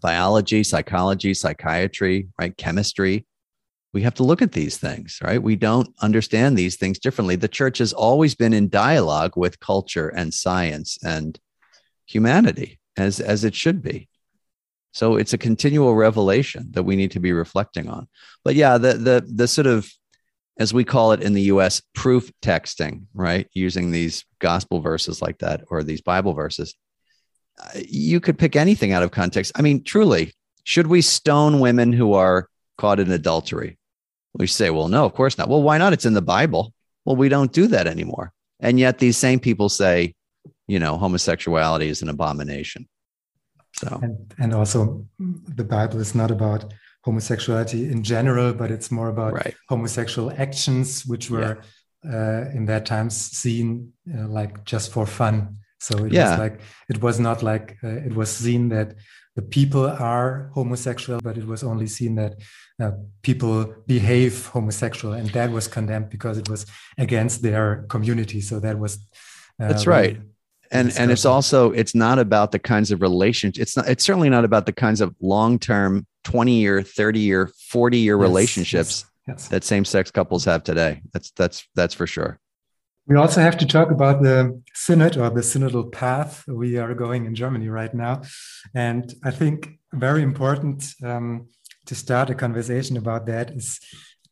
biology, 0.03 0.63
psychology, 0.63 1.33
psychiatry, 1.33 2.29
right, 2.39 2.55
chemistry. 2.59 3.25
We 3.95 4.03
have 4.03 4.15
to 4.15 4.25
look 4.25 4.43
at 4.43 4.53
these 4.53 4.77
things, 4.77 5.21
right? 5.23 5.43
We 5.43 5.57
don't 5.57 5.89
understand 6.01 6.59
these 6.59 6.77
things 6.77 6.99
differently. 6.99 7.37
The 7.37 7.49
church 7.49 7.79
has 7.79 7.93
always 7.93 8.35
been 8.35 8.53
in 8.53 8.69
dialogue 8.69 9.37
with 9.37 9.61
culture 9.61 10.09
and 10.09 10.35
science 10.35 10.99
and 11.03 11.39
humanity, 12.05 12.81
as 12.97 13.21
as 13.21 13.45
it 13.45 13.55
should 13.55 13.83
be. 13.83 14.09
So 14.93 15.17
it's 15.17 15.33
a 15.33 15.39
continual 15.39 15.95
revelation 15.95 16.69
that 16.73 16.83
we 16.83 16.97
need 16.97 17.13
to 17.13 17.21
be 17.21 17.33
reflecting 17.33 17.89
on. 17.89 18.09
But 18.45 18.57
yeah, 18.57 18.79
the 18.79 18.95
the 18.95 19.25
the 19.33 19.49
sort 19.49 19.69
of 19.69 19.89
as 20.59 20.75
we 20.75 20.85
call 20.85 21.13
it 21.13 21.23
in 21.23 21.33
the 21.33 21.43
US, 21.43 21.81
proof 21.95 22.31
texting, 22.43 23.07
right? 23.15 23.49
Using 23.53 23.91
these 23.91 24.25
gospel 24.39 24.81
verses 24.81 25.23
like 25.23 25.39
that 25.39 25.63
or 25.69 25.83
these 25.83 26.01
Bible 26.01 26.35
verses. 26.35 26.75
Uh, 27.61 27.81
you 27.89 28.21
could 28.21 28.39
pick 28.39 28.57
anything 28.57 28.93
out 28.93 29.03
of 29.05 29.13
context. 29.13 29.53
I 29.55 29.63
mean, 29.63 29.85
truly, 29.85 30.33
should 30.65 30.89
we 30.89 31.01
stone 31.01 31.61
women 31.61 31.93
who 31.93 32.15
are 32.15 32.49
caught 32.77 32.99
in 32.99 33.11
adultery? 33.11 33.79
We 34.35 34.47
say, 34.47 34.71
well, 34.71 34.89
no, 34.89 35.05
of 35.05 35.15
course 35.15 35.39
not. 35.39 35.49
Well, 35.49 35.63
why 35.63 35.79
not? 35.79 35.93
It's 35.93 36.07
in 36.07 36.15
the 36.15 36.23
Bible. 36.23 36.73
Well, 37.05 37.17
we 37.17 37.29
don't 37.29 37.53
do 37.53 37.67
that 37.69 37.87
anymore. 37.87 38.33
And 38.61 38.79
yet 38.81 38.99
these 38.99 39.17
same 39.17 39.39
people 39.39 39.69
say, 39.69 40.15
you 40.67 40.79
know, 40.79 40.97
homosexuality 40.97 41.89
is 41.89 42.03
an 42.03 42.09
abomination. 42.09 42.89
So, 43.77 44.01
and, 44.03 44.35
and 44.39 44.55
also 44.55 45.07
the 45.19 45.65
Bible 45.65 46.01
is 46.01 46.15
not 46.15 46.31
about 46.31 46.73
homosexuality 47.03 47.91
in 47.91 48.03
general, 48.03 48.55
but 48.55 48.71
it's 48.71 48.91
more 48.91 49.09
about 49.09 49.35
right. 49.35 49.55
homosexual 49.69 50.31
actions, 50.33 51.05
which 51.05 51.31
were 51.31 51.63
yeah. 52.05 52.11
uh, 52.11 52.51
in 52.55 52.65
that 52.67 52.87
times 52.87 53.15
seen 53.17 53.93
uh, 54.17 54.27
like 54.29 54.65
just 54.65 54.93
for 54.93 55.07
fun. 55.07 55.59
So 55.81 56.05
it 56.07 56.13
yeah. 56.13 56.31
was 56.31 56.39
like 56.39 56.61
it 56.89 57.03
was 57.03 57.21
not 57.21 57.43
like 57.43 57.77
uh, 57.85 57.89
it 57.89 58.15
was 58.15 58.35
seen 58.35 58.71
that 58.71 58.95
the 59.37 59.43
people 59.43 59.87
are 59.87 60.51
homosexual, 60.55 61.21
but 61.21 61.37
it 61.37 61.47
was 61.47 61.65
only 61.65 61.87
seen 61.87 62.15
that 62.15 62.37
uh, 62.81 62.93
people 63.23 63.75
behave 63.87 64.47
homosexual, 64.47 65.15
and 65.15 65.29
that 65.31 65.51
was 65.51 65.67
condemned 65.67 66.09
because 66.09 66.39
it 66.39 66.49
was 66.49 66.67
against 66.99 67.43
their 67.43 67.85
community. 67.89 68.41
So 68.41 68.61
that 68.61 68.79
was 68.79 68.97
uh, 69.61 69.69
that's 69.69 69.87
right. 69.87 70.21
and 70.71 70.93
and 70.97 71.11
it's 71.11 71.25
also 71.25 71.73
it's 71.73 71.95
not 71.95 72.19
about 72.19 72.53
the 72.53 72.61
kinds 72.61 72.93
of 72.93 73.03
relations. 73.03 73.59
It's 73.59 73.77
not. 73.77 73.89
It's 73.89 74.05
certainly 74.05 74.31
not 74.31 74.45
about 74.45 74.67
the 74.67 74.73
kinds 74.73 75.01
of 75.01 75.15
long 75.21 75.59
term 75.59 76.07
20 76.25 76.61
year, 76.61 76.83
30 76.83 77.21
year, 77.21 77.51
40 77.71 77.99
year 77.99 78.17
yes, 78.17 78.23
relationships 78.23 79.05
yes, 79.27 79.41
yes. 79.41 79.49
that 79.49 79.65
same 79.65 79.85
sex 79.85 80.11
couples 80.11 80.45
have 80.45 80.63
today. 80.63 81.03
That's 81.13 81.33
that's 81.33 81.67
that's 81.75 81.95
for 81.95 82.07
sure. 82.07 82.39
We 83.07 83.17
also 83.17 83.43
have 83.43 83.59
to 83.59 83.67
talk 83.67 83.91
about 83.91 84.23
the 84.23 84.63
synod 84.73 85.19
or 85.19 85.29
the 85.29 85.43
synodal 85.43 85.93
path 85.93 86.45
we 86.49 86.79
are 86.79 86.95
going 86.95 87.27
in 87.27 87.35
Germany 87.35 87.69
right 87.69 87.93
now. 87.93 88.23
And 88.75 89.13
I 89.23 89.31
think 89.31 89.79
very 89.93 90.23
important 90.23 90.85
um, 91.03 91.49
to 91.87 91.95
start 91.95 92.31
a 92.31 92.35
conversation 92.35 92.97
about 92.97 93.27
that 93.27 93.51
is 93.51 93.79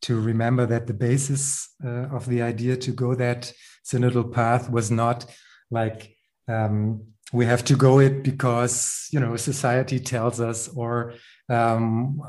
to 0.03 0.19
remember 0.19 0.65
that 0.67 0.87
the 0.87 0.95
basis 0.95 1.69
uh, 1.85 2.09
of 2.17 2.27
the 2.27 2.41
idea 2.41 2.77
to 2.77 2.93
go 2.93 3.15
that 3.15 3.53
synodal 3.85 4.33
path 4.33 4.71
was 4.71 4.91
not 4.91 5.27
like 5.71 6.17
um, 6.49 7.03
we 7.33 7.47
have 7.47 7.65
to 7.65 7.77
go 7.77 7.99
it 7.99 8.23
because 8.23 9.09
you 9.13 9.21
know 9.21 9.37
society 9.37 10.01
tells 10.01 10.41
us 10.41 10.69
or 10.69 11.15
um, 11.49 12.21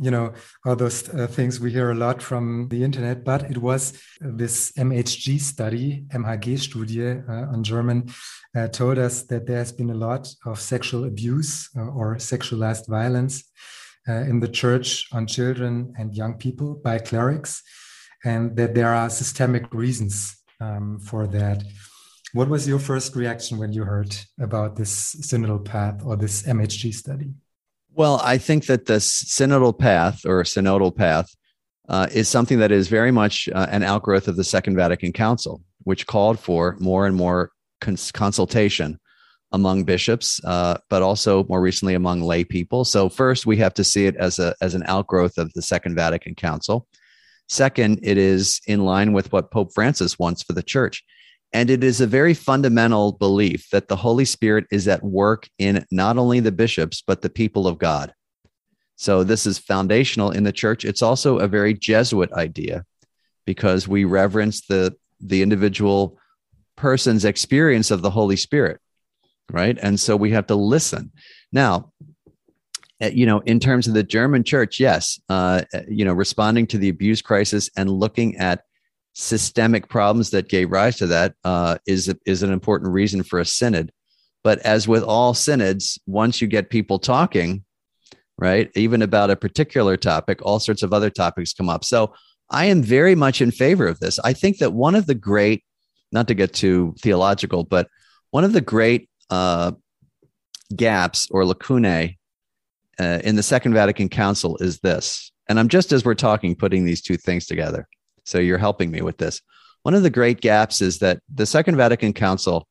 you 0.00 0.10
know, 0.10 0.32
all 0.64 0.76
those 0.76 1.08
uh, 1.08 1.26
things 1.26 1.60
we 1.60 1.70
hear 1.70 1.90
a 1.90 1.94
lot 1.94 2.22
from 2.22 2.68
the 2.68 2.82
internet. 2.82 3.24
But 3.24 3.50
it 3.50 3.58
was 3.58 4.00
this 4.20 4.72
MHG 4.72 5.40
study, 5.40 6.04
MHG-Studie 6.12 7.28
uh, 7.28 7.52
on 7.52 7.62
German, 7.62 8.12
uh, 8.56 8.68
told 8.68 8.98
us 8.98 9.22
that 9.24 9.46
there 9.46 9.58
has 9.58 9.72
been 9.72 9.90
a 9.90 9.94
lot 9.94 10.28
of 10.46 10.60
sexual 10.60 11.04
abuse 11.04 11.68
uh, 11.76 11.82
or 11.82 12.16
sexualized 12.16 12.88
violence 12.88 13.44
uh, 14.08 14.12
in 14.12 14.40
the 14.40 14.48
church 14.48 15.08
on 15.12 15.26
children 15.26 15.92
and 15.98 16.14
young 16.14 16.34
people 16.34 16.74
by 16.74 16.98
clerics, 16.98 17.62
and 18.24 18.56
that 18.56 18.74
there 18.74 18.94
are 18.94 19.10
systemic 19.10 19.72
reasons 19.72 20.36
um, 20.60 20.98
for 20.98 21.26
that. 21.28 21.62
What 22.32 22.48
was 22.48 22.66
your 22.66 22.78
first 22.78 23.14
reaction 23.14 23.58
when 23.58 23.72
you 23.72 23.84
heard 23.84 24.16
about 24.40 24.76
this 24.76 25.14
synodal 25.16 25.64
path 25.64 26.00
or 26.02 26.16
this 26.16 26.44
MHG 26.44 26.94
study? 26.94 27.34
Well, 27.94 28.20
I 28.24 28.38
think 28.38 28.66
that 28.66 28.86
the 28.86 28.94
synodal 28.94 29.78
path 29.78 30.24
or 30.24 30.42
synodal 30.44 30.96
path 30.96 31.34
uh, 31.88 32.06
is 32.10 32.28
something 32.28 32.58
that 32.58 32.72
is 32.72 32.88
very 32.88 33.10
much 33.10 33.48
uh, 33.54 33.66
an 33.70 33.82
outgrowth 33.82 34.28
of 34.28 34.36
the 34.36 34.44
Second 34.44 34.76
Vatican 34.76 35.12
Council, 35.12 35.62
which 35.82 36.06
called 36.06 36.38
for 36.38 36.76
more 36.80 37.06
and 37.06 37.14
more 37.14 37.50
cons- 37.82 38.10
consultation 38.10 38.98
among 39.52 39.84
bishops, 39.84 40.40
uh, 40.44 40.78
but 40.88 41.02
also 41.02 41.44
more 41.44 41.60
recently 41.60 41.92
among 41.94 42.22
lay 42.22 42.44
people. 42.44 42.86
So, 42.86 43.10
first, 43.10 43.44
we 43.44 43.58
have 43.58 43.74
to 43.74 43.84
see 43.84 44.06
it 44.06 44.16
as 44.16 44.38
a 44.38 44.54
as 44.62 44.74
an 44.74 44.84
outgrowth 44.86 45.36
of 45.36 45.52
the 45.52 45.60
Second 45.60 45.94
Vatican 45.94 46.34
Council. 46.34 46.86
Second, 47.50 47.98
it 48.02 48.16
is 48.16 48.62
in 48.66 48.80
line 48.80 49.12
with 49.12 49.30
what 49.32 49.50
Pope 49.50 49.74
Francis 49.74 50.18
wants 50.18 50.42
for 50.42 50.54
the 50.54 50.62
Church. 50.62 51.04
And 51.52 51.68
it 51.68 51.84
is 51.84 52.00
a 52.00 52.06
very 52.06 52.34
fundamental 52.34 53.12
belief 53.12 53.68
that 53.70 53.88
the 53.88 53.96
Holy 53.96 54.24
Spirit 54.24 54.66
is 54.70 54.88
at 54.88 55.02
work 55.02 55.48
in 55.58 55.84
not 55.90 56.16
only 56.16 56.40
the 56.40 56.52
bishops, 56.52 57.02
but 57.06 57.20
the 57.20 57.30
people 57.30 57.66
of 57.66 57.78
God. 57.78 58.14
So 58.96 59.22
this 59.24 59.46
is 59.46 59.58
foundational 59.58 60.30
in 60.30 60.44
the 60.44 60.52
church. 60.52 60.84
It's 60.84 61.02
also 61.02 61.38
a 61.38 61.48
very 61.48 61.74
Jesuit 61.74 62.32
idea 62.32 62.84
because 63.44 63.88
we 63.88 64.04
reverence 64.04 64.62
the, 64.66 64.94
the 65.20 65.42
individual 65.42 66.18
person's 66.76 67.24
experience 67.24 67.90
of 67.90 68.02
the 68.02 68.10
Holy 68.10 68.36
Spirit, 68.36 68.80
right? 69.50 69.78
And 69.82 69.98
so 69.98 70.16
we 70.16 70.30
have 70.30 70.46
to 70.46 70.54
listen. 70.54 71.10
Now, 71.52 71.92
eh, 73.00 73.10
you 73.12 73.26
know, 73.26 73.40
in 73.40 73.60
terms 73.60 73.88
of 73.88 73.94
the 73.94 74.02
German 74.02 74.44
church, 74.44 74.80
yes, 74.80 75.20
uh, 75.28 75.62
eh, 75.74 75.82
you 75.88 76.04
know, 76.04 76.12
responding 76.12 76.66
to 76.68 76.78
the 76.78 76.88
abuse 76.88 77.20
crisis 77.20 77.68
and 77.76 77.90
looking 77.90 78.36
at 78.36 78.62
systemic 79.14 79.88
problems 79.88 80.30
that 80.30 80.48
gave 80.48 80.70
rise 80.70 80.96
to 80.96 81.06
that 81.08 81.34
uh, 81.44 81.78
is 81.86 82.12
is 82.26 82.42
an 82.42 82.52
important 82.52 82.92
reason 82.92 83.22
for 83.22 83.38
a 83.38 83.44
synod. 83.44 83.92
But 84.44 84.58
as 84.60 84.88
with 84.88 85.02
all 85.02 85.34
synods, 85.34 86.00
once 86.06 86.40
you 86.40 86.48
get 86.48 86.70
people 86.70 86.98
talking, 86.98 87.64
right, 88.38 88.70
even 88.74 89.02
about 89.02 89.30
a 89.30 89.36
particular 89.36 89.96
topic, 89.96 90.40
all 90.42 90.58
sorts 90.58 90.82
of 90.82 90.92
other 90.92 91.10
topics 91.10 91.52
come 91.52 91.68
up. 91.68 91.84
So 91.84 92.14
I 92.50 92.66
am 92.66 92.82
very 92.82 93.14
much 93.14 93.40
in 93.40 93.50
favor 93.50 93.86
of 93.86 94.00
this. 94.00 94.18
I 94.18 94.32
think 94.32 94.58
that 94.58 94.72
one 94.72 94.94
of 94.94 95.06
the 95.06 95.14
great, 95.14 95.64
not 96.10 96.28
to 96.28 96.34
get 96.34 96.52
too 96.52 96.94
theological, 97.00 97.64
but 97.64 97.88
one 98.30 98.44
of 98.44 98.52
the 98.52 98.60
great 98.60 99.08
uh, 99.30 99.72
gaps 100.74 101.28
or 101.30 101.44
lacunae 101.44 102.18
uh, 102.98 103.20
in 103.24 103.36
the 103.36 103.42
Second 103.42 103.74
Vatican 103.74 104.08
Council 104.08 104.56
is 104.58 104.80
this. 104.80 105.32
And 105.48 105.58
I'm 105.58 105.68
just 105.68 105.92
as 105.92 106.04
we're 106.04 106.14
talking, 106.14 106.56
putting 106.56 106.84
these 106.84 107.02
two 107.02 107.16
things 107.16 107.46
together. 107.46 107.86
So 108.24 108.38
you're 108.38 108.58
helping 108.58 108.90
me 108.90 109.02
with 109.02 109.18
this. 109.18 109.40
One 109.82 109.94
of 109.94 110.02
the 110.02 110.10
great 110.10 110.40
gaps 110.40 110.80
is 110.80 110.98
that 111.00 111.20
the 111.32 111.46
Second 111.46 111.76
Vatican 111.76 112.12
Council, 112.12 112.68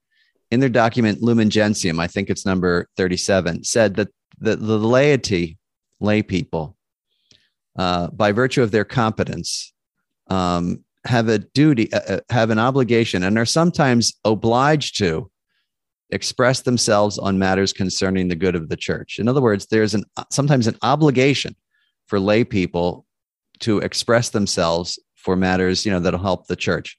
in 0.49 0.59
their 0.59 0.69
document 0.69 1.21
Lumen 1.21 1.49
Gentium, 1.49 1.99
I 1.99 2.07
think 2.07 2.29
it's 2.29 2.45
number 2.45 2.87
37, 2.97 3.63
said 3.63 3.95
that 3.95 4.09
the, 4.39 4.55
the 4.55 4.77
laity, 4.77 5.57
lay 5.99 6.21
people, 6.21 6.75
uh, 7.77 8.07
by 8.07 8.31
virtue 8.31 8.63
of 8.63 8.71
their 8.71 8.85
competence, 8.85 9.73
um, 10.27 10.83
have 11.05 11.27
a 11.29 11.39
duty, 11.39 11.91
uh, 11.91 11.99
uh, 12.07 12.19
have 12.29 12.49
an 12.49 12.59
obligation, 12.59 13.23
and 13.23 13.37
are 13.37 13.45
sometimes 13.45 14.13
obliged 14.23 14.97
to 14.99 15.29
express 16.11 16.61
themselves 16.61 17.17
on 17.17 17.39
matters 17.39 17.73
concerning 17.73 18.27
the 18.27 18.35
good 18.35 18.55
of 18.55 18.69
the 18.69 18.75
church. 18.75 19.19
In 19.19 19.27
other 19.27 19.41
words, 19.41 19.67
there's 19.67 19.93
an 19.93 20.03
sometimes 20.29 20.67
an 20.67 20.77
obligation 20.81 21.55
for 22.07 22.19
lay 22.19 22.43
people 22.43 23.05
to 23.59 23.79
express 23.79 24.29
themselves 24.29 24.99
for 25.23 25.35
matters, 25.35 25.85
you 25.85 25.91
know, 25.91 25.99
that'll 25.99 26.19
help 26.19 26.47
the 26.47 26.55
church. 26.55 26.97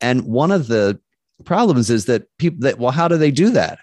And 0.00 0.22
one 0.22 0.50
of 0.50 0.68
the 0.68 1.00
problems 1.44 1.90
is 1.90 2.06
that 2.06 2.26
people 2.38 2.60
that 2.60 2.78
well, 2.78 2.92
how 2.92 3.08
do 3.08 3.16
they 3.16 3.30
do 3.30 3.50
that? 3.50 3.78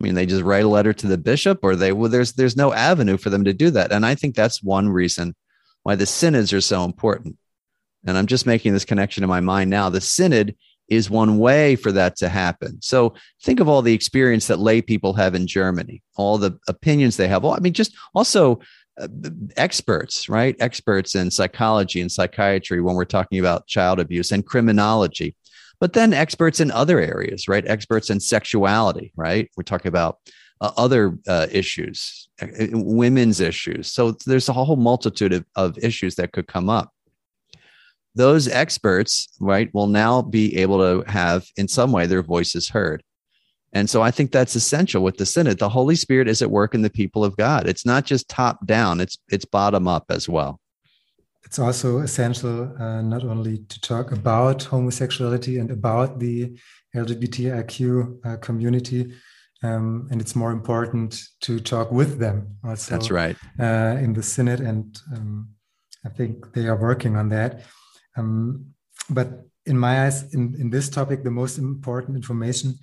I 0.00 0.04
mean, 0.04 0.14
they 0.14 0.26
just 0.26 0.42
write 0.42 0.64
a 0.64 0.68
letter 0.68 0.92
to 0.94 1.06
the 1.06 1.18
bishop, 1.18 1.60
or 1.62 1.76
they 1.76 1.92
well, 1.92 2.10
there's 2.10 2.32
there's 2.32 2.56
no 2.56 2.72
avenue 2.72 3.16
for 3.16 3.30
them 3.30 3.44
to 3.44 3.52
do 3.52 3.70
that. 3.70 3.92
And 3.92 4.06
I 4.06 4.14
think 4.14 4.34
that's 4.34 4.62
one 4.62 4.88
reason 4.88 5.34
why 5.82 5.94
the 5.94 6.06
synods 6.06 6.52
are 6.52 6.60
so 6.60 6.84
important. 6.84 7.36
And 8.06 8.16
I'm 8.16 8.26
just 8.26 8.46
making 8.46 8.72
this 8.72 8.84
connection 8.84 9.22
in 9.22 9.28
my 9.28 9.40
mind 9.40 9.68
now. 9.68 9.90
The 9.90 10.00
synod 10.00 10.56
is 10.88 11.08
one 11.08 11.38
way 11.38 11.76
for 11.76 11.92
that 11.92 12.16
to 12.16 12.28
happen. 12.28 12.80
So 12.82 13.14
think 13.42 13.60
of 13.60 13.68
all 13.68 13.82
the 13.82 13.94
experience 13.94 14.48
that 14.48 14.58
lay 14.58 14.82
people 14.82 15.12
have 15.14 15.34
in 15.34 15.46
Germany, 15.46 16.02
all 16.16 16.36
the 16.36 16.58
opinions 16.66 17.16
they 17.16 17.28
have. 17.28 17.44
I 17.44 17.58
mean, 17.60 17.74
just 17.74 17.94
also 18.14 18.60
experts, 19.56 20.28
right? 20.28 20.56
Experts 20.60 21.14
in 21.14 21.30
psychology 21.30 22.00
and 22.00 22.10
psychiatry 22.10 22.80
when 22.80 22.94
we're 22.94 23.04
talking 23.04 23.38
about 23.38 23.66
child 23.66 24.00
abuse 24.00 24.32
and 24.32 24.46
criminology, 24.46 25.36
but 25.80 25.92
then 25.92 26.12
experts 26.12 26.60
in 26.60 26.70
other 26.70 27.00
areas, 27.00 27.48
right? 27.48 27.66
Experts 27.66 28.10
in 28.10 28.20
sexuality, 28.20 29.12
right? 29.16 29.50
We're 29.56 29.64
talking 29.64 29.88
about 29.88 30.18
uh, 30.60 30.72
other 30.76 31.18
uh, 31.26 31.46
issues, 31.50 32.28
uh, 32.42 32.46
women's 32.72 33.40
issues. 33.40 33.90
So 33.90 34.12
there's 34.26 34.48
a 34.48 34.52
whole 34.52 34.76
multitude 34.76 35.32
of, 35.32 35.44
of 35.56 35.78
issues 35.78 36.16
that 36.16 36.32
could 36.32 36.46
come 36.46 36.68
up 36.68 36.92
those 38.14 38.48
experts, 38.48 39.28
right, 39.40 39.72
will 39.72 39.86
now 39.86 40.22
be 40.22 40.56
able 40.58 40.78
to 40.78 41.10
have, 41.10 41.46
in 41.56 41.68
some 41.68 41.92
way, 41.92 42.06
their 42.06 42.22
voices 42.22 42.68
heard. 42.68 43.02
And 43.72 43.88
so 43.88 44.02
I 44.02 44.10
think 44.10 44.32
that's 44.32 44.56
essential 44.56 45.02
with 45.02 45.16
the 45.16 45.26
synod. 45.26 45.58
The 45.58 45.68
Holy 45.68 45.94
Spirit 45.94 46.28
is 46.28 46.42
at 46.42 46.50
work 46.50 46.74
in 46.74 46.82
the 46.82 46.90
people 46.90 47.24
of 47.24 47.36
God. 47.36 47.68
It's 47.68 47.86
not 47.86 48.04
just 48.04 48.28
top 48.28 48.66
down; 48.66 49.00
it's 49.00 49.18
it's 49.28 49.44
bottom 49.44 49.86
up 49.86 50.06
as 50.08 50.28
well. 50.28 50.60
It's 51.44 51.58
also 51.58 51.98
essential 51.98 52.74
uh, 52.78 53.00
not 53.02 53.24
only 53.24 53.58
to 53.58 53.80
talk 53.80 54.12
about 54.12 54.62
homosexuality 54.64 55.58
and 55.58 55.70
about 55.70 56.18
the 56.18 56.58
LGBTIQ 56.94 58.26
uh, 58.26 58.36
community, 58.38 59.12
um, 59.62 60.08
and 60.10 60.20
it's 60.20 60.34
more 60.34 60.50
important 60.50 61.22
to 61.42 61.60
talk 61.60 61.92
with 61.92 62.18
them. 62.18 62.56
Also, 62.64 62.94
that's 62.94 63.10
right. 63.10 63.36
Uh, 63.58 63.96
in 64.00 64.12
the 64.12 64.22
synod, 64.22 64.60
and 64.60 64.98
um, 65.14 65.48
I 66.04 66.08
think 66.08 66.52
they 66.54 66.66
are 66.66 66.76
working 66.76 67.16
on 67.16 67.28
that. 67.28 67.62
Um, 68.16 68.66
but 69.08 69.46
in 69.66 69.78
my 69.78 70.06
eyes, 70.06 70.34
in, 70.34 70.56
in 70.58 70.70
this 70.70 70.88
topic, 70.88 71.22
the 71.22 71.30
most 71.30 71.58
important 71.58 72.16
information 72.16 72.78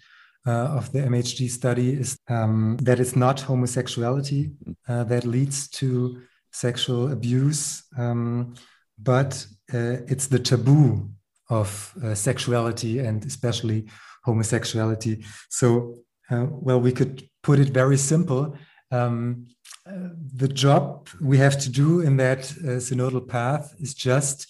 uh, 0.48 0.78
of 0.78 0.92
the 0.94 1.00
MHG 1.00 1.50
study 1.50 1.92
is 1.92 2.18
um, 2.30 2.78
that 2.82 3.00
it's 3.00 3.16
not 3.16 3.42
homosexuality 3.42 4.52
uh, 4.88 5.04
that 5.04 5.26
leads 5.26 5.68
to 5.68 6.22
sexual 6.52 7.12
abuse, 7.12 7.84
um, 7.98 8.54
but 8.98 9.46
uh, 9.74 9.98
it's 10.08 10.28
the 10.28 10.40
taboo 10.40 11.10
of 11.50 11.94
uh, 12.04 12.16
sexuality 12.16 13.00
and 13.00 13.26
especially 13.26 13.88
homosexuality. 14.24 15.24
So, 15.50 15.96
uh, 16.32 16.48
well, 16.50 16.80
we 16.80 16.92
could 16.94 17.30
put 17.44 17.60
it 17.60 17.70
very 17.70 17.98
simple. 17.98 18.56
Um, 18.92 19.48
uh, 19.86 20.10
the 20.36 20.48
job 20.48 21.10
we 21.22 21.38
have 21.38 21.60
to 21.60 21.70
do 21.70 22.02
in 22.02 22.18
that 22.18 22.40
synodal 22.40 23.28
path 23.28 23.76
is 23.80 23.94
just 23.94 24.48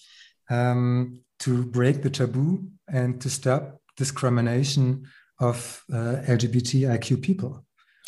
um, 0.48 1.20
to 1.40 1.64
break 1.64 2.02
the 2.02 2.10
taboo 2.10 2.68
and 2.88 3.20
to 3.20 3.30
stop 3.30 3.80
discrimination 3.96 5.06
of 5.40 5.84
uh, 5.92 6.22
LGBTIQ 6.26 7.22
people. 7.22 7.64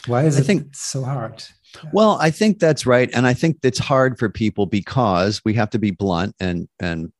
Why 0.06 0.24
is 0.24 0.36
I 0.36 0.40
it 0.40 0.44
think, 0.44 0.74
so 0.74 1.04
hard? 1.04 1.44
Well, 1.92 2.18
I 2.20 2.30
think 2.30 2.58
that's 2.58 2.86
right, 2.86 3.10
and 3.12 3.26
I 3.26 3.34
think 3.34 3.58
it's 3.62 3.78
hard 3.78 4.18
for 4.18 4.28
people 4.28 4.66
because 4.66 5.42
we 5.44 5.54
have 5.54 5.70
to 5.70 5.78
be 5.78 5.90
blunt 5.90 6.34
and 6.40 6.68
and 6.78 7.12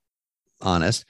honest. 0.60 1.04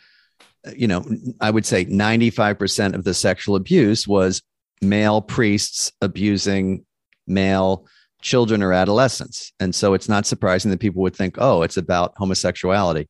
You 0.76 0.88
know, 0.88 1.04
I 1.40 1.50
would 1.50 1.64
say 1.64 1.84
ninety 1.84 2.30
five 2.30 2.58
percent 2.58 2.94
of 2.94 3.04
the 3.04 3.14
sexual 3.14 3.56
abuse 3.56 4.06
was 4.06 4.42
male 4.82 5.22
priests 5.22 5.92
abusing 6.00 6.84
male 7.26 7.86
children 8.20 8.62
or 8.62 8.72
adolescents, 8.72 9.52
and 9.60 9.74
so 9.74 9.94
it's 9.94 10.08
not 10.08 10.26
surprising 10.26 10.70
that 10.72 10.80
people 10.80 11.02
would 11.02 11.16
think, 11.16 11.36
"Oh, 11.38 11.62
it's 11.62 11.76
about 11.76 12.14
homosexuality." 12.16 13.08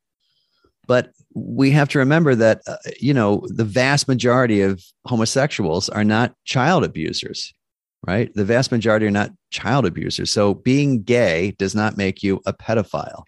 But 0.91 1.13
we 1.35 1.71
have 1.71 1.89
to 1.91 2.01
remember 2.01 2.35
that, 2.35 2.63
uh, 2.67 2.75
you 2.99 3.15
know, 3.15 3.47
the 3.47 3.63
vast 3.63 4.09
majority 4.09 4.63
of 4.63 4.83
homosexuals 5.07 5.89
are 5.89 6.03
not 6.03 6.35
child 6.45 6.83
abusers, 6.83 7.55
right? 8.09 8.29
The 8.35 8.45
vast 8.45 8.73
majority 8.73 9.07
are 9.07 9.13
not 9.13 9.31
child 9.53 9.87
abusers. 9.87 10.33
So 10.33 10.55
being 10.55 11.05
gay 11.05 11.53
does 11.61 11.77
not 11.77 11.97
make 11.97 12.25
you 12.25 12.41
a 12.45 12.53
pedophile, 12.53 13.23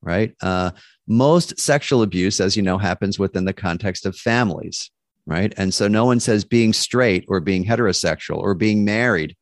right? 0.00 0.32
Uh, 0.40 0.70
most 1.08 1.58
sexual 1.58 2.02
abuse, 2.02 2.38
as 2.38 2.56
you 2.56 2.62
know, 2.62 2.78
happens 2.78 3.18
within 3.18 3.46
the 3.46 3.52
context 3.52 4.06
of 4.06 4.14
families, 4.14 4.88
right? 5.26 5.52
And 5.56 5.74
so 5.74 5.88
no 5.88 6.04
one 6.04 6.20
says 6.20 6.44
being 6.44 6.72
straight 6.72 7.24
or 7.26 7.40
being 7.40 7.64
heterosexual 7.64 8.36
or 8.36 8.54
being 8.54 8.84
married, 8.84 9.34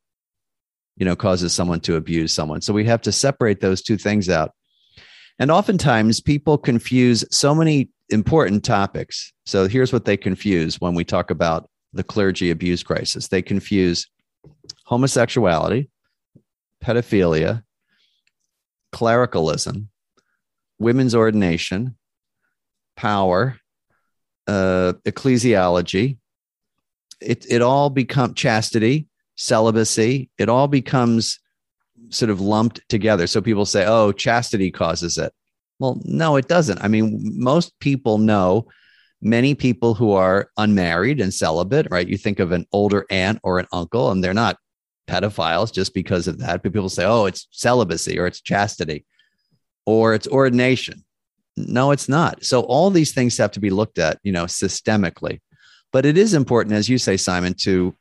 you 0.96 1.04
know, 1.04 1.14
causes 1.14 1.52
someone 1.52 1.80
to 1.80 1.96
abuse 1.96 2.32
someone. 2.32 2.62
So 2.62 2.72
we 2.72 2.86
have 2.86 3.02
to 3.02 3.12
separate 3.12 3.60
those 3.60 3.82
two 3.82 3.98
things 3.98 4.30
out. 4.30 4.52
And 5.40 5.50
oftentimes 5.50 6.20
people 6.20 6.58
confuse 6.58 7.24
so 7.30 7.54
many 7.54 7.88
important 8.10 8.62
topics. 8.62 9.32
So 9.46 9.66
here's 9.66 9.92
what 9.92 10.04
they 10.04 10.18
confuse 10.18 10.78
when 10.80 10.94
we 10.94 11.02
talk 11.02 11.30
about 11.30 11.68
the 11.92 12.04
clergy 12.04 12.50
abuse 12.50 12.84
crisis 12.84 13.26
they 13.26 13.42
confuse 13.42 14.06
homosexuality, 14.84 15.88
pedophilia, 16.84 17.64
clericalism, 18.92 19.88
women's 20.78 21.14
ordination, 21.14 21.96
power, 22.96 23.56
uh, 24.46 24.92
ecclesiology. 25.06 26.18
It, 27.20 27.46
it 27.48 27.62
all 27.62 27.90
becomes 27.90 28.34
chastity, 28.34 29.08
celibacy. 29.36 30.30
It 30.38 30.48
all 30.48 30.68
becomes 30.68 31.40
sort 32.10 32.30
of 32.30 32.40
lumped 32.40 32.80
together. 32.88 33.26
So 33.26 33.40
people 33.40 33.66
say, 33.66 33.84
oh, 33.86 34.12
chastity 34.12 34.70
causes 34.70 35.18
it. 35.18 35.32
Well, 35.78 36.00
no, 36.04 36.36
it 36.36 36.48
doesn't. 36.48 36.82
I 36.82 36.88
mean, 36.88 37.20
most 37.38 37.78
people 37.80 38.18
know 38.18 38.68
many 39.22 39.54
people 39.54 39.94
who 39.94 40.12
are 40.12 40.50
unmarried 40.56 41.20
and 41.20 41.32
celibate, 41.32 41.88
right? 41.90 42.08
You 42.08 42.16
think 42.16 42.38
of 42.38 42.52
an 42.52 42.66
older 42.72 43.06
aunt 43.10 43.40
or 43.42 43.58
an 43.58 43.66
uncle, 43.72 44.10
and 44.10 44.22
they're 44.22 44.34
not 44.34 44.58
pedophiles 45.08 45.72
just 45.72 45.94
because 45.94 46.28
of 46.28 46.38
that. 46.38 46.62
But 46.62 46.72
people 46.72 46.88
say, 46.88 47.04
oh, 47.04 47.26
it's 47.26 47.48
celibacy 47.50 48.18
or 48.18 48.26
it's 48.26 48.40
chastity 48.40 49.04
or 49.86 50.14
it's 50.14 50.28
ordination. 50.28 51.04
No, 51.56 51.90
it's 51.90 52.08
not. 52.08 52.44
So 52.44 52.62
all 52.62 52.90
these 52.90 53.12
things 53.12 53.36
have 53.38 53.52
to 53.52 53.60
be 53.60 53.70
looked 53.70 53.98
at, 53.98 54.18
you 54.22 54.32
know, 54.32 54.44
systemically. 54.44 55.40
But 55.92 56.06
it 56.06 56.16
is 56.16 56.34
important, 56.34 56.74
as 56.74 56.88
you 56.88 56.98
say, 56.98 57.16
Simon, 57.16 57.54
to 57.60 57.94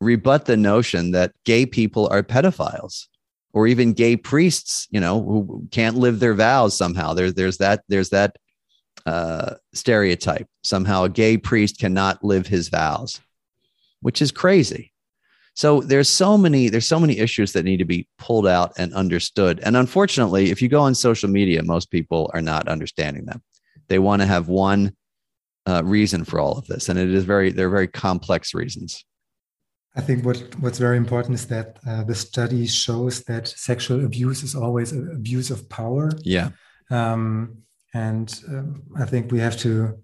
rebut 0.00 0.46
the 0.46 0.56
notion 0.56 1.10
that 1.12 1.32
gay 1.44 1.66
people 1.66 2.08
are 2.10 2.22
pedophiles 2.22 3.06
or 3.56 3.66
even 3.66 3.94
gay 3.94 4.18
priests, 4.18 4.86
you 4.90 5.00
know, 5.00 5.22
who 5.22 5.66
can't 5.70 5.96
live 5.96 6.20
their 6.20 6.34
vows 6.34 6.76
somehow. 6.76 7.14
There's 7.14 7.32
there's 7.32 7.56
that 7.56 7.82
there's 7.88 8.10
that 8.10 8.36
uh, 9.06 9.54
stereotype. 9.72 10.46
Somehow 10.62 11.04
a 11.04 11.08
gay 11.08 11.38
priest 11.38 11.80
cannot 11.80 12.22
live 12.22 12.46
his 12.46 12.68
vows, 12.68 13.18
which 14.02 14.20
is 14.20 14.30
crazy. 14.30 14.92
So 15.54 15.80
there's 15.80 16.10
so 16.10 16.36
many 16.36 16.68
there's 16.68 16.86
so 16.86 17.00
many 17.00 17.18
issues 17.18 17.54
that 17.54 17.64
need 17.64 17.78
to 17.78 17.86
be 17.86 18.06
pulled 18.18 18.46
out 18.46 18.74
and 18.76 18.92
understood. 18.92 19.58
And 19.60 19.74
unfortunately, 19.74 20.50
if 20.50 20.60
you 20.60 20.68
go 20.68 20.82
on 20.82 20.94
social 20.94 21.30
media, 21.30 21.62
most 21.62 21.90
people 21.90 22.30
are 22.34 22.42
not 22.42 22.68
understanding 22.68 23.24
them. 23.24 23.42
They 23.88 23.98
want 23.98 24.20
to 24.20 24.26
have 24.26 24.48
one 24.48 24.94
uh, 25.64 25.82
reason 25.82 26.24
for 26.24 26.40
all 26.40 26.58
of 26.58 26.66
this, 26.66 26.90
and 26.90 26.98
it 26.98 27.08
is 27.08 27.24
very 27.24 27.52
they're 27.52 27.70
very 27.70 27.88
complex 27.88 28.52
reasons. 28.52 29.02
I 29.96 30.02
think 30.02 30.24
what 30.24 30.38
what's 30.60 30.78
very 30.78 30.96
important 30.96 31.34
is 31.34 31.46
that 31.46 31.78
uh, 31.86 32.04
the 32.04 32.14
study 32.14 32.66
shows 32.66 33.24
that 33.24 33.48
sexual 33.48 34.04
abuse 34.04 34.42
is 34.42 34.54
always 34.54 34.92
abuse 34.92 35.50
of 35.50 35.68
power. 35.68 36.10
Yeah. 36.22 36.50
Um, 36.90 37.62
and 37.94 38.28
um, 38.48 38.82
I 38.98 39.06
think 39.06 39.32
we 39.32 39.40
have 39.40 39.56
to 39.58 39.98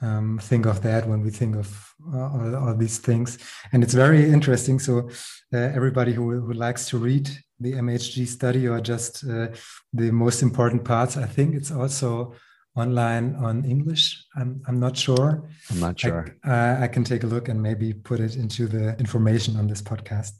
um, 0.00 0.38
think 0.42 0.66
of 0.66 0.82
that 0.82 1.06
when 1.06 1.20
we 1.22 1.30
think 1.30 1.56
of 1.56 1.94
uh, 2.12 2.18
all, 2.18 2.56
all, 2.56 2.74
these 2.74 2.98
things. 2.98 3.38
And 3.72 3.82
it's 3.82 3.94
very 3.94 4.24
interesting. 4.24 4.78
So 4.78 5.10
uh, 5.52 5.58
everybody 5.58 6.12
who, 6.12 6.40
who 6.40 6.52
likes 6.52 6.88
to 6.88 6.98
read 6.98 7.28
the 7.60 7.72
MHG 7.72 8.26
study 8.26 8.66
or 8.66 8.80
just 8.80 9.24
uh, 9.24 9.48
the 9.92 10.10
most 10.10 10.42
important 10.42 10.84
parts, 10.84 11.16
I 11.16 11.26
think 11.26 11.54
it's 11.54 11.70
also 11.70 12.34
online 12.76 13.36
on 13.36 13.64
English. 13.64 14.24
I'm, 14.36 14.60
I'm 14.66 14.80
not 14.80 14.96
sure. 14.96 15.48
I'm 15.70 15.80
not 15.80 15.98
sure. 15.98 16.36
I, 16.44 16.50
uh, 16.50 16.78
I 16.82 16.88
can 16.88 17.04
take 17.04 17.22
a 17.22 17.26
look 17.26 17.48
and 17.48 17.62
maybe 17.62 17.92
put 17.92 18.20
it 18.20 18.36
into 18.36 18.66
the 18.66 18.98
information 18.98 19.56
on 19.56 19.66
this 19.68 19.80
podcast. 19.80 20.32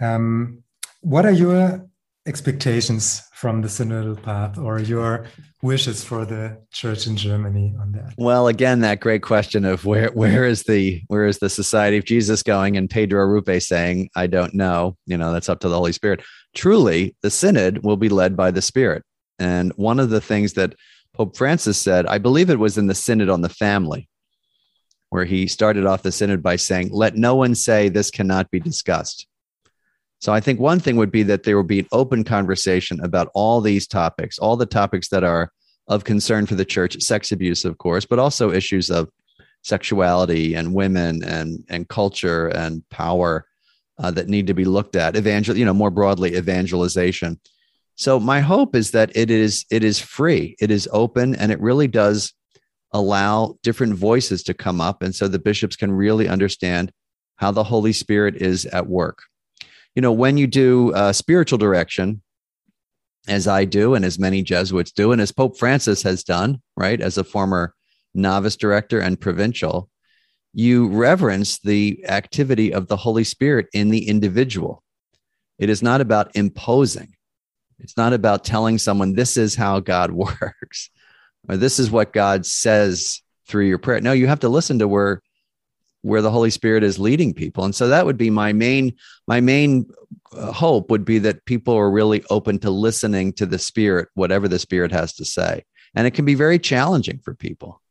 Um, 0.00 0.62
what 1.00 1.24
are 1.24 1.32
your 1.32 1.88
expectations 2.26 3.22
from 3.32 3.62
the 3.62 3.68
synodal 3.68 4.20
path 4.22 4.58
or 4.58 4.80
your 4.80 5.26
wishes 5.62 6.04
for 6.04 6.24
the 6.24 6.60
church 6.72 7.06
in 7.06 7.16
Germany 7.16 7.74
on 7.80 7.92
that? 7.92 8.12
Well, 8.18 8.48
again, 8.48 8.80
that 8.80 9.00
great 9.00 9.22
question 9.22 9.64
of 9.64 9.84
where 9.84 10.08
where 10.08 10.44
is 10.44 10.64
the 10.64 11.02
where 11.06 11.26
is 11.26 11.38
the 11.38 11.48
Society 11.48 11.96
of 11.96 12.04
Jesus 12.04 12.42
going? 12.42 12.76
And 12.76 12.90
Pedro 12.90 13.24
Arrupe 13.24 13.62
saying, 13.62 14.10
I 14.16 14.26
don't 14.26 14.54
know. 14.54 14.96
You 15.06 15.16
know, 15.16 15.32
that's 15.32 15.48
up 15.48 15.60
to 15.60 15.68
the 15.68 15.76
Holy 15.76 15.92
Spirit. 15.92 16.22
Truly, 16.54 17.16
the 17.22 17.30
synod 17.30 17.84
will 17.84 17.96
be 17.96 18.08
led 18.08 18.36
by 18.36 18.50
the 18.50 18.62
Spirit. 18.62 19.04
And 19.38 19.72
one 19.76 20.00
of 20.00 20.10
the 20.10 20.20
things 20.20 20.54
that 20.54 20.74
Pope 21.18 21.36
Francis 21.36 21.76
said, 21.76 22.06
I 22.06 22.18
believe 22.18 22.48
it 22.48 22.60
was 22.60 22.78
in 22.78 22.86
the 22.86 22.94
Synod 22.94 23.28
on 23.28 23.40
the 23.40 23.48
Family, 23.48 24.08
where 25.10 25.24
he 25.24 25.48
started 25.48 25.84
off 25.84 26.04
the 26.04 26.12
synod 26.12 26.44
by 26.44 26.54
saying, 26.54 26.90
Let 26.92 27.16
no 27.16 27.34
one 27.34 27.56
say 27.56 27.88
this 27.88 28.12
cannot 28.12 28.52
be 28.52 28.60
discussed. 28.60 29.26
So 30.20 30.32
I 30.32 30.38
think 30.38 30.60
one 30.60 30.78
thing 30.78 30.94
would 30.94 31.10
be 31.10 31.24
that 31.24 31.42
there 31.42 31.56
will 31.56 31.64
be 31.64 31.80
an 31.80 31.88
open 31.90 32.22
conversation 32.22 33.00
about 33.02 33.30
all 33.34 33.60
these 33.60 33.88
topics, 33.88 34.38
all 34.38 34.56
the 34.56 34.64
topics 34.64 35.08
that 35.08 35.24
are 35.24 35.50
of 35.88 36.04
concern 36.04 36.46
for 36.46 36.54
the 36.54 36.64
church, 36.64 37.00
sex 37.02 37.32
abuse, 37.32 37.64
of 37.64 37.78
course, 37.78 38.04
but 38.04 38.20
also 38.20 38.52
issues 38.52 38.88
of 38.88 39.08
sexuality 39.62 40.54
and 40.54 40.72
women 40.72 41.24
and 41.24 41.64
and 41.68 41.88
culture 41.88 42.46
and 42.48 42.88
power 42.90 43.44
uh, 43.98 44.12
that 44.12 44.28
need 44.28 44.46
to 44.46 44.54
be 44.54 44.64
looked 44.64 44.94
at. 44.94 45.16
Evangel, 45.16 45.56
you 45.56 45.64
know, 45.64 45.74
more 45.74 45.90
broadly, 45.90 46.36
evangelization. 46.36 47.40
So 47.98 48.18
my 48.18 48.40
hope 48.40 48.74
is 48.74 48.92
that 48.92 49.14
it 49.14 49.30
is 49.30 49.66
it 49.70 49.84
is 49.84 49.98
free, 49.98 50.56
it 50.60 50.70
is 50.70 50.88
open, 50.92 51.34
and 51.34 51.52
it 51.52 51.60
really 51.60 51.88
does 51.88 52.32
allow 52.92 53.58
different 53.62 53.94
voices 53.94 54.42
to 54.44 54.54
come 54.54 54.80
up, 54.80 55.02
and 55.02 55.14
so 55.14 55.28
the 55.28 55.38
bishops 55.38 55.76
can 55.76 55.92
really 55.92 56.28
understand 56.28 56.90
how 57.36 57.50
the 57.50 57.64
Holy 57.64 57.92
Spirit 57.92 58.36
is 58.36 58.64
at 58.66 58.86
work 58.86 59.22
you 59.98 60.02
know, 60.02 60.12
when 60.12 60.36
you 60.36 60.46
do 60.46 60.92
uh, 60.94 61.12
spiritual 61.12 61.58
direction, 61.58 62.22
as 63.26 63.48
I 63.48 63.64
do, 63.64 63.94
and 63.94 64.04
as 64.04 64.16
many 64.16 64.42
Jesuits 64.42 64.92
do, 64.92 65.10
and 65.10 65.20
as 65.20 65.32
Pope 65.32 65.58
Francis 65.58 66.04
has 66.04 66.22
done, 66.22 66.62
right, 66.76 67.00
as 67.00 67.18
a 67.18 67.24
former 67.24 67.74
novice 68.14 68.54
director 68.54 69.00
and 69.00 69.20
provincial, 69.20 69.90
you 70.54 70.86
reverence 70.88 71.58
the 71.58 72.04
activity 72.06 72.72
of 72.72 72.86
the 72.86 72.96
Holy 72.96 73.24
Spirit 73.24 73.66
in 73.72 73.88
the 73.88 74.08
individual. 74.08 74.84
It 75.58 75.68
is 75.68 75.82
not 75.82 76.00
about 76.00 76.36
imposing. 76.36 77.14
It's 77.80 77.96
not 77.96 78.12
about 78.12 78.44
telling 78.44 78.78
someone 78.78 79.14
this 79.14 79.36
is 79.36 79.54
how 79.54 79.80
God 79.80 80.10
works 80.12 80.90
or 81.48 81.56
this 81.56 81.78
is 81.78 81.90
what 81.90 82.12
God 82.12 82.46
says 82.46 83.22
through 83.46 83.66
your 83.66 83.78
prayer. 83.78 84.00
No, 84.00 84.12
you 84.12 84.26
have 84.26 84.40
to 84.40 84.48
listen 84.48 84.78
to 84.80 84.88
where 84.88 85.22
where 86.02 86.22
the 86.22 86.30
holy 86.30 86.50
spirit 86.50 86.84
is 86.84 86.98
leading 86.98 87.34
people. 87.34 87.64
And 87.64 87.74
so 87.74 87.88
that 87.88 88.06
would 88.06 88.16
be 88.16 88.30
my 88.30 88.52
main 88.52 88.94
my 89.26 89.40
main 89.40 89.86
uh, 90.32 90.52
hope 90.52 90.90
would 90.90 91.04
be 91.04 91.18
that 91.20 91.44
people 91.44 91.74
are 91.74 91.90
really 91.90 92.24
open 92.30 92.58
to 92.60 92.70
listening 92.70 93.32
to 93.34 93.46
the 93.46 93.58
spirit 93.58 94.08
whatever 94.14 94.46
the 94.48 94.58
spirit 94.58 94.92
has 94.92 95.12
to 95.14 95.24
say. 95.24 95.64
And 95.94 96.06
it 96.06 96.12
can 96.12 96.24
be 96.24 96.34
very 96.34 96.58
challenging 96.58 97.18
for 97.18 97.34
people. 97.34 97.82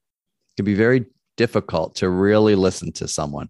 It 0.54 0.62
can 0.62 0.66
be 0.66 0.76
very 0.76 1.06
difficult 1.36 1.96
to 1.96 2.10
really 2.10 2.56
listen 2.56 2.92
to 2.94 3.08
someone 3.08 3.50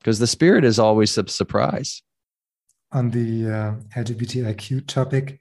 because 0.00 0.18
the 0.18 0.26
spirit 0.26 0.64
is 0.64 0.78
always 0.78 1.16
a 1.18 1.28
surprise. 1.28 2.02
On 2.92 3.10
the 3.10 3.46
uh, 3.46 3.74
lgbtiq 3.96 4.86
topic 4.86 5.40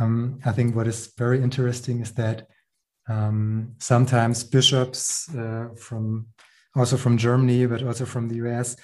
um, 0.00 0.40
i 0.44 0.52
think 0.52 0.74
what 0.74 0.86
is 0.86 1.12
very 1.16 1.42
interesting 1.42 2.00
is 2.00 2.12
that 2.12 2.46
um, 3.08 3.74
sometimes 3.78 4.44
bishops 4.44 5.34
uh, 5.34 5.68
from 5.76 6.26
also 6.76 6.96
from 6.96 7.16
Germany, 7.16 7.66
but 7.66 7.82
also 7.82 8.04
from 8.04 8.28
the 8.28 8.36
US, 8.36 8.76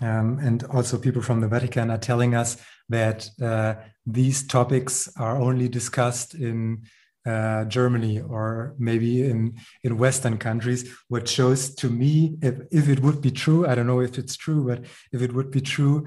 um, 0.00 0.38
and 0.40 0.64
also 0.64 0.98
people 0.98 1.22
from 1.22 1.40
the 1.40 1.48
Vatican 1.48 1.90
are 1.90 1.98
telling 1.98 2.34
us 2.34 2.56
that 2.88 3.28
uh, 3.42 3.74
these 4.06 4.46
topics 4.46 5.08
are 5.18 5.36
only 5.36 5.68
discussed 5.68 6.34
in 6.34 6.82
uh, 7.26 7.64
Germany 7.66 8.20
or 8.20 8.74
maybe 8.78 9.28
in, 9.28 9.58
in 9.82 9.98
Western 9.98 10.38
countries, 10.38 10.90
what 11.08 11.28
shows 11.28 11.74
to 11.74 11.90
me, 11.90 12.38
if, 12.40 12.60
if 12.70 12.88
it 12.88 13.00
would 13.00 13.20
be 13.20 13.30
true, 13.30 13.66
I 13.66 13.74
don't 13.74 13.86
know 13.86 14.00
if 14.00 14.16
it's 14.16 14.36
true, 14.36 14.66
but 14.66 14.84
if 15.12 15.20
it 15.20 15.34
would 15.34 15.50
be 15.50 15.60
true, 15.60 16.06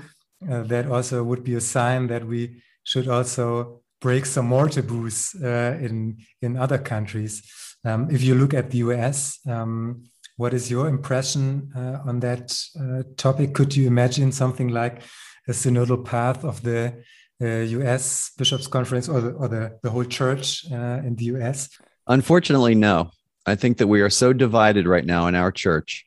uh, 0.50 0.64
that 0.64 0.88
also 0.88 1.24
would 1.24 1.44
be 1.44 1.54
a 1.54 1.62
sign 1.62 2.08
that 2.08 2.26
we 2.26 2.64
should 2.84 3.08
also 3.08 3.81
break 4.02 4.26
some 4.26 4.48
more 4.48 4.68
taboos 4.68 5.36
uh, 5.42 5.78
in, 5.80 6.18
in 6.42 6.58
other 6.58 6.78
countries. 6.78 7.44
Um, 7.86 8.10
if 8.12 8.22
you 8.24 8.36
look 8.36 8.54
at 8.54 8.72
the 8.72 8.80
US, 8.80 9.40
um, 9.48 10.04
what 10.38 10.54
is 10.54 10.70
your 10.70 10.88
impression 10.88 11.72
uh, 11.76 12.00
on 12.10 12.20
that 12.22 12.52
uh, 12.80 13.04
topic? 13.16 13.54
Could 13.54 13.76
you 13.76 13.88
imagine 13.88 14.32
something 14.32 14.70
like 14.70 15.04
a 15.48 15.52
synodal 15.52 16.04
path 16.04 16.44
of 16.44 16.62
the 16.64 17.04
uh, 17.42 17.46
US 17.80 18.32
Bishops' 18.38 18.68
Conference 18.68 19.08
or 19.08 19.22
the, 19.22 19.32
or 19.32 19.48
the, 19.48 19.80
the 19.84 19.90
whole 19.90 20.06
church 20.06 20.66
uh, 20.72 21.02
in 21.06 21.16
the 21.16 21.26
US? 21.36 21.70
Unfortunately, 22.08 22.76
no. 22.76 23.12
I 23.46 23.56
think 23.56 23.78
that 23.78 23.88
we 23.88 24.02
are 24.02 24.10
so 24.10 24.34
divided 24.34 24.86
right 24.88 25.06
now 25.06 25.28
in 25.28 25.36
our 25.36 25.52
church. 25.52 26.06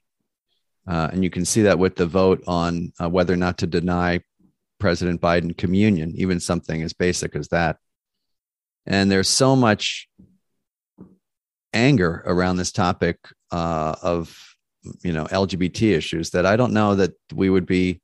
Uh, 0.87 1.09
and 1.13 1.25
you 1.25 1.31
can 1.31 1.45
see 1.45 1.63
that 1.63 1.79
with 1.79 1.97
the 1.97 2.07
vote 2.07 2.45
on 2.47 2.93
uh, 3.01 3.09
whether 3.09 3.33
or 3.33 3.37
not 3.37 3.59
to 3.59 3.67
deny 3.67 4.21
President 4.79 5.21
Biden 5.21 5.57
communion, 5.57 6.13
even 6.17 6.41
something 6.41 6.83
as 6.83 6.93
basic 6.93 7.37
as 7.37 7.49
that. 7.49 7.77
And 8.87 9.11
there's 9.11 9.29
so 9.29 9.57
much 9.57 10.09
anger 11.73 12.23
around 12.27 12.57
this 12.57 12.73
topic 12.73 13.19
uh, 13.51 13.97
of 14.03 14.39
you 15.03 15.13
know 15.13 15.25
LGBT 15.27 15.93
issues 15.97 16.31
that 16.31 16.47
I 16.47 16.57
don't 16.57 16.73
know 16.73 16.95
that 16.95 17.13
we 17.33 17.51
would 17.51 17.67
be 17.67 18.01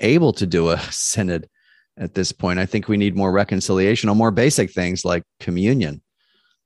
able 0.00 0.32
to 0.34 0.46
do 0.46 0.70
a 0.70 0.78
synod 0.90 1.48
at 1.96 2.14
this 2.14 2.32
point. 2.32 2.58
I 2.58 2.66
think 2.66 2.88
we 2.88 2.96
need 2.96 3.16
more 3.16 3.32
reconciliation 3.32 4.08
on 4.08 4.16
more 4.16 4.30
basic 4.30 4.72
things 4.72 5.04
like 5.04 5.24
communion. 5.40 6.02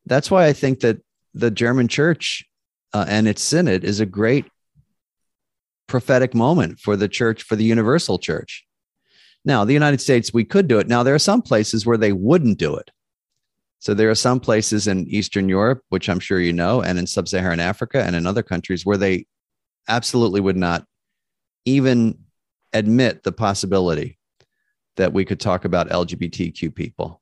That's 0.07 0.31
why 0.31 0.47
I 0.47 0.53
think 0.53 0.81
that 0.81 0.99
the 1.35 1.51
German 1.51 1.89
church 1.89 2.45
uh, 2.93 3.07
and 3.09 3.27
its 3.27 3.43
synod 3.43 3.85
is 3.85 4.01
a 4.01 4.07
great 4.07 4.47
prophetic 5.87 6.35
moment 6.35 6.79
for 6.79 6.97
the 6.97 7.09
church, 7.09 7.43
for 7.43 7.57
the 7.57 7.65
universal 7.65 8.19
church. 8.19 8.67
Now, 9.45 9.65
the 9.65 9.73
United 9.73 10.01
States, 10.01 10.33
we 10.33 10.45
could 10.45 10.69
do 10.69 10.79
it. 10.79 10.89
Now, 10.89 11.03
there 11.03 11.15
are 11.15 11.21
some 11.21 11.43
places 11.43 11.85
where 11.85 11.97
they 11.97 12.13
wouldn't 12.13 12.59
do 12.59 12.77
it. 12.77 12.91
So 13.81 13.95
there 13.95 14.11
are 14.11 14.15
some 14.15 14.39
places 14.39 14.87
in 14.87 15.09
Eastern 15.09 15.49
Europe, 15.49 15.83
which 15.89 16.09
I'm 16.09 16.21
sure 16.21 16.39
you 16.39 16.53
know, 16.53 16.83
and 16.83 16.99
in 16.99 17.07
sub 17.07 17.27
Saharan 17.27 17.59
Africa 17.59 18.03
and 18.05 18.15
in 18.15 18.29
other 18.29 18.43
countries 18.43 18.87
where 18.87 18.97
they 18.97 19.27
absolutely 19.89 20.41
would 20.41 20.57
not 20.57 20.87
even 21.65 22.19
admit 22.73 23.25
the 23.25 23.33
possibility 23.33 24.19
that 24.97 25.13
we 25.13 25.25
could 25.25 25.41
talk 25.41 25.65
about 25.65 25.89
LGBTQ 25.89 26.73
people. 26.73 27.21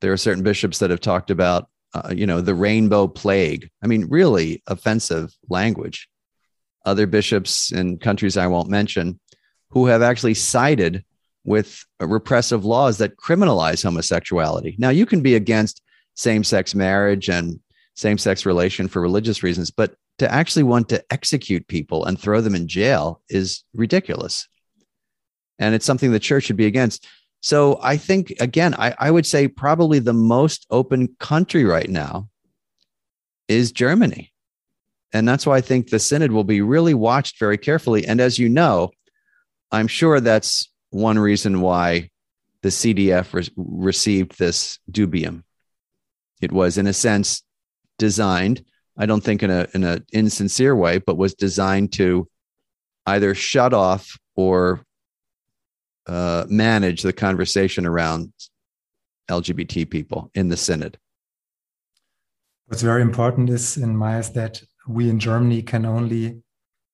There 0.00 0.12
are 0.12 0.16
certain 0.16 0.42
bishops 0.42 0.78
that 0.78 0.88
have 0.88 1.00
talked 1.00 1.30
about, 1.30 1.68
uh, 1.92 2.14
you 2.14 2.26
know, 2.26 2.40
the 2.40 2.54
rainbow 2.54 3.06
plague. 3.06 3.68
I 3.82 3.88
mean, 3.88 4.06
really 4.08 4.62
offensive 4.68 5.36
language. 5.50 6.08
Other 6.86 7.06
bishops 7.06 7.72
in 7.72 7.98
countries 7.98 8.38
I 8.38 8.46
won't 8.46 8.70
mention 8.70 9.20
who 9.70 9.86
have 9.86 10.00
actually 10.00 10.34
sided 10.34 11.04
with 11.44 11.84
repressive 12.00 12.64
laws 12.64 12.98
that 12.98 13.16
criminalize 13.16 13.82
homosexuality. 13.82 14.76
Now, 14.78 14.90
you 14.90 15.06
can 15.06 15.22
be 15.22 15.34
against 15.34 15.82
same 16.14 16.44
sex 16.44 16.74
marriage 16.74 17.28
and 17.28 17.60
same 17.94 18.18
sex 18.18 18.44
relation 18.44 18.88
for 18.88 19.00
religious 19.00 19.42
reasons, 19.42 19.70
but 19.70 19.94
to 20.18 20.32
actually 20.32 20.64
want 20.64 20.88
to 20.88 21.04
execute 21.10 21.68
people 21.68 22.04
and 22.04 22.18
throw 22.18 22.40
them 22.40 22.54
in 22.54 22.68
jail 22.68 23.22
is 23.28 23.64
ridiculous. 23.72 24.48
And 25.58 25.74
it's 25.74 25.86
something 25.86 26.12
the 26.12 26.20
church 26.20 26.44
should 26.44 26.56
be 26.56 26.66
against. 26.66 27.06
So 27.40 27.78
I 27.82 27.96
think, 27.96 28.34
again, 28.40 28.74
I, 28.74 28.94
I 28.98 29.10
would 29.10 29.26
say 29.26 29.48
probably 29.48 30.00
the 30.00 30.12
most 30.12 30.66
open 30.70 31.16
country 31.20 31.64
right 31.64 31.88
now 31.88 32.28
is 33.46 33.72
Germany. 33.72 34.32
And 35.12 35.26
that's 35.26 35.46
why 35.46 35.56
I 35.56 35.60
think 35.60 35.88
the 35.88 35.98
synod 35.98 36.32
will 36.32 36.44
be 36.44 36.60
really 36.60 36.94
watched 36.94 37.38
very 37.38 37.56
carefully. 37.56 38.06
And 38.06 38.20
as 38.20 38.38
you 38.38 38.48
know, 38.48 38.90
I'm 39.70 39.86
sure 39.86 40.20
that's 40.20 40.70
one 40.90 41.18
reason 41.18 41.60
why 41.60 42.10
the 42.62 42.70
CDF 42.70 43.32
re- 43.32 43.48
received 43.56 44.38
this 44.38 44.78
dubium. 44.90 45.42
It 46.40 46.52
was, 46.52 46.78
in 46.78 46.86
a 46.86 46.92
sense, 46.92 47.42
designed. 47.98 48.64
I 48.96 49.06
don't 49.06 49.22
think 49.22 49.42
in 49.42 49.50
a 49.50 49.66
in 49.74 49.84
an 49.84 50.04
insincere 50.12 50.74
way, 50.74 50.98
but 50.98 51.16
was 51.16 51.34
designed 51.34 51.92
to 51.94 52.28
either 53.06 53.34
shut 53.34 53.72
off 53.72 54.18
or 54.34 54.84
uh, 56.06 56.46
manage 56.48 57.02
the 57.02 57.12
conversation 57.12 57.86
around 57.86 58.32
LGBT 59.30 59.88
people 59.88 60.30
in 60.34 60.48
the 60.48 60.56
synod. 60.56 60.98
What's 62.66 62.82
very 62.82 63.02
important 63.02 63.50
is, 63.50 63.76
in 63.76 63.96
my 63.96 64.18
eyes, 64.18 64.32
that 64.32 64.62
we 64.86 65.08
in 65.08 65.18
Germany 65.18 65.62
can 65.62 65.84
only 65.86 66.42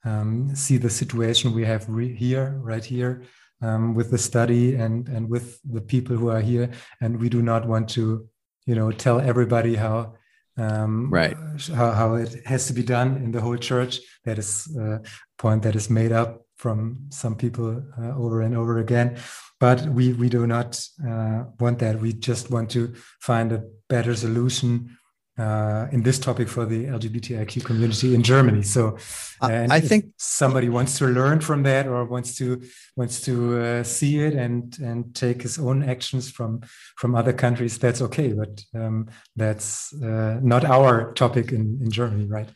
um, 0.05 0.55
see 0.55 0.76
the 0.76 0.90
situation 0.90 1.55
we 1.55 1.64
have 1.64 1.86
here, 1.86 2.59
right 2.62 2.84
here, 2.84 3.22
um, 3.64 3.94
with 3.94 4.10
the 4.10 4.18
study 4.18 4.74
and 4.74 5.08
and 5.08 5.28
with 5.28 5.60
the 5.64 5.80
people 5.80 6.16
who 6.16 6.28
are 6.28 6.40
here, 6.40 6.70
and 7.00 7.20
we 7.20 7.28
do 7.28 7.42
not 7.42 7.66
want 7.66 7.88
to, 7.90 8.28
you 8.66 8.74
know, 8.74 8.90
tell 8.92 9.20
everybody 9.20 9.74
how 9.76 10.14
um, 10.56 11.10
right 11.10 11.36
how, 11.74 11.90
how 11.92 12.14
it 12.14 12.46
has 12.46 12.66
to 12.66 12.72
be 12.72 12.82
done 12.82 13.16
in 13.16 13.32
the 13.32 13.40
whole 13.40 13.56
church. 13.56 14.00
That 14.24 14.38
is 14.38 14.76
a 14.76 15.00
point 15.38 15.62
that 15.62 15.76
is 15.76 15.88
made 15.90 16.12
up 16.12 16.42
from 16.56 17.06
some 17.10 17.34
people 17.36 17.82
uh, 17.98 18.16
over 18.16 18.42
and 18.42 18.56
over 18.56 18.78
again. 18.78 19.16
But 19.60 19.86
we 19.86 20.12
we 20.12 20.28
do 20.28 20.46
not 20.46 20.80
uh, 21.08 21.44
want 21.58 21.78
that. 21.78 22.00
We 22.00 22.12
just 22.12 22.50
want 22.50 22.70
to 22.70 22.92
find 23.20 23.52
a 23.52 23.64
better 23.88 24.14
solution 24.14 24.98
uh, 25.39 25.89
in 25.91 26.03
this 26.03 26.18
topic 26.18 26.49
for 26.49 26.64
the 26.64 26.85
LGBTIQ 26.85 27.64
community 27.64 28.14
in 28.14 28.22
Germany. 28.22 28.62
So, 28.62 28.97
I 29.41 29.80
think 29.80 30.07
somebody 30.16 30.68
wants 30.68 30.99
to 30.99 31.07
learn 31.07 31.41
from 31.41 31.64
that 31.64 31.87
or 31.87 32.05
wants 32.05 32.37
to 32.37 32.62
wants 32.97 33.20
to 33.22 33.61
uh, 33.61 33.82
see 33.82 34.20
it 34.20 34.35
and 34.35 34.78
and 34.78 35.14
take 35.14 35.43
his 35.43 35.59
own 35.59 35.82
actions 35.82 36.30
from 36.30 36.62
from 36.97 37.14
other 37.14 37.32
countries. 37.32 37.78
That's 37.78 38.01
okay, 38.03 38.32
but 38.32 38.64
um, 38.74 39.09
that's 39.37 39.93
uh, 39.95 40.39
not 40.43 40.64
our 40.64 41.12
topic 41.14 41.53
in 41.53 41.78
in 41.82 41.91
Germany, 41.91 42.26
right? 42.26 42.49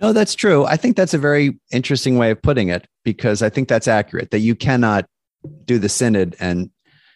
No, 0.00 0.12
that's 0.12 0.34
true. 0.34 0.64
I 0.64 0.76
think 0.76 0.96
that's 0.96 1.14
a 1.14 1.18
very 1.18 1.58
interesting 1.70 2.18
way 2.18 2.32
of 2.32 2.42
putting 2.42 2.68
it 2.68 2.86
because 3.04 3.42
I 3.42 3.48
think 3.48 3.68
that's 3.68 3.88
accurate. 3.88 4.32
That 4.32 4.40
you 4.40 4.54
cannot 4.54 5.06
do 5.64 5.78
the 5.78 5.88
synod 5.88 6.36
and 6.40 6.70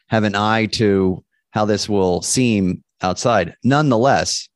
have 0.08 0.24
an 0.24 0.34
eye 0.34 0.66
to 0.66 1.24
how 1.50 1.64
this 1.64 1.88
will 1.88 2.22
seem 2.22 2.84
outside. 3.02 3.56
Nonetheless 3.64 4.48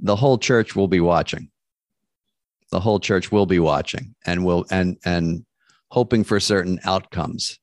the 0.00 0.16
whole 0.16 0.38
church 0.38 0.74
will 0.74 0.88
be 0.88 1.00
watching. 1.00 1.50
The 2.70 2.80
whole 2.80 3.00
church 3.00 3.32
will 3.32 3.46
be 3.46 3.58
watching 3.58 4.14
and 4.24 4.44
will 4.44 4.64
and 4.70 4.96
and 5.04 5.44
hoping 5.88 6.24
for 6.24 6.38
certain 6.40 6.80
outcomes. 6.84 7.58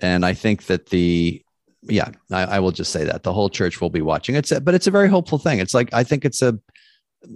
And 0.00 0.24
I 0.24 0.34
think 0.34 0.64
that 0.64 0.86
the 0.86 1.42
yeah, 1.82 2.10
I, 2.30 2.42
I 2.42 2.58
will 2.60 2.72
just 2.72 2.92
say 2.92 3.04
that 3.04 3.22
the 3.22 3.32
whole 3.32 3.48
church 3.48 3.80
will 3.80 3.90
be 3.90 4.02
watching. 4.02 4.34
It's 4.34 4.52
a, 4.52 4.60
but 4.60 4.74
it's 4.74 4.86
a 4.86 4.90
very 4.90 5.08
hopeful 5.08 5.38
thing. 5.38 5.58
It's 5.58 5.74
like 5.74 5.92
I 5.92 6.04
think 6.04 6.24
it's 6.24 6.42
a 6.42 6.58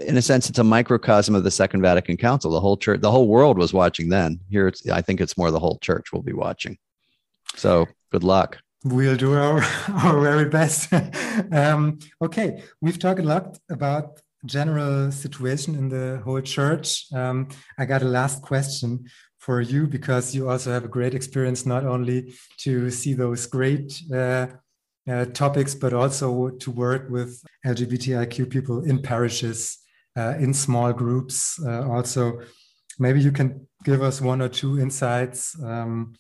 in 0.01 0.17
a 0.17 0.23
sense 0.23 0.49
it's 0.49 0.59
a 0.59 0.65
microcosm 0.65 1.35
of 1.35 1.45
the 1.45 1.51
Second 1.51 1.83
Vatican 1.83 2.17
Council. 2.17 2.51
The 2.51 2.61
whole 2.61 2.77
church, 2.77 3.01
the 3.01 3.11
whole 3.11 3.29
world 3.29 3.59
was 3.59 3.73
watching 3.73 4.09
then. 4.09 4.41
Here, 4.51 4.69
it's 4.69 4.89
I 4.89 5.01
think 5.01 5.21
it's 5.21 5.39
more 5.39 5.51
the 5.51 5.59
whole 5.59 5.79
church 5.79 6.13
will 6.13 6.23
be 6.23 6.33
watching. 6.33 6.79
So 7.57 7.87
good 8.13 8.25
luck 8.25 8.59
we'll 8.85 9.17
do 9.17 9.35
our, 9.35 9.63
our 9.89 10.21
very 10.21 10.49
best. 10.49 10.93
um, 11.53 11.99
okay, 12.23 12.63
we've 12.81 12.99
talked 12.99 13.21
a 13.21 13.25
lot 13.25 13.59
about 13.71 14.21
general 14.45 15.11
situation 15.11 15.75
in 15.75 15.89
the 15.89 16.21
whole 16.25 16.41
church. 16.43 17.07
Um, 17.13 17.49
I 17.79 17.87
got 17.87 18.03
a 18.03 18.07
last 18.07 18.43
question 18.43 19.07
for 19.39 19.61
you 19.61 19.87
because 19.87 20.35
you 20.35 20.49
also 20.49 20.71
have 20.71 20.85
a 20.85 20.89
great 20.89 21.15
experience 21.15 21.67
not 21.67 21.85
only 21.85 22.35
to 22.59 22.91
see 22.91 23.15
those 23.15 23.47
great 23.47 24.01
uh, 24.13 24.47
uh, 25.09 25.27
topics, 25.27 25.75
but 25.75 25.93
also 25.93 26.51
to 26.51 26.71
work 26.71 27.11
with 27.11 27.43
LGBTIQ 27.67 28.51
people 28.51 28.85
in 28.85 29.03
parishes, 29.03 29.79
uh, 30.17 30.35
in 30.39 30.55
small 30.55 30.93
groups. 30.93 31.61
Uh, 31.63 31.87
also, 31.91 32.41
maybe 32.99 33.21
you 33.21 33.33
can 33.33 33.67
give 33.85 34.03
us 34.03 34.21
one 34.21 34.41
or 34.41 34.49
two 34.49 34.81
insights. 34.81 35.57
Um, 35.63 36.15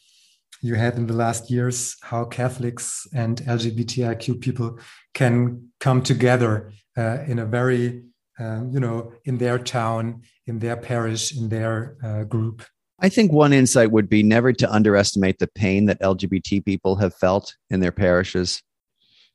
you 0.64 0.76
had 0.76 0.96
in 0.96 1.06
the 1.06 1.12
last 1.12 1.50
years, 1.50 1.96
how 2.00 2.24
Catholics 2.24 3.06
and 3.12 3.36
LGBTIQ 3.42 4.40
people 4.40 4.78
can 5.12 5.68
come 5.78 6.02
together 6.02 6.72
uh, 6.96 7.18
in 7.26 7.38
a 7.38 7.44
very, 7.44 8.02
uh, 8.40 8.62
you 8.70 8.80
know, 8.80 9.12
in 9.26 9.36
their 9.36 9.58
town, 9.58 10.22
in 10.46 10.58
their 10.60 10.78
parish, 10.78 11.36
in 11.36 11.50
their 11.50 11.98
uh, 12.02 12.24
group. 12.24 12.64
I 12.98 13.10
think 13.10 13.30
one 13.30 13.52
insight 13.52 13.90
would 13.90 14.08
be 14.08 14.22
never 14.22 14.54
to 14.54 14.72
underestimate 14.72 15.38
the 15.38 15.48
pain 15.48 15.84
that 15.84 16.00
LGBT 16.00 16.64
people 16.64 16.96
have 16.96 17.14
felt 17.14 17.54
in 17.68 17.80
their 17.80 17.92
parishes. 17.92 18.62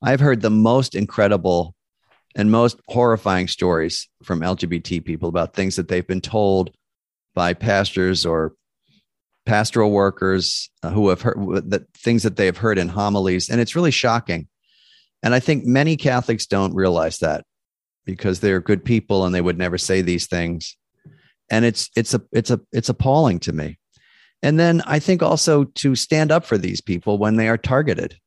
I've 0.01 0.21
heard 0.21 0.41
the 0.41 0.49
most 0.49 0.95
incredible 0.95 1.75
and 2.36 2.49
most 2.49 2.80
horrifying 2.88 3.47
stories 3.47 4.09
from 4.23 4.39
LGBT 4.41 5.05
people 5.05 5.30
about 5.30 5.53
things 5.53 5.75
that 5.75 5.89
they've 5.89 6.07
been 6.07 6.21
told 6.21 6.71
by 7.36 7.53
pastors 7.53 8.25
or 8.25 8.55
pastoral 9.50 9.89
workers 9.89 10.70
uh, 10.84 10.91
who 10.91 11.10
have 11.10 11.24
heard 11.24 11.36
the 11.72 11.84
things 11.97 12.22
that 12.22 12.36
they 12.36 12.45
have 12.45 12.58
heard 12.58 12.78
in 12.78 12.88
homilies, 12.88 13.50
and 13.50 13.60
it's 13.60 13.76
really 13.76 13.89
shocking. 13.89 14.47
And 15.24 15.34
I 15.34 15.39
think 15.39 15.66
many 15.66 15.97
Catholics 15.97 16.45
don't 16.45 16.76
realize 16.76 17.18
that 17.18 17.43
because 18.06 18.39
they're 18.39 18.62
good 18.62 18.86
people 18.86 19.26
and 19.26 19.34
they 19.34 19.41
would 19.41 19.58
never 19.58 19.80
say 19.80 20.04
these 20.04 20.28
things. 20.28 20.78
And 21.50 21.66
it's 21.66 21.89
it's 21.95 22.14
a 22.14 22.22
it's 22.32 22.52
a 22.52 22.62
it's 22.72 22.89
appalling 22.89 23.39
to 23.39 23.52
me. 23.52 23.80
And 24.43 24.60
then 24.60 24.84
I 24.86 25.00
think 25.00 25.24
also 25.24 25.64
to 25.64 25.95
stand 25.95 26.32
up 26.32 26.45
for 26.45 26.60
these 26.60 26.80
people 26.80 27.18
when 27.18 27.36
they 27.36 27.50
are 27.50 27.58
targeted. 27.58 28.18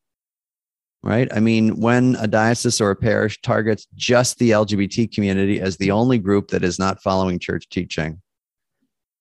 Right? 1.05 1.29
I 1.33 1.39
mean, 1.39 1.81
when 1.81 2.17
a 2.17 2.27
diocese 2.27 2.81
or 2.81 2.91
a 2.91 2.97
parish 2.97 3.41
targets 3.43 3.87
just 3.95 4.39
the 4.39 4.51
LGBT 4.51 5.13
community 5.15 5.61
as 5.61 5.77
the 5.77 5.93
only 5.93 6.19
group 6.19 6.49
that 6.49 6.65
is 6.65 6.81
not 6.81 7.03
following 7.03 7.39
church 7.39 7.69
teaching, 7.69 8.21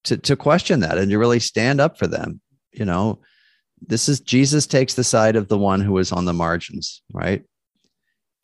to 0.04 0.18
to 0.18 0.36
question 0.36 0.80
that 0.82 0.98
and 0.98 1.10
to 1.12 1.18
really 1.18 1.40
stand 1.40 1.80
up 1.80 1.98
for 1.98 2.08
them 2.08 2.42
you 2.72 2.86
know? 2.86 3.20
This 3.86 4.08
is 4.08 4.20
jesus 4.20 4.68
takes 4.68 4.94
the 4.94 5.04
side 5.04 5.36
of 5.36 5.48
the 5.48 5.58
one 5.58 5.82
who 5.82 5.98
is 5.98 6.12
on 6.12 6.26
the 6.26 6.34
margins 6.34 7.02
right? 7.14 7.44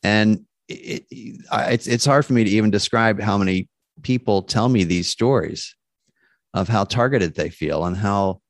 And 0.02 0.44
it, 0.68 1.06
it, 1.10 1.40
it's 1.50 1.86
it's 1.86 2.04
hard 2.04 2.26
for 2.26 2.32
me 2.32 2.44
to 2.44 2.50
even 2.50 2.70
describe 2.70 3.20
how 3.20 3.38
many 3.38 3.68
people 4.02 4.42
tell 4.42 4.68
me 4.68 4.84
these 4.84 5.08
stories 5.08 5.74
of 6.54 6.68
how 6.68 6.84
targeted 6.84 7.34
they 7.34 7.50
feel 7.50 7.84
and 7.84 7.96
how 7.96 8.40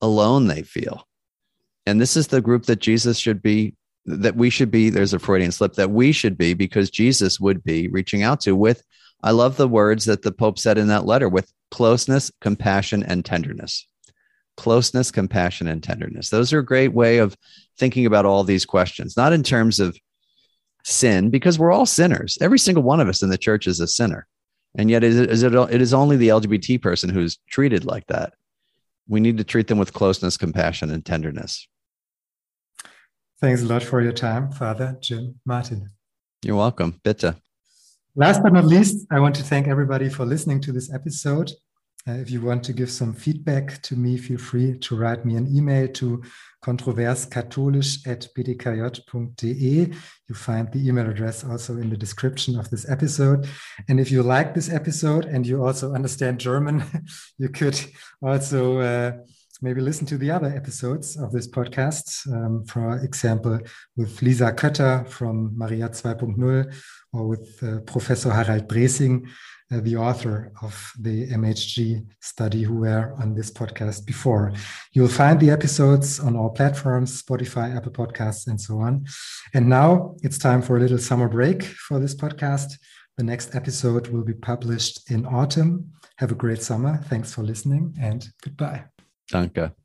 alone 0.00 0.46
they 0.46 0.62
feel. 0.62 1.06
And 1.86 2.00
this 2.00 2.16
is 2.16 2.28
the 2.28 2.40
group 2.40 2.66
that 2.66 2.80
jesus 2.80 3.18
should 3.18 3.42
be 3.42 3.74
that 4.06 4.36
we 4.36 4.50
should 4.50 4.70
be 4.70 4.90
there's 4.90 5.14
a 5.14 5.18
freudian 5.18 5.52
slip 5.52 5.74
that 5.74 5.90
we 5.90 6.12
should 6.12 6.36
be 6.36 6.52
because 6.52 6.90
jesus 6.90 7.40
would 7.40 7.64
be 7.64 7.88
reaching 7.88 8.22
out 8.22 8.40
to 8.40 8.54
with 8.54 8.82
i 9.24 9.32
love 9.32 9.56
the 9.56 9.66
words 9.66 10.04
that 10.04 10.22
the 10.22 10.30
pope 10.30 10.58
said 10.58 10.78
in 10.78 10.86
that 10.86 11.06
letter 11.06 11.28
with 11.28 11.52
closeness, 11.74 12.30
compassion, 12.40 13.02
and 13.02 13.24
tenderness. 13.24 13.88
Closeness, 14.56 15.10
compassion, 15.10 15.66
and 15.66 15.82
tenderness. 15.82 16.30
Those 16.30 16.52
are 16.52 16.60
a 16.60 16.64
great 16.64 16.92
way 16.92 17.18
of 17.18 17.36
thinking 17.76 18.06
about 18.06 18.24
all 18.24 18.44
these 18.44 18.64
questions, 18.64 19.16
not 19.16 19.32
in 19.32 19.42
terms 19.42 19.80
of 19.80 19.98
sin, 20.84 21.30
because 21.30 21.58
we're 21.58 21.72
all 21.72 21.84
sinners. 21.84 22.38
Every 22.40 22.60
single 22.60 22.84
one 22.84 23.00
of 23.00 23.08
us 23.08 23.24
in 23.24 23.28
the 23.28 23.36
church 23.36 23.66
is 23.66 23.80
a 23.80 23.88
sinner. 23.88 24.28
And 24.78 24.88
yet, 24.88 25.02
it 25.02 25.14
is, 25.14 25.42
it 25.42 25.82
is 25.82 25.92
only 25.92 26.16
the 26.16 26.28
LGBT 26.28 26.80
person 26.80 27.10
who's 27.10 27.38
treated 27.50 27.84
like 27.84 28.06
that. 28.06 28.34
We 29.08 29.18
need 29.18 29.38
to 29.38 29.44
treat 29.44 29.66
them 29.66 29.78
with 29.78 29.92
closeness, 29.92 30.36
compassion, 30.36 30.92
and 30.92 31.04
tenderness. 31.04 31.66
Thanks 33.40 33.62
a 33.62 33.66
lot 33.66 33.82
for 33.82 34.00
your 34.00 34.12
time, 34.12 34.52
Father 34.52 34.96
Jim 35.00 35.40
Martin. 35.44 35.90
You're 36.44 36.54
welcome. 36.54 37.00
Bitte. 37.02 37.34
Last 38.16 38.44
but 38.44 38.52
not 38.52 38.64
least, 38.64 39.08
I 39.10 39.18
want 39.18 39.34
to 39.36 39.42
thank 39.42 39.66
everybody 39.66 40.08
for 40.08 40.24
listening 40.24 40.60
to 40.60 40.72
this 40.72 40.92
episode. 40.94 41.50
Uh, 42.06 42.12
if 42.12 42.30
you 42.30 42.40
want 42.40 42.62
to 42.62 42.72
give 42.72 42.88
some 42.88 43.12
feedback 43.12 43.82
to 43.82 43.96
me, 43.96 44.16
feel 44.16 44.38
free 44.38 44.78
to 44.78 44.94
write 44.94 45.24
me 45.24 45.34
an 45.34 45.48
email 45.56 45.88
to 45.88 46.22
kontroverskatholisch 46.64 48.06
at 48.06 48.28
bdkj.de. 48.38 49.92
You 50.28 50.34
find 50.34 50.70
the 50.70 50.86
email 50.86 51.10
address 51.10 51.42
also 51.42 51.76
in 51.78 51.90
the 51.90 51.96
description 51.96 52.56
of 52.56 52.70
this 52.70 52.88
episode. 52.88 53.48
And 53.88 53.98
if 53.98 54.12
you 54.12 54.22
like 54.22 54.54
this 54.54 54.70
episode 54.70 55.24
and 55.24 55.44
you 55.44 55.64
also 55.64 55.92
understand 55.92 56.38
German, 56.38 56.84
you 57.38 57.48
could 57.48 57.80
also 58.22 58.78
uh, 58.78 59.12
maybe 59.60 59.80
listen 59.80 60.06
to 60.06 60.18
the 60.18 60.30
other 60.30 60.54
episodes 60.54 61.16
of 61.16 61.32
this 61.32 61.48
podcast. 61.48 62.30
Um, 62.32 62.64
for 62.64 62.98
example, 62.98 63.58
with 63.96 64.22
Lisa 64.22 64.52
Kötter 64.52 65.08
from 65.08 65.58
Maria 65.58 65.88
2.0 65.88 66.72
or 67.14 67.26
with 67.28 67.62
uh, 67.62 67.80
Professor 67.80 68.32
Harald 68.32 68.68
Dreßing, 68.68 69.26
uh, 69.72 69.80
the 69.80 69.96
author 69.96 70.52
of 70.62 70.92
the 70.98 71.28
MHG 71.30 72.06
study, 72.20 72.62
who 72.62 72.74
were 72.74 73.14
on 73.18 73.34
this 73.34 73.50
podcast 73.50 74.04
before. 74.04 74.52
You'll 74.92 75.08
find 75.08 75.40
the 75.40 75.50
episodes 75.50 76.20
on 76.20 76.36
all 76.36 76.50
platforms 76.50 77.22
Spotify, 77.22 77.76
Apple 77.76 77.92
Podcasts, 77.92 78.46
and 78.46 78.60
so 78.60 78.78
on. 78.78 79.06
And 79.54 79.68
now 79.68 80.16
it's 80.22 80.38
time 80.38 80.60
for 80.60 80.76
a 80.76 80.80
little 80.80 80.98
summer 80.98 81.28
break 81.28 81.62
for 81.62 81.98
this 81.98 82.14
podcast. 82.14 82.72
The 83.16 83.24
next 83.24 83.54
episode 83.54 84.08
will 84.08 84.24
be 84.24 84.34
published 84.34 85.10
in 85.10 85.24
autumn. 85.24 85.92
Have 86.16 86.32
a 86.32 86.36
great 86.36 86.62
summer. 86.62 86.98
Thanks 87.08 87.32
for 87.32 87.42
listening 87.42 87.94
and 88.00 88.28
goodbye. 88.42 88.84
Danke. 89.30 89.83